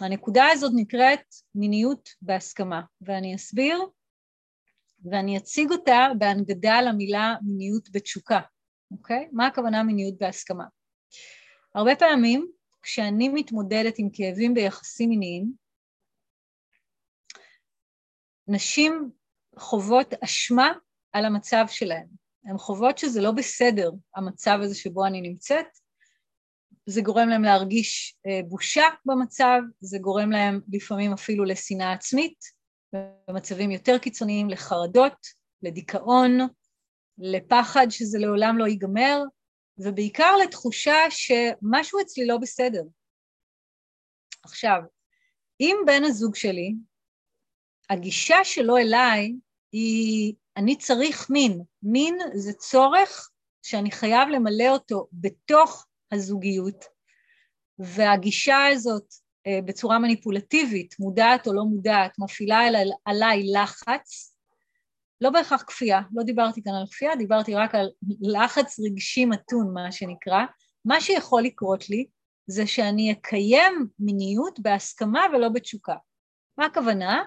הנקודה 0.00 0.44
הזאת 0.52 0.72
נקראת 0.74 1.34
מיניות 1.54 2.08
בהסכמה, 2.22 2.82
ואני 3.00 3.34
אסביר 3.34 3.78
ואני 5.04 5.36
אציג 5.36 5.70
אותה 5.70 6.08
בהנגדה 6.18 6.80
למילה 6.82 7.34
מיניות 7.42 7.88
בתשוקה. 7.92 8.40
אוקיי? 8.92 9.28
מה 9.32 9.46
הכוונה 9.46 9.82
מיניות 9.82 10.14
בהסכמה? 10.18 10.64
הרבה 11.74 11.96
פעמים 11.96 12.50
כשאני 12.82 13.28
מתמודדת 13.28 13.94
עם 13.98 14.08
כאבים 14.12 14.54
ביחסים 14.54 15.08
מיניים, 15.08 15.52
נשים 18.48 19.10
חוות 19.58 20.14
אשמה 20.24 20.72
על 21.12 21.24
המצב 21.24 21.64
שלהן. 21.68 22.06
הן 22.44 22.58
חוות 22.58 22.98
שזה 22.98 23.20
לא 23.20 23.30
בסדר, 23.30 23.90
המצב 24.16 24.58
הזה 24.62 24.74
שבו 24.74 25.06
אני 25.06 25.20
נמצאת. 25.20 25.66
זה 26.86 27.00
גורם 27.00 27.28
להם 27.28 27.42
להרגיש 27.42 28.16
אה, 28.26 28.40
בושה 28.48 28.84
במצב, 29.06 29.60
זה 29.80 29.98
גורם 29.98 30.30
להם 30.30 30.60
לפעמים 30.72 31.12
אפילו 31.12 31.44
לשנאה 31.44 31.92
עצמית, 31.92 32.38
במצבים 33.28 33.70
יותר 33.70 33.98
קיצוניים, 33.98 34.50
לחרדות, 34.50 35.26
לדיכאון, 35.62 36.38
לפחד 37.22 37.86
שזה 37.90 38.18
לעולם 38.18 38.58
לא 38.58 38.64
ייגמר, 38.64 39.22
ובעיקר 39.78 40.36
לתחושה 40.36 40.96
שמשהו 41.10 42.00
אצלי 42.00 42.26
לא 42.26 42.38
בסדר. 42.38 42.82
עכשיו, 44.42 44.80
אם 45.60 45.76
בן 45.86 46.04
הזוג 46.04 46.34
שלי, 46.34 46.74
הגישה 47.90 48.44
שלו 48.44 48.76
אליי 48.76 49.32
היא 49.72 50.34
אני 50.56 50.76
צריך 50.76 51.30
מין. 51.30 51.62
מין 51.82 52.18
זה 52.34 52.52
צורך 52.52 53.30
שאני 53.62 53.90
חייב 53.90 54.28
למלא 54.28 54.68
אותו 54.68 55.08
בתוך 55.12 55.86
הזוגיות, 56.12 56.84
והגישה 57.78 58.66
הזאת 58.66 59.14
אה, 59.46 59.58
בצורה 59.64 59.98
מניפולטיבית, 59.98 60.94
מודעת 60.98 61.46
או 61.46 61.52
לא 61.52 61.64
מודעת, 61.64 62.18
מפעילה 62.18 62.60
עליי 63.04 63.42
לחץ, 63.52 64.31
לא 65.22 65.30
בהכרח 65.30 65.62
כפייה, 65.66 66.00
לא 66.12 66.22
דיברתי 66.22 66.62
כאן 66.62 66.72
על 66.74 66.86
כפייה, 66.86 67.16
דיברתי 67.16 67.54
רק 67.54 67.74
על 67.74 67.90
לחץ 68.20 68.80
רגשי 68.80 69.24
מתון, 69.24 69.74
מה 69.74 69.92
שנקרא. 69.92 70.44
מה 70.84 71.00
שיכול 71.00 71.42
לקרות 71.42 71.90
לי 71.90 72.06
זה 72.46 72.66
שאני 72.66 73.12
אקיים 73.12 73.86
מיניות 73.98 74.60
בהסכמה 74.60 75.22
ולא 75.32 75.48
בתשוקה. 75.48 75.94
מה 76.58 76.66
הכוונה? 76.66 77.22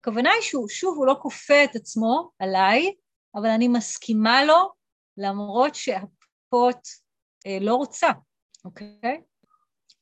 הכוונה 0.00 0.30
היא 0.30 0.42
שהוא, 0.42 0.68
שוב, 0.68 0.96
הוא 0.96 1.06
לא 1.06 1.16
כופה 1.22 1.64
את 1.64 1.76
עצמו 1.76 2.30
עליי, 2.38 2.94
אבל 3.34 3.48
אני 3.48 3.68
מסכימה 3.68 4.44
לו 4.44 4.70
למרות 5.16 5.74
שהפות 5.74 6.88
אה, 7.46 7.58
לא 7.60 7.74
רוצה, 7.74 8.08
אוקיי? 8.64 9.22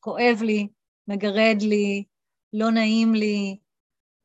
כואב 0.01 0.43
לי, 0.43 0.69
מגרד 1.09 1.57
לי, 1.61 2.05
לא 2.53 2.71
נעים 2.71 3.15
לי, 3.15 3.59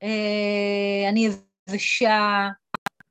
אה, 0.04 1.10
אני 1.10 1.28
יבשה, 1.70 2.48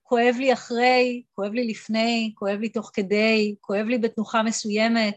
כואב 0.08 0.34
לי 0.38 0.52
אחרי, 0.52 1.22
כואב 1.34 1.52
לי 1.52 1.66
לפני, 1.66 2.32
כואב 2.34 2.58
לי 2.58 2.68
תוך 2.68 2.90
כדי, 2.94 3.54
כואב 3.60 3.86
לי 3.86 3.98
בתנוחה 3.98 4.42
מסוימת. 4.42 5.16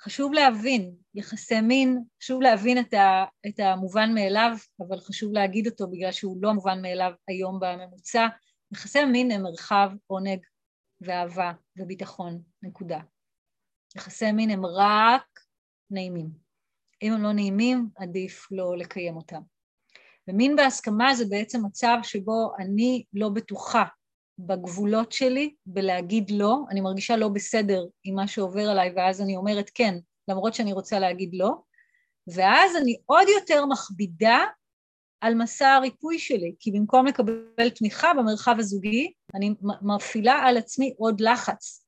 חשוב 0.00 0.32
להבין, 0.32 0.94
יחסי 1.14 1.60
מין, 1.60 1.98
חשוב 2.22 2.42
להבין 2.42 2.78
את, 2.78 2.94
ה, 2.94 3.24
את 3.46 3.60
המובן 3.60 4.14
מאליו, 4.14 4.50
אבל 4.80 5.00
חשוב 5.00 5.32
להגיד 5.32 5.66
אותו 5.66 5.90
בגלל 5.90 6.12
שהוא 6.12 6.36
לא 6.40 6.52
מובן 6.52 6.82
מאליו 6.82 7.10
היום 7.28 7.60
בממוצע. 7.60 8.26
יחסי 8.72 9.04
מין 9.04 9.30
הם 9.30 9.42
מרחב 9.42 9.90
עונג 10.06 10.40
ואהבה 11.00 11.52
וביטחון, 11.76 12.42
נקודה. 12.62 13.00
יחסי 13.96 14.32
מין 14.32 14.50
הם 14.50 14.66
רק 14.66 15.40
נעימים. 15.90 16.30
אם 17.02 17.12
הם 17.12 17.22
לא 17.22 17.32
נעימים, 17.32 17.88
עדיף 17.96 18.46
לא 18.50 18.76
לקיים 18.76 19.16
אותם. 19.16 19.40
ומין 20.28 20.56
בהסכמה 20.56 21.14
זה 21.14 21.24
בעצם 21.30 21.66
מצב 21.66 21.96
שבו 22.02 22.52
אני 22.58 23.04
לא 23.12 23.28
בטוחה 23.28 23.84
בגבולות 24.38 25.12
שלי, 25.12 25.54
בלהגיד 25.66 26.30
לא, 26.30 26.58
אני 26.70 26.80
מרגישה 26.80 27.16
לא 27.16 27.28
בסדר 27.28 27.84
עם 28.04 28.14
מה 28.14 28.28
שעובר 28.28 28.70
עליי, 28.70 28.92
ואז 28.96 29.20
אני 29.20 29.36
אומרת 29.36 29.70
כן, 29.74 29.94
למרות 30.28 30.54
שאני 30.54 30.72
רוצה 30.72 30.98
להגיד 30.98 31.30
לא, 31.32 31.54
ואז 32.34 32.76
אני 32.76 32.96
עוד 33.06 33.28
יותר 33.28 33.66
מכבידה 33.66 34.44
על 35.20 35.34
מסע 35.34 35.68
הריפוי 35.68 36.18
שלי, 36.18 36.54
כי 36.58 36.70
במקום 36.72 37.06
לקבל 37.06 37.70
תמיכה 37.74 38.14
במרחב 38.14 38.56
הזוגי, 38.58 39.12
אני 39.34 39.54
מפעילה 39.82 40.34
על 40.34 40.56
עצמי 40.56 40.94
עוד 40.98 41.20
לחץ. 41.20 41.86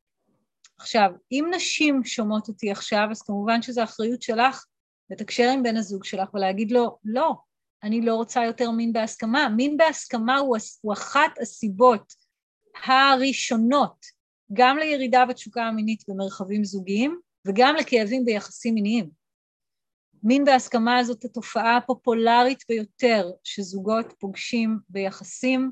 עכשיו, 0.78 1.10
אם 1.32 1.44
נשים 1.54 2.04
שומעות 2.04 2.48
אותי 2.48 2.70
עכשיו, 2.70 3.08
אז 3.10 3.22
כמובן 3.22 3.62
שזו 3.62 3.82
אחריות 3.82 4.22
שלך 4.22 4.64
לתקשר 5.10 5.50
עם 5.54 5.62
בן 5.62 5.76
הזוג 5.76 6.04
שלך 6.04 6.34
ולהגיד 6.34 6.72
לו, 6.72 6.98
לא, 7.04 7.34
אני 7.82 8.00
לא 8.00 8.14
רוצה 8.14 8.44
יותר 8.44 8.70
מין 8.70 8.92
בהסכמה. 8.92 9.48
מין 9.48 9.76
בהסכמה 9.76 10.38
הוא, 10.38 10.56
הוא 10.80 10.92
אחת 10.92 11.30
הסיבות 11.40 12.12
הראשונות 12.84 14.06
גם 14.52 14.78
לירידה 14.78 15.24
בתשוקה 15.26 15.62
המינית 15.62 16.04
במרחבים 16.08 16.64
זוגיים 16.64 17.20
וגם 17.46 17.76
לכאבים 17.76 18.24
ביחסים 18.24 18.74
מיניים. 18.74 19.10
מין 20.22 20.44
בהסכמה 20.44 20.98
הזאת 20.98 21.24
התופעה 21.24 21.76
הפופולרית 21.76 22.64
ביותר 22.68 23.30
שזוגות 23.44 24.14
פוגשים 24.18 24.78
ביחסים 24.88 25.70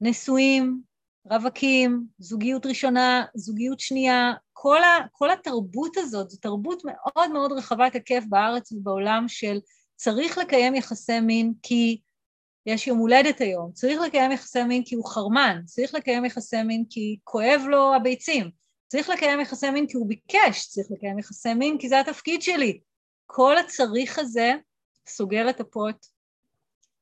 נשואים, 0.00 0.82
רווקים, 1.30 2.06
זוגיות 2.18 2.66
ראשונה, 2.66 3.24
זוגיות 3.34 3.80
שנייה, 3.80 4.32
כל, 4.52 4.82
ה, 4.82 5.08
כל 5.12 5.30
התרבות 5.30 5.96
הזאת, 5.96 6.30
זו 6.30 6.36
תרבות 6.40 6.82
מאוד 6.84 7.32
מאוד 7.32 7.52
רחבת 7.52 7.94
היקף 7.94 8.24
בארץ 8.28 8.72
ובעולם 8.72 9.24
של 9.28 9.58
צריך 9.96 10.38
לקיים 10.38 10.74
יחסי 10.74 11.20
מין 11.20 11.52
כי 11.62 12.00
יש 12.68 12.86
יום 12.86 12.98
הולדת 12.98 13.40
היום, 13.40 13.72
צריך 13.72 14.00
לקיים 14.00 14.32
יחסי 14.32 14.62
מין 14.62 14.84
כי 14.84 14.94
הוא 14.94 15.04
חרמן, 15.10 15.60
צריך 15.64 15.94
לקיים 15.94 16.24
יחסי 16.24 16.62
מין 16.62 16.84
כי 16.90 17.18
כואב 17.24 17.60
לו 17.68 17.94
הביצים, 17.94 18.50
צריך 18.86 19.08
לקיים 19.08 19.40
יחסי 19.40 19.70
מין 19.70 19.86
כי 19.86 19.96
הוא 19.96 20.08
ביקש, 20.08 20.66
צריך 20.68 20.86
לקיים 20.90 21.18
יחסי 21.18 21.54
מין 21.54 21.78
כי 21.78 21.88
זה 21.88 22.00
התפקיד 22.00 22.42
שלי. 22.42 22.80
כל 23.26 23.58
הצריך 23.58 24.18
הזה 24.18 24.52
סוגר 25.08 25.50
את 25.50 25.60
הפוט 25.60 26.06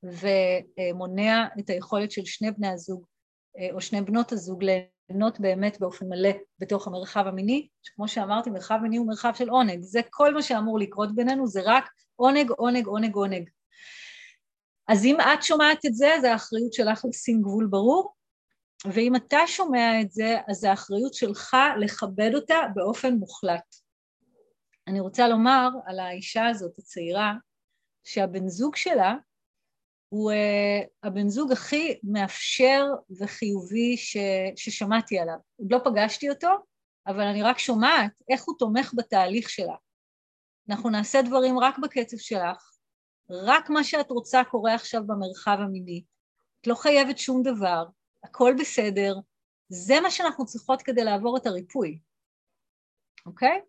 ומונע 0.03 1.47
את 1.59 1.71
היכולת 1.71 2.11
של 2.11 2.25
שני 2.25 2.51
בני 2.51 2.69
הזוג 2.69 3.07
או 3.73 3.81
שני 3.81 4.01
בנות 4.01 4.33
הזוג 4.33 4.65
ליהנות 4.65 5.41
באמת 5.41 5.81
באופן 5.81 6.07
מלא 6.09 6.31
בתוך 6.59 6.87
המרחב 6.87 7.27
המיני, 7.27 7.69
שכמו 7.83 8.09
שאמרתי, 8.09 8.51
מרחב 8.51 8.79
מיני 8.83 8.97
הוא 8.97 9.07
מרחב 9.07 9.33
של 9.35 9.49
עונג, 9.49 9.83
זה 9.83 10.01
כל 10.11 10.35
מה 10.35 10.43
שאמור 10.43 10.79
לקרות 10.79 11.15
בינינו, 11.15 11.47
זה 11.47 11.61
רק 11.65 11.85
עונג, 12.17 12.51
עונג, 12.51 12.87
עונג, 12.87 13.15
עונג. 13.15 13.51
אז 14.89 15.05
אם 15.05 15.17
את 15.21 15.43
שומעת 15.43 15.87
את 15.87 15.95
זה, 15.95 16.15
זה 16.21 16.33
האחריות 16.33 16.73
שלך 16.73 17.05
לשים 17.09 17.43
גבול 17.43 17.67
ברור, 17.67 18.15
ואם 18.85 19.17
אתה 19.17 19.39
שומע 19.47 20.01
את 20.01 20.11
זה, 20.11 20.37
אז 20.49 20.65
האחריות 20.65 21.15
שלך 21.15 21.57
לכבד 21.81 22.31
אותה 22.35 22.57
באופן 22.75 23.15
מוחלט. 23.15 23.77
אני 24.89 25.01
רוצה 25.01 25.29
לומר 25.29 25.69
על 25.87 25.99
האישה 25.99 26.47
הזאת, 26.47 26.79
הצעירה, 26.79 27.35
שהבן 28.05 28.49
זוג 28.49 28.77
שלה 28.77 29.15
הוא 30.09 30.33
uh, 30.33 30.87
הבן 31.03 31.29
זוג 31.29 31.53
הכי 31.53 31.99
מאפשר 32.03 32.85
וחיובי 33.21 33.97
ש, 33.97 34.17
ששמעתי 34.57 35.19
עליו. 35.19 35.37
עוד 35.57 35.73
לא 35.73 35.79
פגשתי 35.85 36.31
אותו, 36.31 36.49
אבל 37.07 37.21
אני 37.21 37.43
רק 37.43 37.59
שומעת 37.59 38.13
איך 38.31 38.45
הוא 38.45 38.55
תומך 38.59 38.93
בתהליך 38.97 39.51
שלה. 39.51 39.75
אנחנו 40.71 40.91
נעשה 40.91 41.23
דברים 41.23 41.59
רק 41.59 41.79
בקצב 41.79 42.17
שלך, 42.17 42.76
רק 43.31 43.71
מה 43.71 43.85
שאת 43.85 44.11
רוצה 44.11 44.45
קורה 44.45 44.75
עכשיו 44.75 45.07
במרחב 45.07 45.57
המיני. 45.61 46.03
את 46.61 46.67
לא 46.67 46.75
חייבת 46.75 47.19
שום 47.19 47.43
דבר, 47.43 47.85
הכל 48.25 48.55
בסדר, 48.59 49.15
זה 49.69 50.01
מה 50.01 50.11
שאנחנו 50.11 50.47
צריכות 50.47 50.83
כדי 50.83 51.05
לעבור 51.05 51.37
את 51.37 51.47
הריפוי, 51.47 51.99
אוקיי? 53.27 53.61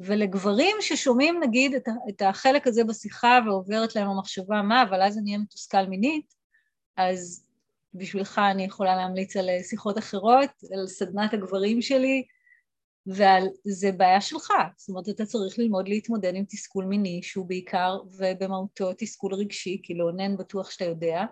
ולגברים 0.00 0.76
ששומעים 0.80 1.40
נגיד 1.42 1.74
את 2.08 2.22
החלק 2.22 2.66
הזה 2.66 2.84
בשיחה 2.84 3.38
ועוברת 3.46 3.96
להם 3.96 4.08
המחשבה 4.08 4.62
מה, 4.62 4.82
אבל 4.82 5.02
אז 5.02 5.18
אני 5.18 5.30
אהיה 5.30 5.42
מתוסכל 5.42 5.86
מינית, 5.86 6.34
אז 6.96 7.46
בשבילך 7.94 8.40
אני 8.50 8.64
יכולה 8.64 8.96
להמליץ 8.96 9.36
על 9.36 9.48
שיחות 9.62 9.98
אחרות, 9.98 10.50
על 10.72 10.86
סדנת 10.86 11.34
הגברים 11.34 11.82
שלי, 11.82 12.24
וזה 13.06 13.92
בעיה 13.96 14.20
שלך, 14.20 14.52
זאת 14.76 14.88
אומרת 14.88 15.08
אתה 15.08 15.26
צריך 15.26 15.58
ללמוד 15.58 15.88
להתמודד 15.88 16.34
עם 16.34 16.44
תסכול 16.44 16.84
מיני 16.84 17.22
שהוא 17.22 17.46
בעיקר 17.46 17.98
ובמהותו 18.18 18.90
תסכול 18.98 19.34
רגשי, 19.34 19.80
כי 19.82 19.94
לאונן 19.94 20.36
בטוח 20.36 20.70
שאתה 20.70 20.84
יודע, 20.84 21.24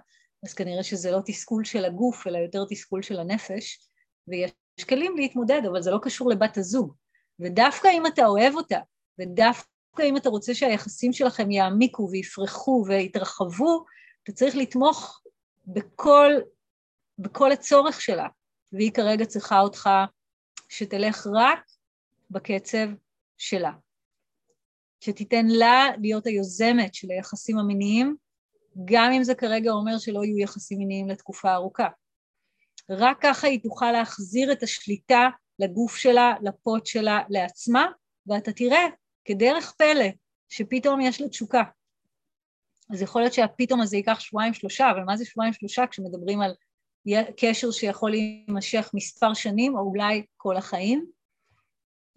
אז 0.44 0.54
כנראה 0.54 0.82
שזה 0.82 1.10
לא 1.10 1.20
תסכול 1.26 1.64
של 1.64 1.84
הגוף 1.84 2.26
אלא 2.26 2.38
יותר 2.38 2.64
תסכול 2.68 3.02
של 3.02 3.20
הנפש, 3.20 3.88
ויש 4.28 4.84
כלים 4.88 5.16
להתמודד 5.16 5.62
אבל 5.70 5.82
זה 5.82 5.90
לא 5.90 5.98
קשור 6.02 6.30
לבת 6.30 6.56
הזוג, 6.56 6.94
ודווקא 7.40 7.88
אם 7.88 8.06
אתה 8.06 8.26
אוהב 8.26 8.54
אותה, 8.54 8.78
ודווקא 9.18 10.02
אם 10.02 10.16
אתה 10.16 10.28
רוצה 10.28 10.54
שהיחסים 10.54 11.12
שלכם 11.12 11.50
יעמיקו 11.50 12.08
ויפרחו 12.10 12.84
ויתרחבו, 12.88 13.84
אתה 14.22 14.32
צריך 14.32 14.56
לתמוך 14.56 15.22
בכל, 15.66 16.32
בכל 17.18 17.52
הצורך 17.52 18.00
שלה, 18.00 18.28
והיא 18.72 18.92
כרגע 18.92 19.24
צריכה 19.24 19.60
אותך 19.60 19.90
שתלך 20.72 21.26
רק 21.34 21.64
בקצב 22.30 22.88
שלה. 23.38 23.72
שתיתן 25.00 25.46
לה 25.46 25.84
להיות 26.00 26.26
היוזמת 26.26 26.94
של 26.94 27.10
היחסים 27.10 27.58
המיניים, 27.58 28.16
גם 28.84 29.12
אם 29.12 29.22
זה 29.24 29.34
כרגע 29.34 29.70
אומר 29.70 29.98
שלא 29.98 30.24
יהיו 30.24 30.38
יחסים 30.38 30.78
מיניים 30.78 31.08
לתקופה 31.08 31.54
ארוכה. 31.54 31.88
רק 32.90 33.18
ככה 33.20 33.46
היא 33.46 33.62
תוכל 33.62 33.92
להחזיר 33.92 34.52
את 34.52 34.62
השליטה 34.62 35.28
לגוף 35.58 35.96
שלה, 35.96 36.34
לפוט 36.42 36.86
שלה, 36.86 37.20
לעצמה, 37.28 37.86
ואתה 38.26 38.52
תראה 38.52 38.86
כדרך 39.24 39.72
פלא 39.72 40.08
שפתאום 40.48 41.00
יש 41.00 41.20
לה 41.20 41.28
תשוקה. 41.28 41.62
אז 42.92 43.02
יכול 43.02 43.22
להיות 43.22 43.32
שהפתאום 43.32 43.80
הזה 43.80 43.96
ייקח 43.96 44.20
שבועיים 44.20 44.54
שלושה, 44.54 44.90
אבל 44.90 45.04
מה 45.04 45.16
זה 45.16 45.24
שבועיים 45.24 45.52
שלושה 45.52 45.86
כשמדברים 45.86 46.40
על 46.40 46.54
קשר 47.36 47.70
שיכול 47.70 48.10
להימשך 48.10 48.90
מספר 48.94 49.34
שנים, 49.34 49.76
או 49.76 49.80
אולי 49.80 50.24
כל 50.36 50.56
החיים, 50.56 51.06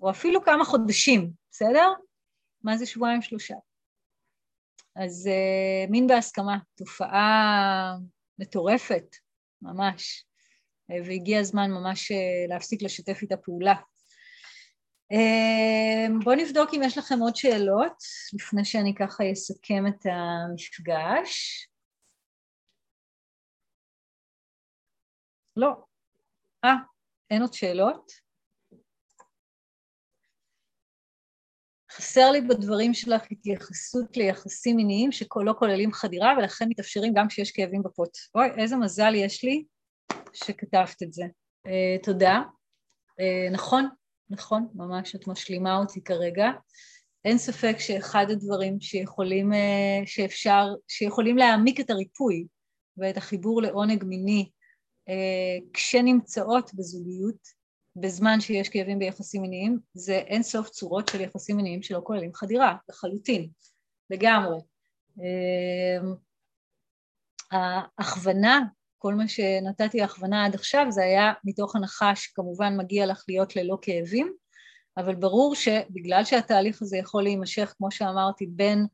או 0.02 0.10
אפילו 0.10 0.44
כמה 0.44 0.66
חודשים, 0.66 1.32
בסדר? 1.52 1.88
מה 2.64 2.78
זה 2.78 2.86
שבועיים 2.86 3.22
שלושה? 3.22 3.56
אז 4.96 5.30
uh, 5.32 5.92
מין 5.92 6.08
בהסכמה, 6.08 6.58
תופעה 6.76 7.96
מטורפת, 8.40 9.16
ממש, 9.62 10.26
uh, 10.92 10.96
והגיע 11.08 11.40
הזמן 11.40 11.72
ממש 11.72 12.12
uh, 12.12 12.16
להפסיק 12.50 12.82
לשתף 12.82 13.22
איתה 13.22 13.38
פעולה. 13.38 13.76
Uh, 15.14 16.24
בואו 16.24 16.36
נבדוק 16.36 16.70
אם 16.74 16.82
יש 16.84 16.98
לכם 16.98 17.20
עוד 17.20 17.36
שאלות, 17.36 18.04
לפני 18.34 18.66
שאני 18.66 18.96
ככה 18.96 19.24
אסכם 19.32 19.88
את 19.88 20.06
המפגש. 20.06 21.68
לא. 25.56 25.74
אה, 26.66 26.76
אין 27.30 27.42
עוד 27.42 27.54
שאלות? 27.54 28.12
חסר 31.92 32.32
לי 32.32 32.42
בדברים 32.42 32.94
שלך 32.94 33.24
התייחסות 33.32 34.18
ליחסים 34.18 34.76
מיניים 34.76 35.12
שלא 35.12 35.54
כוללים 35.60 35.92
חדירה 35.92 36.34
ולכן 36.38 36.66
מתאפשרים 36.70 37.14
גם 37.16 37.28
כשיש 37.28 37.52
כאבים 37.52 37.84
בפוט. 37.84 38.18
אוי, 38.36 38.48
איזה 38.58 38.76
מזל 38.76 39.16
יש 39.16 39.44
לי 39.44 39.64
שכתבת 40.34 41.04
את 41.04 41.14
זה. 41.14 41.24
Uh, 41.68 42.04
תודה. 42.04 42.42
Uh, 43.10 43.54
נכון, 43.54 43.90
נכון, 44.30 44.68
ממש 44.74 45.16
את 45.16 45.28
משלימה 45.28 45.78
אותי 45.78 46.04
כרגע. 46.04 46.52
אין 47.26 47.38
ספק 47.38 47.76
שאחד 47.80 48.26
הדברים 48.30 48.82
שיכולים, 48.82 49.52
uh, 49.54 49.56
שאפשר, 50.06 50.66
שיכולים 50.88 51.38
להעמיק 51.38 51.80
את 51.80 51.90
הריפוי 51.90 52.48
ואת 52.98 53.18
החיבור 53.18 53.62
לעונג 53.62 54.04
מיני 54.04 54.50
כשנמצאות 55.74 56.74
בזוגיות, 56.74 57.48
בזמן 57.96 58.42
שיש 58.42 58.70
כאבים 58.70 59.00
ביחסים 59.00 59.42
מיניים, 59.42 59.80
זה 59.94 60.14
אין 60.14 60.44
סוף 60.44 60.70
צורות 60.70 61.08
של 61.08 61.22
יחסים 61.22 61.58
מיניים 61.58 61.84
שלא 61.84 62.02
כוללים 62.04 62.34
חדירה, 62.34 62.76
לחלוטין, 62.90 63.50
לגמרי. 64.10 64.58
אמ, 65.18 66.16
ההכוונה, 67.52 68.62
כל 68.98 69.14
מה 69.14 69.28
שנתתי 69.28 70.02
הכוונה 70.02 70.46
עד 70.46 70.56
עכשיו 70.56 70.86
זה 70.90 71.04
היה 71.04 71.34
מתוך 71.44 71.76
הנחה 71.76 72.16
שכמובן 72.16 72.78
מגיע 72.78 73.06
לך 73.06 73.24
להיות 73.28 73.56
ללא 73.56 73.78
כאבים, 73.82 74.34
אבל 74.98 75.16
ברור 75.16 75.56
שבגלל 75.56 76.26
שהתהליך 76.26 76.82
הזה 76.82 76.98
יכול 76.98 77.24
להימשך, 77.24 77.74
כמו 77.78 77.92
שאמרתי, 77.92 78.46
בין 78.46 78.86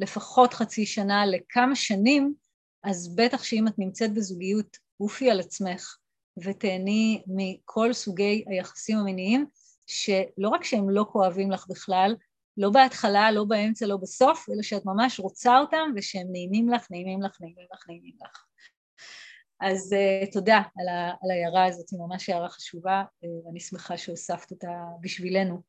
לפחות 0.00 0.54
חצי 0.54 0.86
שנה 0.86 1.26
לכמה 1.26 1.76
שנים, 1.76 2.34
אז 2.82 3.16
בטח 3.16 3.42
שאם 3.42 3.68
את 3.68 3.78
נמצאת 3.78 4.14
בזוגיות 4.14 4.83
עופי 5.04 5.30
על 5.30 5.40
עצמך 5.40 5.96
ותהני 6.44 7.22
מכל 7.26 7.92
סוגי 7.92 8.44
היחסים 8.46 8.98
המיניים, 8.98 9.46
שלא 9.86 10.48
רק 10.48 10.64
שהם 10.64 10.90
לא 10.90 11.06
כואבים 11.12 11.50
לך 11.50 11.66
בכלל, 11.68 12.14
לא 12.56 12.70
בהתחלה, 12.70 13.30
לא 13.30 13.44
באמצע, 13.44 13.86
לא 13.86 13.96
בסוף, 13.96 14.46
אלא 14.50 14.62
שאת 14.62 14.82
ממש 14.84 15.20
רוצה 15.20 15.58
אותם 15.58 15.90
ושהם 15.96 16.26
נעימים 16.32 16.68
לך, 16.68 16.90
נעימים 16.90 17.22
לך, 17.22 17.40
נעימים 17.40 17.66
לך, 17.74 17.88
נעימים 17.88 18.14
לך. 18.22 18.44
אז 19.60 19.92
uh, 19.92 20.32
תודה 20.32 20.56
על, 20.56 20.88
ה, 20.88 21.08
על 21.22 21.30
ההערה 21.30 21.64
הזאת, 21.64 21.90
היא 21.90 22.00
ממש 22.00 22.28
הערה 22.28 22.48
חשובה, 22.48 23.02
uh, 23.24 23.46
ואני 23.46 23.60
שמחה 23.60 23.96
שהוספת 23.96 24.50
אותה 24.50 24.72
בשבילנו. 25.00 25.62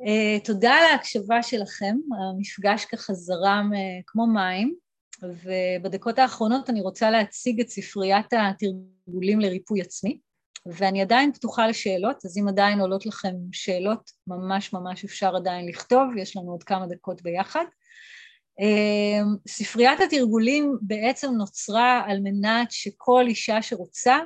Uh, 0.00 0.44
תודה 0.44 0.74
על 0.74 0.84
ההקשבה 0.92 1.42
שלכם, 1.42 1.96
המפגש 2.18 2.84
ככה 2.84 3.12
זרם 3.12 3.70
uh, 3.72 4.02
כמו 4.06 4.26
מים. 4.26 4.81
ובדקות 5.22 6.18
האחרונות 6.18 6.70
אני 6.70 6.80
רוצה 6.80 7.10
להציג 7.10 7.60
את 7.60 7.68
ספריית 7.68 8.26
התרגולים 8.32 9.40
לריפוי 9.40 9.80
עצמי, 9.80 10.18
ואני 10.66 11.02
עדיין 11.02 11.32
פתוחה 11.32 11.66
לשאלות, 11.66 12.24
אז 12.24 12.38
אם 12.38 12.48
עדיין 12.48 12.80
עולות 12.80 13.06
לכם 13.06 13.34
שאלות, 13.52 14.10
ממש 14.26 14.72
ממש 14.72 15.04
אפשר 15.04 15.36
עדיין 15.36 15.68
לכתוב, 15.68 16.16
יש 16.16 16.36
לנו 16.36 16.50
עוד 16.50 16.62
כמה 16.62 16.86
דקות 16.86 17.22
ביחד. 17.22 17.64
אמ, 18.60 19.36
ספריית 19.48 20.00
התרגולים 20.00 20.72
בעצם 20.82 21.30
נוצרה 21.30 22.02
על 22.06 22.20
מנת 22.22 22.70
שכל 22.70 23.24
אישה 23.28 23.62
שרוצה 23.62 24.18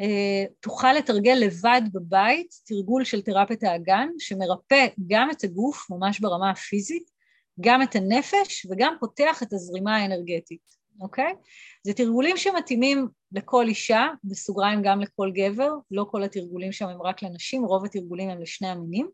אה, 0.00 0.44
תוכל 0.60 0.92
לתרגל 0.92 1.36
לבד 1.40 1.80
בבית 1.92 2.54
תרגול 2.66 3.04
של 3.04 3.22
תרפיית 3.22 3.62
האגן, 3.62 4.08
שמרפא 4.18 4.86
גם 5.06 5.30
את 5.30 5.44
הגוף, 5.44 5.90
ממש 5.90 6.20
ברמה 6.20 6.50
הפיזית, 6.50 7.15
גם 7.60 7.82
את 7.82 7.96
הנפש 7.96 8.66
וגם 8.70 8.94
פותח 9.00 9.42
את 9.42 9.52
הזרימה 9.52 9.96
האנרגטית, 9.96 10.76
אוקיי? 11.00 11.34
זה 11.82 11.92
תרגולים 11.92 12.36
שמתאימים 12.36 13.08
לכל 13.32 13.66
אישה, 13.68 14.06
בסוגריים 14.24 14.82
גם 14.82 15.00
לכל 15.00 15.30
גבר, 15.34 15.70
לא 15.90 16.06
כל 16.10 16.22
התרגולים 16.22 16.72
שם 16.72 16.88
הם 16.88 17.02
רק 17.02 17.22
לנשים, 17.22 17.64
רוב 17.64 17.84
התרגולים 17.84 18.28
הם 18.28 18.42
לשני 18.42 18.68
המינים. 18.68 19.10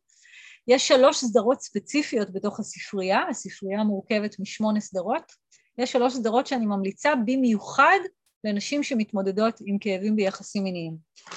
יש 0.69 0.89
שלוש 0.89 1.17
סדרות 1.17 1.61
ספציפיות 1.61 2.33
בתוך 2.33 2.61
הספרייה, 2.61 3.21
הספרייה 3.31 3.85
מורכבת 3.85 4.41
משמונה 4.41 4.81
סדרות. 4.81 5.33
יש 5.79 5.93
שלוש 5.93 6.15
סדרות 6.15 6.47
שאני 6.47 6.67
ממליצה 6.67 7.13
במיוחד 7.27 7.99
לנשים 8.45 8.83
שמתמודדות 8.83 9.55
עם 9.67 9.79
כאבים 9.79 10.17
ביחסים 10.17 10.65
מיניים. 10.65 10.97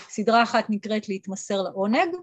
סדרה 0.10 0.44
אחת 0.44 0.66
נקראת 0.70 1.10
להתמסר 1.10 1.62
לעונג, 1.62 2.16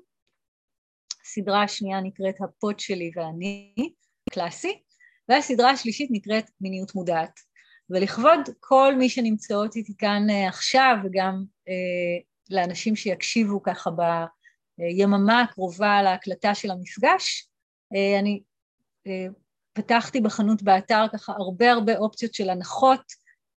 סדרה 1.25 1.63
השנייה 1.63 2.01
נקראת 2.01 2.35
הפוט 2.41 2.81
שלי 2.81 3.11
ואני, 3.17 3.75
קלאסי, 4.31 4.83
והסדרה 5.29 5.71
השלישית 5.71 6.09
נקראת 6.13 6.51
מיניות 6.61 6.95
מודעת. 6.95 7.41
ולכבוד 7.91 8.41
כל 8.61 8.95
מי 8.99 9.09
שנמצאות 9.09 9.77
איתי 9.77 9.97
כאן 9.99 10.27
אה, 10.31 10.49
עכשיו, 10.49 10.97
וגם 11.05 11.45
אה, 11.69 12.23
לאנשים 12.51 12.97
שיקשיבו 12.97 13.63
ככה 13.63 13.91
ביממה 14.79 15.43
הקרובה 15.43 16.03
להקלטה 16.03 16.55
של 16.55 16.71
המפגש, 16.71 17.49
אה, 17.95 18.19
אני 18.19 18.43
אה, 19.07 19.27
פתחתי 19.73 20.21
בחנות 20.21 20.63
באתר 20.63 21.05
ככה 21.13 21.33
הרבה 21.33 21.73
הרבה 21.73 21.97
אופציות 21.97 22.35
של 22.35 22.51
הנחות 22.51 23.03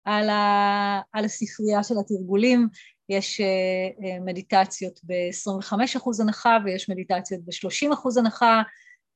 על, 0.05 0.29
ה, 0.29 1.01
על 1.13 1.25
הספרייה 1.25 1.83
של 1.83 1.95
התרגולים, 1.99 2.67
יש 3.09 3.41
אה, 3.41 3.45
אה, 4.07 4.19
מדיטציות 4.19 4.99
ב-25% 5.03 6.21
הנחה 6.21 6.57
ויש 6.65 6.89
מדיטציות 6.89 7.41
ב-30% 7.45 8.19
הנחה, 8.19 8.61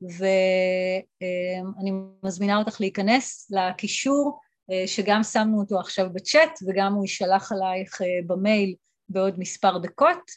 ואני 0.01 1.91
מזמינה 2.23 2.57
אותך 2.57 2.81
להיכנס 2.81 3.51
לקישור 3.51 4.39
אה, 4.71 4.87
שגם 4.87 5.23
שמנו 5.23 5.59
אותו 5.59 5.79
עכשיו 5.79 6.09
בצ'אט 6.13 6.59
וגם 6.67 6.93
הוא 6.93 7.03
יישלח 7.03 7.51
עלייך 7.51 8.01
אה, 8.01 8.07
במייל 8.27 8.75
בעוד 9.09 9.39
מספר 9.39 9.77
דקות. 9.77 10.31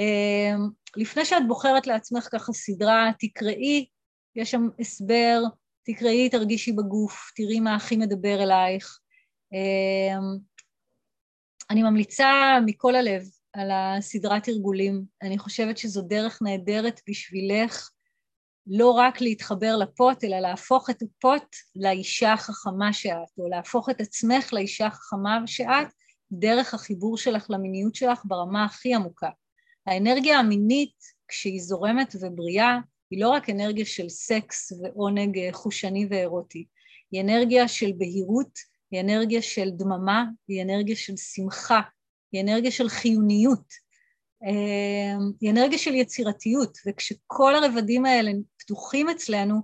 אה, 0.00 0.54
לפני 0.96 1.24
שאת 1.24 1.48
בוחרת 1.48 1.86
לעצמך 1.86 2.28
ככה 2.32 2.52
סדרה, 2.52 3.10
תקראי 3.18 3.86
יש 4.36 4.50
שם 4.50 4.68
הסבר, 4.80 5.42
תקראי, 5.84 6.28
תרגישי 6.28 6.72
בגוף, 6.72 7.32
תראי 7.36 7.60
מה 7.60 7.74
הכי 7.74 7.96
מדבר 7.96 8.42
אלייך. 8.42 8.98
אני 11.70 11.82
ממליצה 11.82 12.58
מכל 12.66 12.94
הלב 12.94 13.22
על 13.52 13.70
הסדרת 13.70 14.44
תרגולים. 14.44 15.04
אני 15.22 15.38
חושבת 15.38 15.78
שזו 15.78 16.02
דרך 16.02 16.38
נהדרת 16.42 17.00
בשבילך 17.08 17.90
לא 18.66 18.90
רק 18.90 19.20
להתחבר 19.20 19.76
לפוט, 19.76 20.24
אלא 20.24 20.38
להפוך 20.38 20.90
את 20.90 21.02
הפוט 21.02 21.56
לאישה 21.76 22.32
החכמה 22.32 22.92
שאת, 22.92 23.38
או 23.38 23.48
להפוך 23.48 23.90
את 23.90 24.00
עצמך 24.00 24.52
לאישה 24.52 24.86
החכמה 24.86 25.42
שאת, 25.46 25.86
דרך 26.32 26.74
החיבור 26.74 27.16
שלך 27.16 27.46
למיניות 27.50 27.94
שלך 27.94 28.22
ברמה 28.24 28.64
הכי 28.64 28.94
עמוקה. 28.94 29.30
האנרגיה 29.86 30.38
המינית, 30.38 30.96
כשהיא 31.28 31.62
זורמת 31.62 32.16
ובריאה, 32.20 32.78
היא 33.10 33.20
לא 33.20 33.28
רק 33.28 33.50
אנרגיה 33.50 33.84
של 33.84 34.08
סקס 34.08 34.72
ועונג 34.72 35.50
חושני 35.52 36.06
ואירוטי, 36.10 36.66
היא 37.12 37.20
אנרגיה 37.20 37.68
של 37.68 37.92
בהירות, 37.98 38.58
היא 38.90 39.00
אנרגיה 39.00 39.42
של 39.42 39.70
דממה, 39.70 40.24
היא 40.48 40.62
אנרגיה 40.62 40.96
של 40.96 41.16
שמחה, 41.16 41.80
היא 42.32 42.42
אנרגיה 42.42 42.70
של 42.70 42.88
חיוניות, 42.88 43.84
אמ, 44.44 45.32
היא 45.40 45.50
אנרגיה 45.50 45.78
של 45.78 45.94
יצירתיות, 45.94 46.78
וכשכל 46.86 47.54
הרבדים 47.54 48.04
האלה 48.04 48.30
פתוחים 48.64 49.08
אצלנו, 49.08 49.60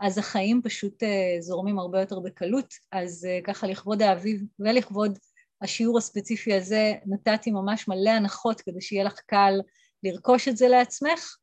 אז 0.00 0.18
החיים 0.18 0.60
פשוט 0.64 1.02
אה, 1.02 1.36
זורמים 1.40 1.78
הרבה 1.78 2.00
יותר 2.00 2.20
בקלות. 2.20 2.74
אז 2.92 3.26
אה, 3.30 3.38
ככה 3.44 3.66
לכבוד 3.66 4.02
האביב 4.02 4.42
ולכבוד 4.58 5.18
השיעור 5.62 5.98
הספציפי 5.98 6.54
הזה, 6.54 6.92
נתתי 7.06 7.50
ממש 7.50 7.88
מלא 7.88 8.10
הנחות 8.10 8.60
כדי 8.60 8.80
שיהיה 8.80 9.04
לך 9.04 9.20
קל 9.26 9.54
לרכוש 10.02 10.48
את 10.48 10.56
זה 10.56 10.68
לעצמך, 10.68 11.36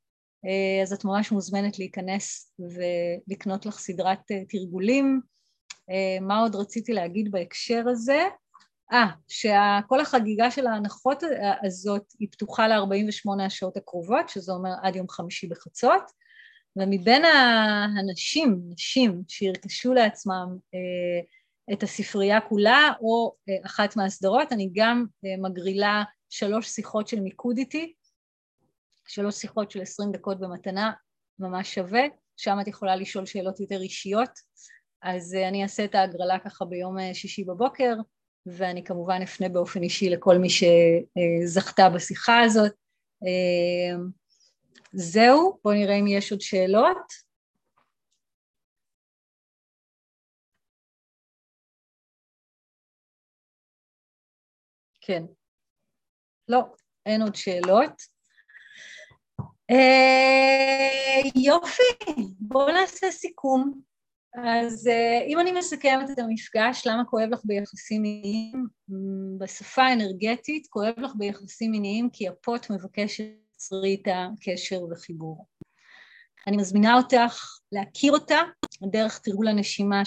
אה, 0.46 0.84
אז 0.84 0.94
את 0.94 1.06
ממש 1.06 1.32
מוזמנת 1.32 1.80
להיכנס 1.80 2.54
ולקנות 2.60 3.66
לך 3.66 3.80
סדרת 3.80 4.20
תרגולים. 4.50 5.22
מה 6.22 6.40
עוד 6.40 6.56
רציתי 6.56 6.94
להגיד 6.94 7.32
בהקשר 7.32 7.84
הזה? 7.90 8.22
אה, 8.94 9.08
שכל 9.28 10.00
החגיגה 10.00 10.52
של 10.52 10.68
ההנחות 10.68 11.24
הזאת 11.66 12.04
היא 12.20 12.28
פתוחה 12.32 12.68
ל-48 12.68 13.44
השעות 13.46 13.78
הקרובות, 13.78 14.30
שזה 14.30 14.52
אומר 14.52 14.72
עד 14.84 14.96
יום 14.96 15.10
חמישי 15.10 15.48
בחצות, 15.48 16.04
ומבין 16.76 17.26
האנשים, 17.26 18.62
נשים, 18.70 19.24
שירכשו 19.28 19.94
לעצמם 19.94 20.58
אה, 20.74 21.22
את 21.74 21.84
הספרייה 21.84 22.42
כולה, 22.42 22.90
או 23.02 23.36
אה, 23.50 23.56
אחת 23.66 23.96
מהסדרות, 23.96 24.52
אני 24.52 24.70
גם 24.74 25.06
אה, 25.26 25.50
מגרילה 25.50 26.04
שלוש 26.30 26.68
שיחות 26.68 27.08
של 27.08 27.20
מיקוד 27.20 27.58
איתי, 27.58 27.94
שלוש 29.08 29.36
שיחות 29.36 29.72
של 29.72 29.82
עשרים 29.82 30.12
דקות 30.12 30.40
במתנה, 30.40 30.92
ממש 31.40 31.76
שווה, 31.76 32.02
שם 32.38 32.58
את 32.62 32.68
יכולה 32.68 32.96
לשאול 32.96 33.26
שאלות 33.26 33.60
יותר 33.60 33.82
אישיות, 33.82 34.30
אז 35.02 35.34
אני 35.48 35.64
אעשה 35.64 35.86
את 35.86 35.96
ההגרלה 35.96 36.40
ככה 36.40 36.66
ביום 36.66 37.14
שישי 37.14 37.44
בבוקר, 37.44 37.94
ואני 38.46 38.84
כמובן 38.84 39.22
אפנה 39.22 39.50
באופן 39.50 39.84
אישי 39.84 40.10
לכל 40.10 40.38
מי 40.38 40.48
שזכתה 40.50 41.90
בשיחה 41.90 42.42
הזאת. 42.42 42.72
זהו, 44.94 45.60
בואו 45.64 45.76
נראה 45.76 45.96
אם 45.96 46.08
יש 46.08 46.32
עוד 46.32 46.42
שאלות. 46.42 47.32
כן. 55.02 55.24
לא, 56.48 56.62
אין 57.06 57.22
עוד 57.22 57.36
שאלות. 57.36 58.02
אה, 59.72 61.30
יופי, 61.36 61.84
בואו 62.40 62.72
נעשה 62.72 63.12
סיכום. 63.12 63.82
אז 64.34 64.88
אה, 64.88 65.26
אם 65.28 65.40
אני 65.40 65.52
מסכמת 65.52 66.10
את 66.14 66.20
המפגש, 66.20 66.88
למה 66.88 67.06
כואב 67.06 67.30
לך 67.32 67.40
ביחסים 67.46 68.02
מיניים? 68.02 68.68
בשפה 69.38 69.82
האנרגטית 69.84 70.68
כואב 70.68 70.94
לך 70.98 71.12
ביחסים 71.18 71.72
מיניים 71.72 72.10
כי 72.14 72.28
הפוט 72.28 72.70
מבקש 72.70 73.22
שתצרי 73.62 73.90
איתה 73.90 74.28
קשר 74.42 74.82
וחיבור. 74.92 75.46
אני 76.48 76.58
מזמינה 76.58 76.98
אותך 76.98 77.60
להכיר 77.72 78.12
אותה 78.14 78.40
דרך 78.92 79.20
תרגול 79.20 79.48
הנשימה 79.48 80.02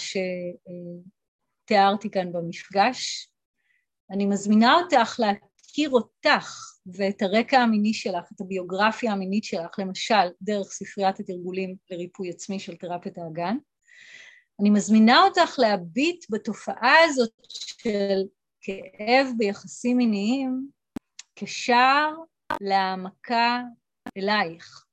שתיארתי 1.65 2.09
כאן 2.11 2.33
במפגש. 2.33 3.29
אני 4.11 4.25
מזמינה 4.25 4.73
אותך 4.73 5.19
להכיר 5.19 5.89
אותך 5.89 6.53
ואת 6.85 7.21
הרקע 7.21 7.57
המיני 7.57 7.93
שלך, 7.93 8.31
את 8.35 8.41
הביוגרפיה 8.41 9.11
המינית 9.11 9.43
שלך, 9.43 9.79
למשל 9.79 10.27
דרך 10.41 10.67
ספריית 10.67 11.19
התרגולים 11.19 11.75
לריפוי 11.89 12.29
עצמי 12.29 12.59
של 12.59 12.75
תרפיית 12.75 13.17
האגן. 13.17 13.57
אני 14.61 14.69
מזמינה 14.69 15.21
אותך 15.23 15.55
להביט 15.57 16.25
בתופעה 16.29 16.95
הזאת 17.05 17.31
של 17.47 18.23
כאב 18.61 19.27
ביחסים 19.37 19.97
מיניים 19.97 20.69
כשער 21.35 22.11
להעמקה 22.61 23.61
אלייך 24.17 24.85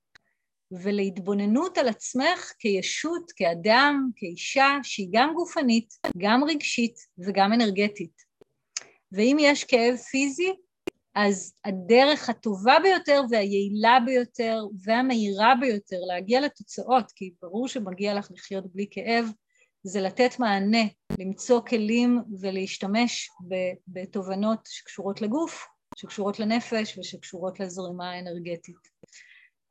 ולהתבוננות 0.72 1.78
על 1.78 1.88
עצמך 1.88 2.52
כישות, 2.58 3.32
כאדם, 3.36 4.10
כאישה 4.16 4.78
שהיא 4.82 5.08
גם 5.12 5.34
גופנית, 5.34 5.94
גם 6.18 6.44
רגשית 6.44 6.94
וגם 7.18 7.52
אנרגטית. 7.52 8.22
ואם 9.12 9.36
יש 9.40 9.64
כאב 9.64 9.96
פיזי, 9.96 10.52
אז 11.14 11.54
הדרך 11.64 12.28
הטובה 12.28 12.76
ביותר 12.82 13.22
והיעילה 13.30 13.98
ביותר 14.06 14.64
והמהירה 14.84 15.54
ביותר 15.60 15.96
להגיע 16.06 16.40
לתוצאות, 16.40 17.12
כי 17.14 17.34
ברור 17.42 17.68
שמגיע 17.68 18.14
לך 18.14 18.28
לחיות 18.30 18.64
בלי 18.74 18.86
כאב, 18.90 19.24
זה 19.82 20.00
לתת 20.00 20.38
מענה, 20.38 20.82
למצוא 21.18 21.60
כלים 21.60 22.20
ולהשתמש 22.40 23.30
בתובנות 23.88 24.58
שקשורות 24.64 25.22
לגוף, 25.22 25.66
שקשורות 26.02 26.40
לנפש 26.40 26.98
ושקשורות 26.98 27.60
לזרימה 27.60 28.10
האנרגטית. 28.10 28.76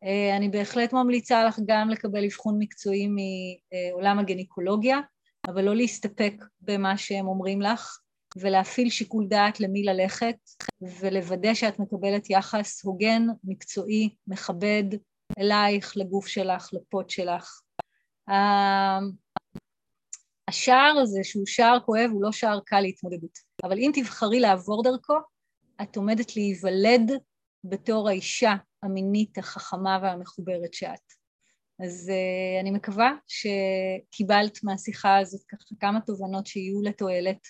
אה, 0.03 0.37
אני 0.37 0.49
בהחלט 0.49 0.93
ממליצה 0.93 1.43
לך 1.43 1.59
גם 1.65 1.89
לקבל 1.89 2.25
אבחון 2.25 2.55
מקצועי 2.59 3.07
מעולם 3.07 4.19
הגניקולוגיה, 4.19 4.99
אבל 5.47 5.63
לא 5.63 5.75
להסתפק 5.75 6.33
במה 6.61 6.97
שהם 6.97 7.27
אומרים 7.27 7.61
לך, 7.61 7.97
ולהפעיל 8.37 8.89
שיקול 8.89 9.27
דעת 9.27 9.59
למי 9.59 9.83
ללכת, 9.83 10.35
ולוודא 10.81 11.53
שאת 11.53 11.79
מקבלת 11.79 12.29
יחס 12.29 12.85
הוגן, 12.85 13.23
מקצועי, 13.43 14.15
מכבד 14.27 14.83
אלייך, 15.39 15.93
לגוף 15.97 16.27
שלך, 16.27 16.69
לפוט 16.73 17.09
שלך. 17.09 17.61
אה, 18.29 18.99
השער 20.47 20.95
הזה, 21.01 21.19
שהוא 21.23 21.45
שער 21.45 21.77
כואב, 21.85 22.09
הוא 22.11 22.23
לא 22.23 22.31
שער 22.31 22.59
קל 22.65 22.79
להתמודדות. 22.79 23.39
אבל 23.63 23.77
אם 23.77 23.91
תבחרי 23.93 24.39
לעבור 24.39 24.83
דרכו, 24.83 25.13
את 25.81 25.97
עומדת 25.97 26.35
להיוולד 26.35 27.11
בתור 27.63 28.09
האישה 28.09 28.55
המינית, 28.83 29.37
החכמה 29.37 29.99
והמחוברת 30.01 30.73
שאת. 30.73 31.13
אז 31.83 32.09
uh, 32.09 32.61
אני 32.61 32.71
מקווה 32.71 33.11
שקיבלת 33.27 34.63
מהשיחה 34.63 35.17
הזאת 35.17 35.41
ככה 35.43 35.75
כמה 35.79 36.01
תובנות 36.01 36.47
שיהיו 36.47 36.81
לתועלת, 36.81 37.47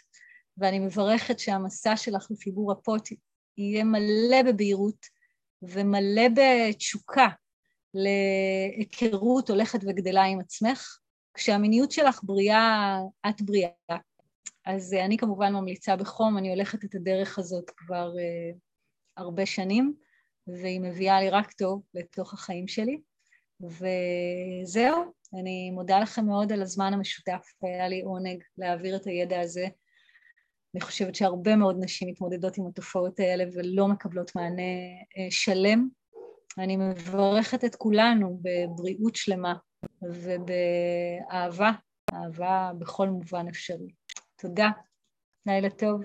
ואני 0.58 0.80
מברכת 0.80 1.40
שהמסע 1.40 1.98
שלך 1.98 2.28
לחיבור 2.32 2.72
הפוט 2.72 3.10
יהיה 3.58 3.84
מלא 3.84 4.44
בבהירות 4.46 5.06
ומלא 5.62 6.28
בתשוקה 6.36 7.28
להיכרות 7.94 9.50
הולכת 9.50 9.80
וגדלה 9.84 10.24
עם 10.24 10.40
עצמך, 10.40 10.98
כשהמיניות 11.34 11.92
שלך 11.92 12.20
בריאה, 12.24 12.98
את 13.30 13.42
בריאה. 13.42 13.70
אז 14.66 14.94
אני 14.94 15.18
כמובן 15.18 15.54
ממליצה 15.54 15.96
בחום, 15.96 16.38
אני 16.38 16.50
הולכת 16.50 16.86
את 16.86 16.96
הדרך 16.96 17.40
הזאת 17.40 17.70
כבר 17.78 18.12
uh, 18.16 18.58
הרבה 19.18 19.46
שנים, 19.46 19.94
והיא 20.48 20.82
מביאה 20.82 21.22
לי 21.22 21.30
רק 21.30 21.52
טוב 21.52 21.82
לתוך 21.94 22.34
החיים 22.34 22.68
שלי. 22.68 23.02
וזהו, 23.62 25.14
אני 25.40 25.72
מודה 25.72 26.00
לכם 26.00 26.26
מאוד 26.26 26.52
על 26.52 26.62
הזמן 26.62 26.94
המשותף, 26.94 27.52
היה 27.62 27.88
לי 27.88 28.02
עונג 28.02 28.44
להעביר 28.58 28.96
את 28.96 29.06
הידע 29.06 29.40
הזה. 29.40 29.68
אני 30.76 30.82
חושבת 30.82 31.16
שהרבה 31.16 31.56
מאוד 31.56 31.76
נשים 31.80 32.10
מתמודדות 32.10 32.58
עם 32.58 32.68
התופעות 32.68 33.20
האלה 33.20 33.44
ולא 33.54 33.88
מקבלות 33.88 34.36
מענה 34.36 34.62
uh, 35.02 35.32
שלם. 35.32 35.88
אני 36.58 36.78
מברכת 36.78 37.64
את 37.66 37.76
כולנו 37.76 38.42
בבריאות 38.42 39.16
שלמה 39.16 39.54
ובאהבה, 40.02 41.72
אהבה 42.14 42.72
בכל 42.80 43.08
מובן 43.08 43.48
אפשרי. 43.48 43.88
תודה, 44.42 44.70
לילה 45.46 45.70
טוב. 45.70 46.02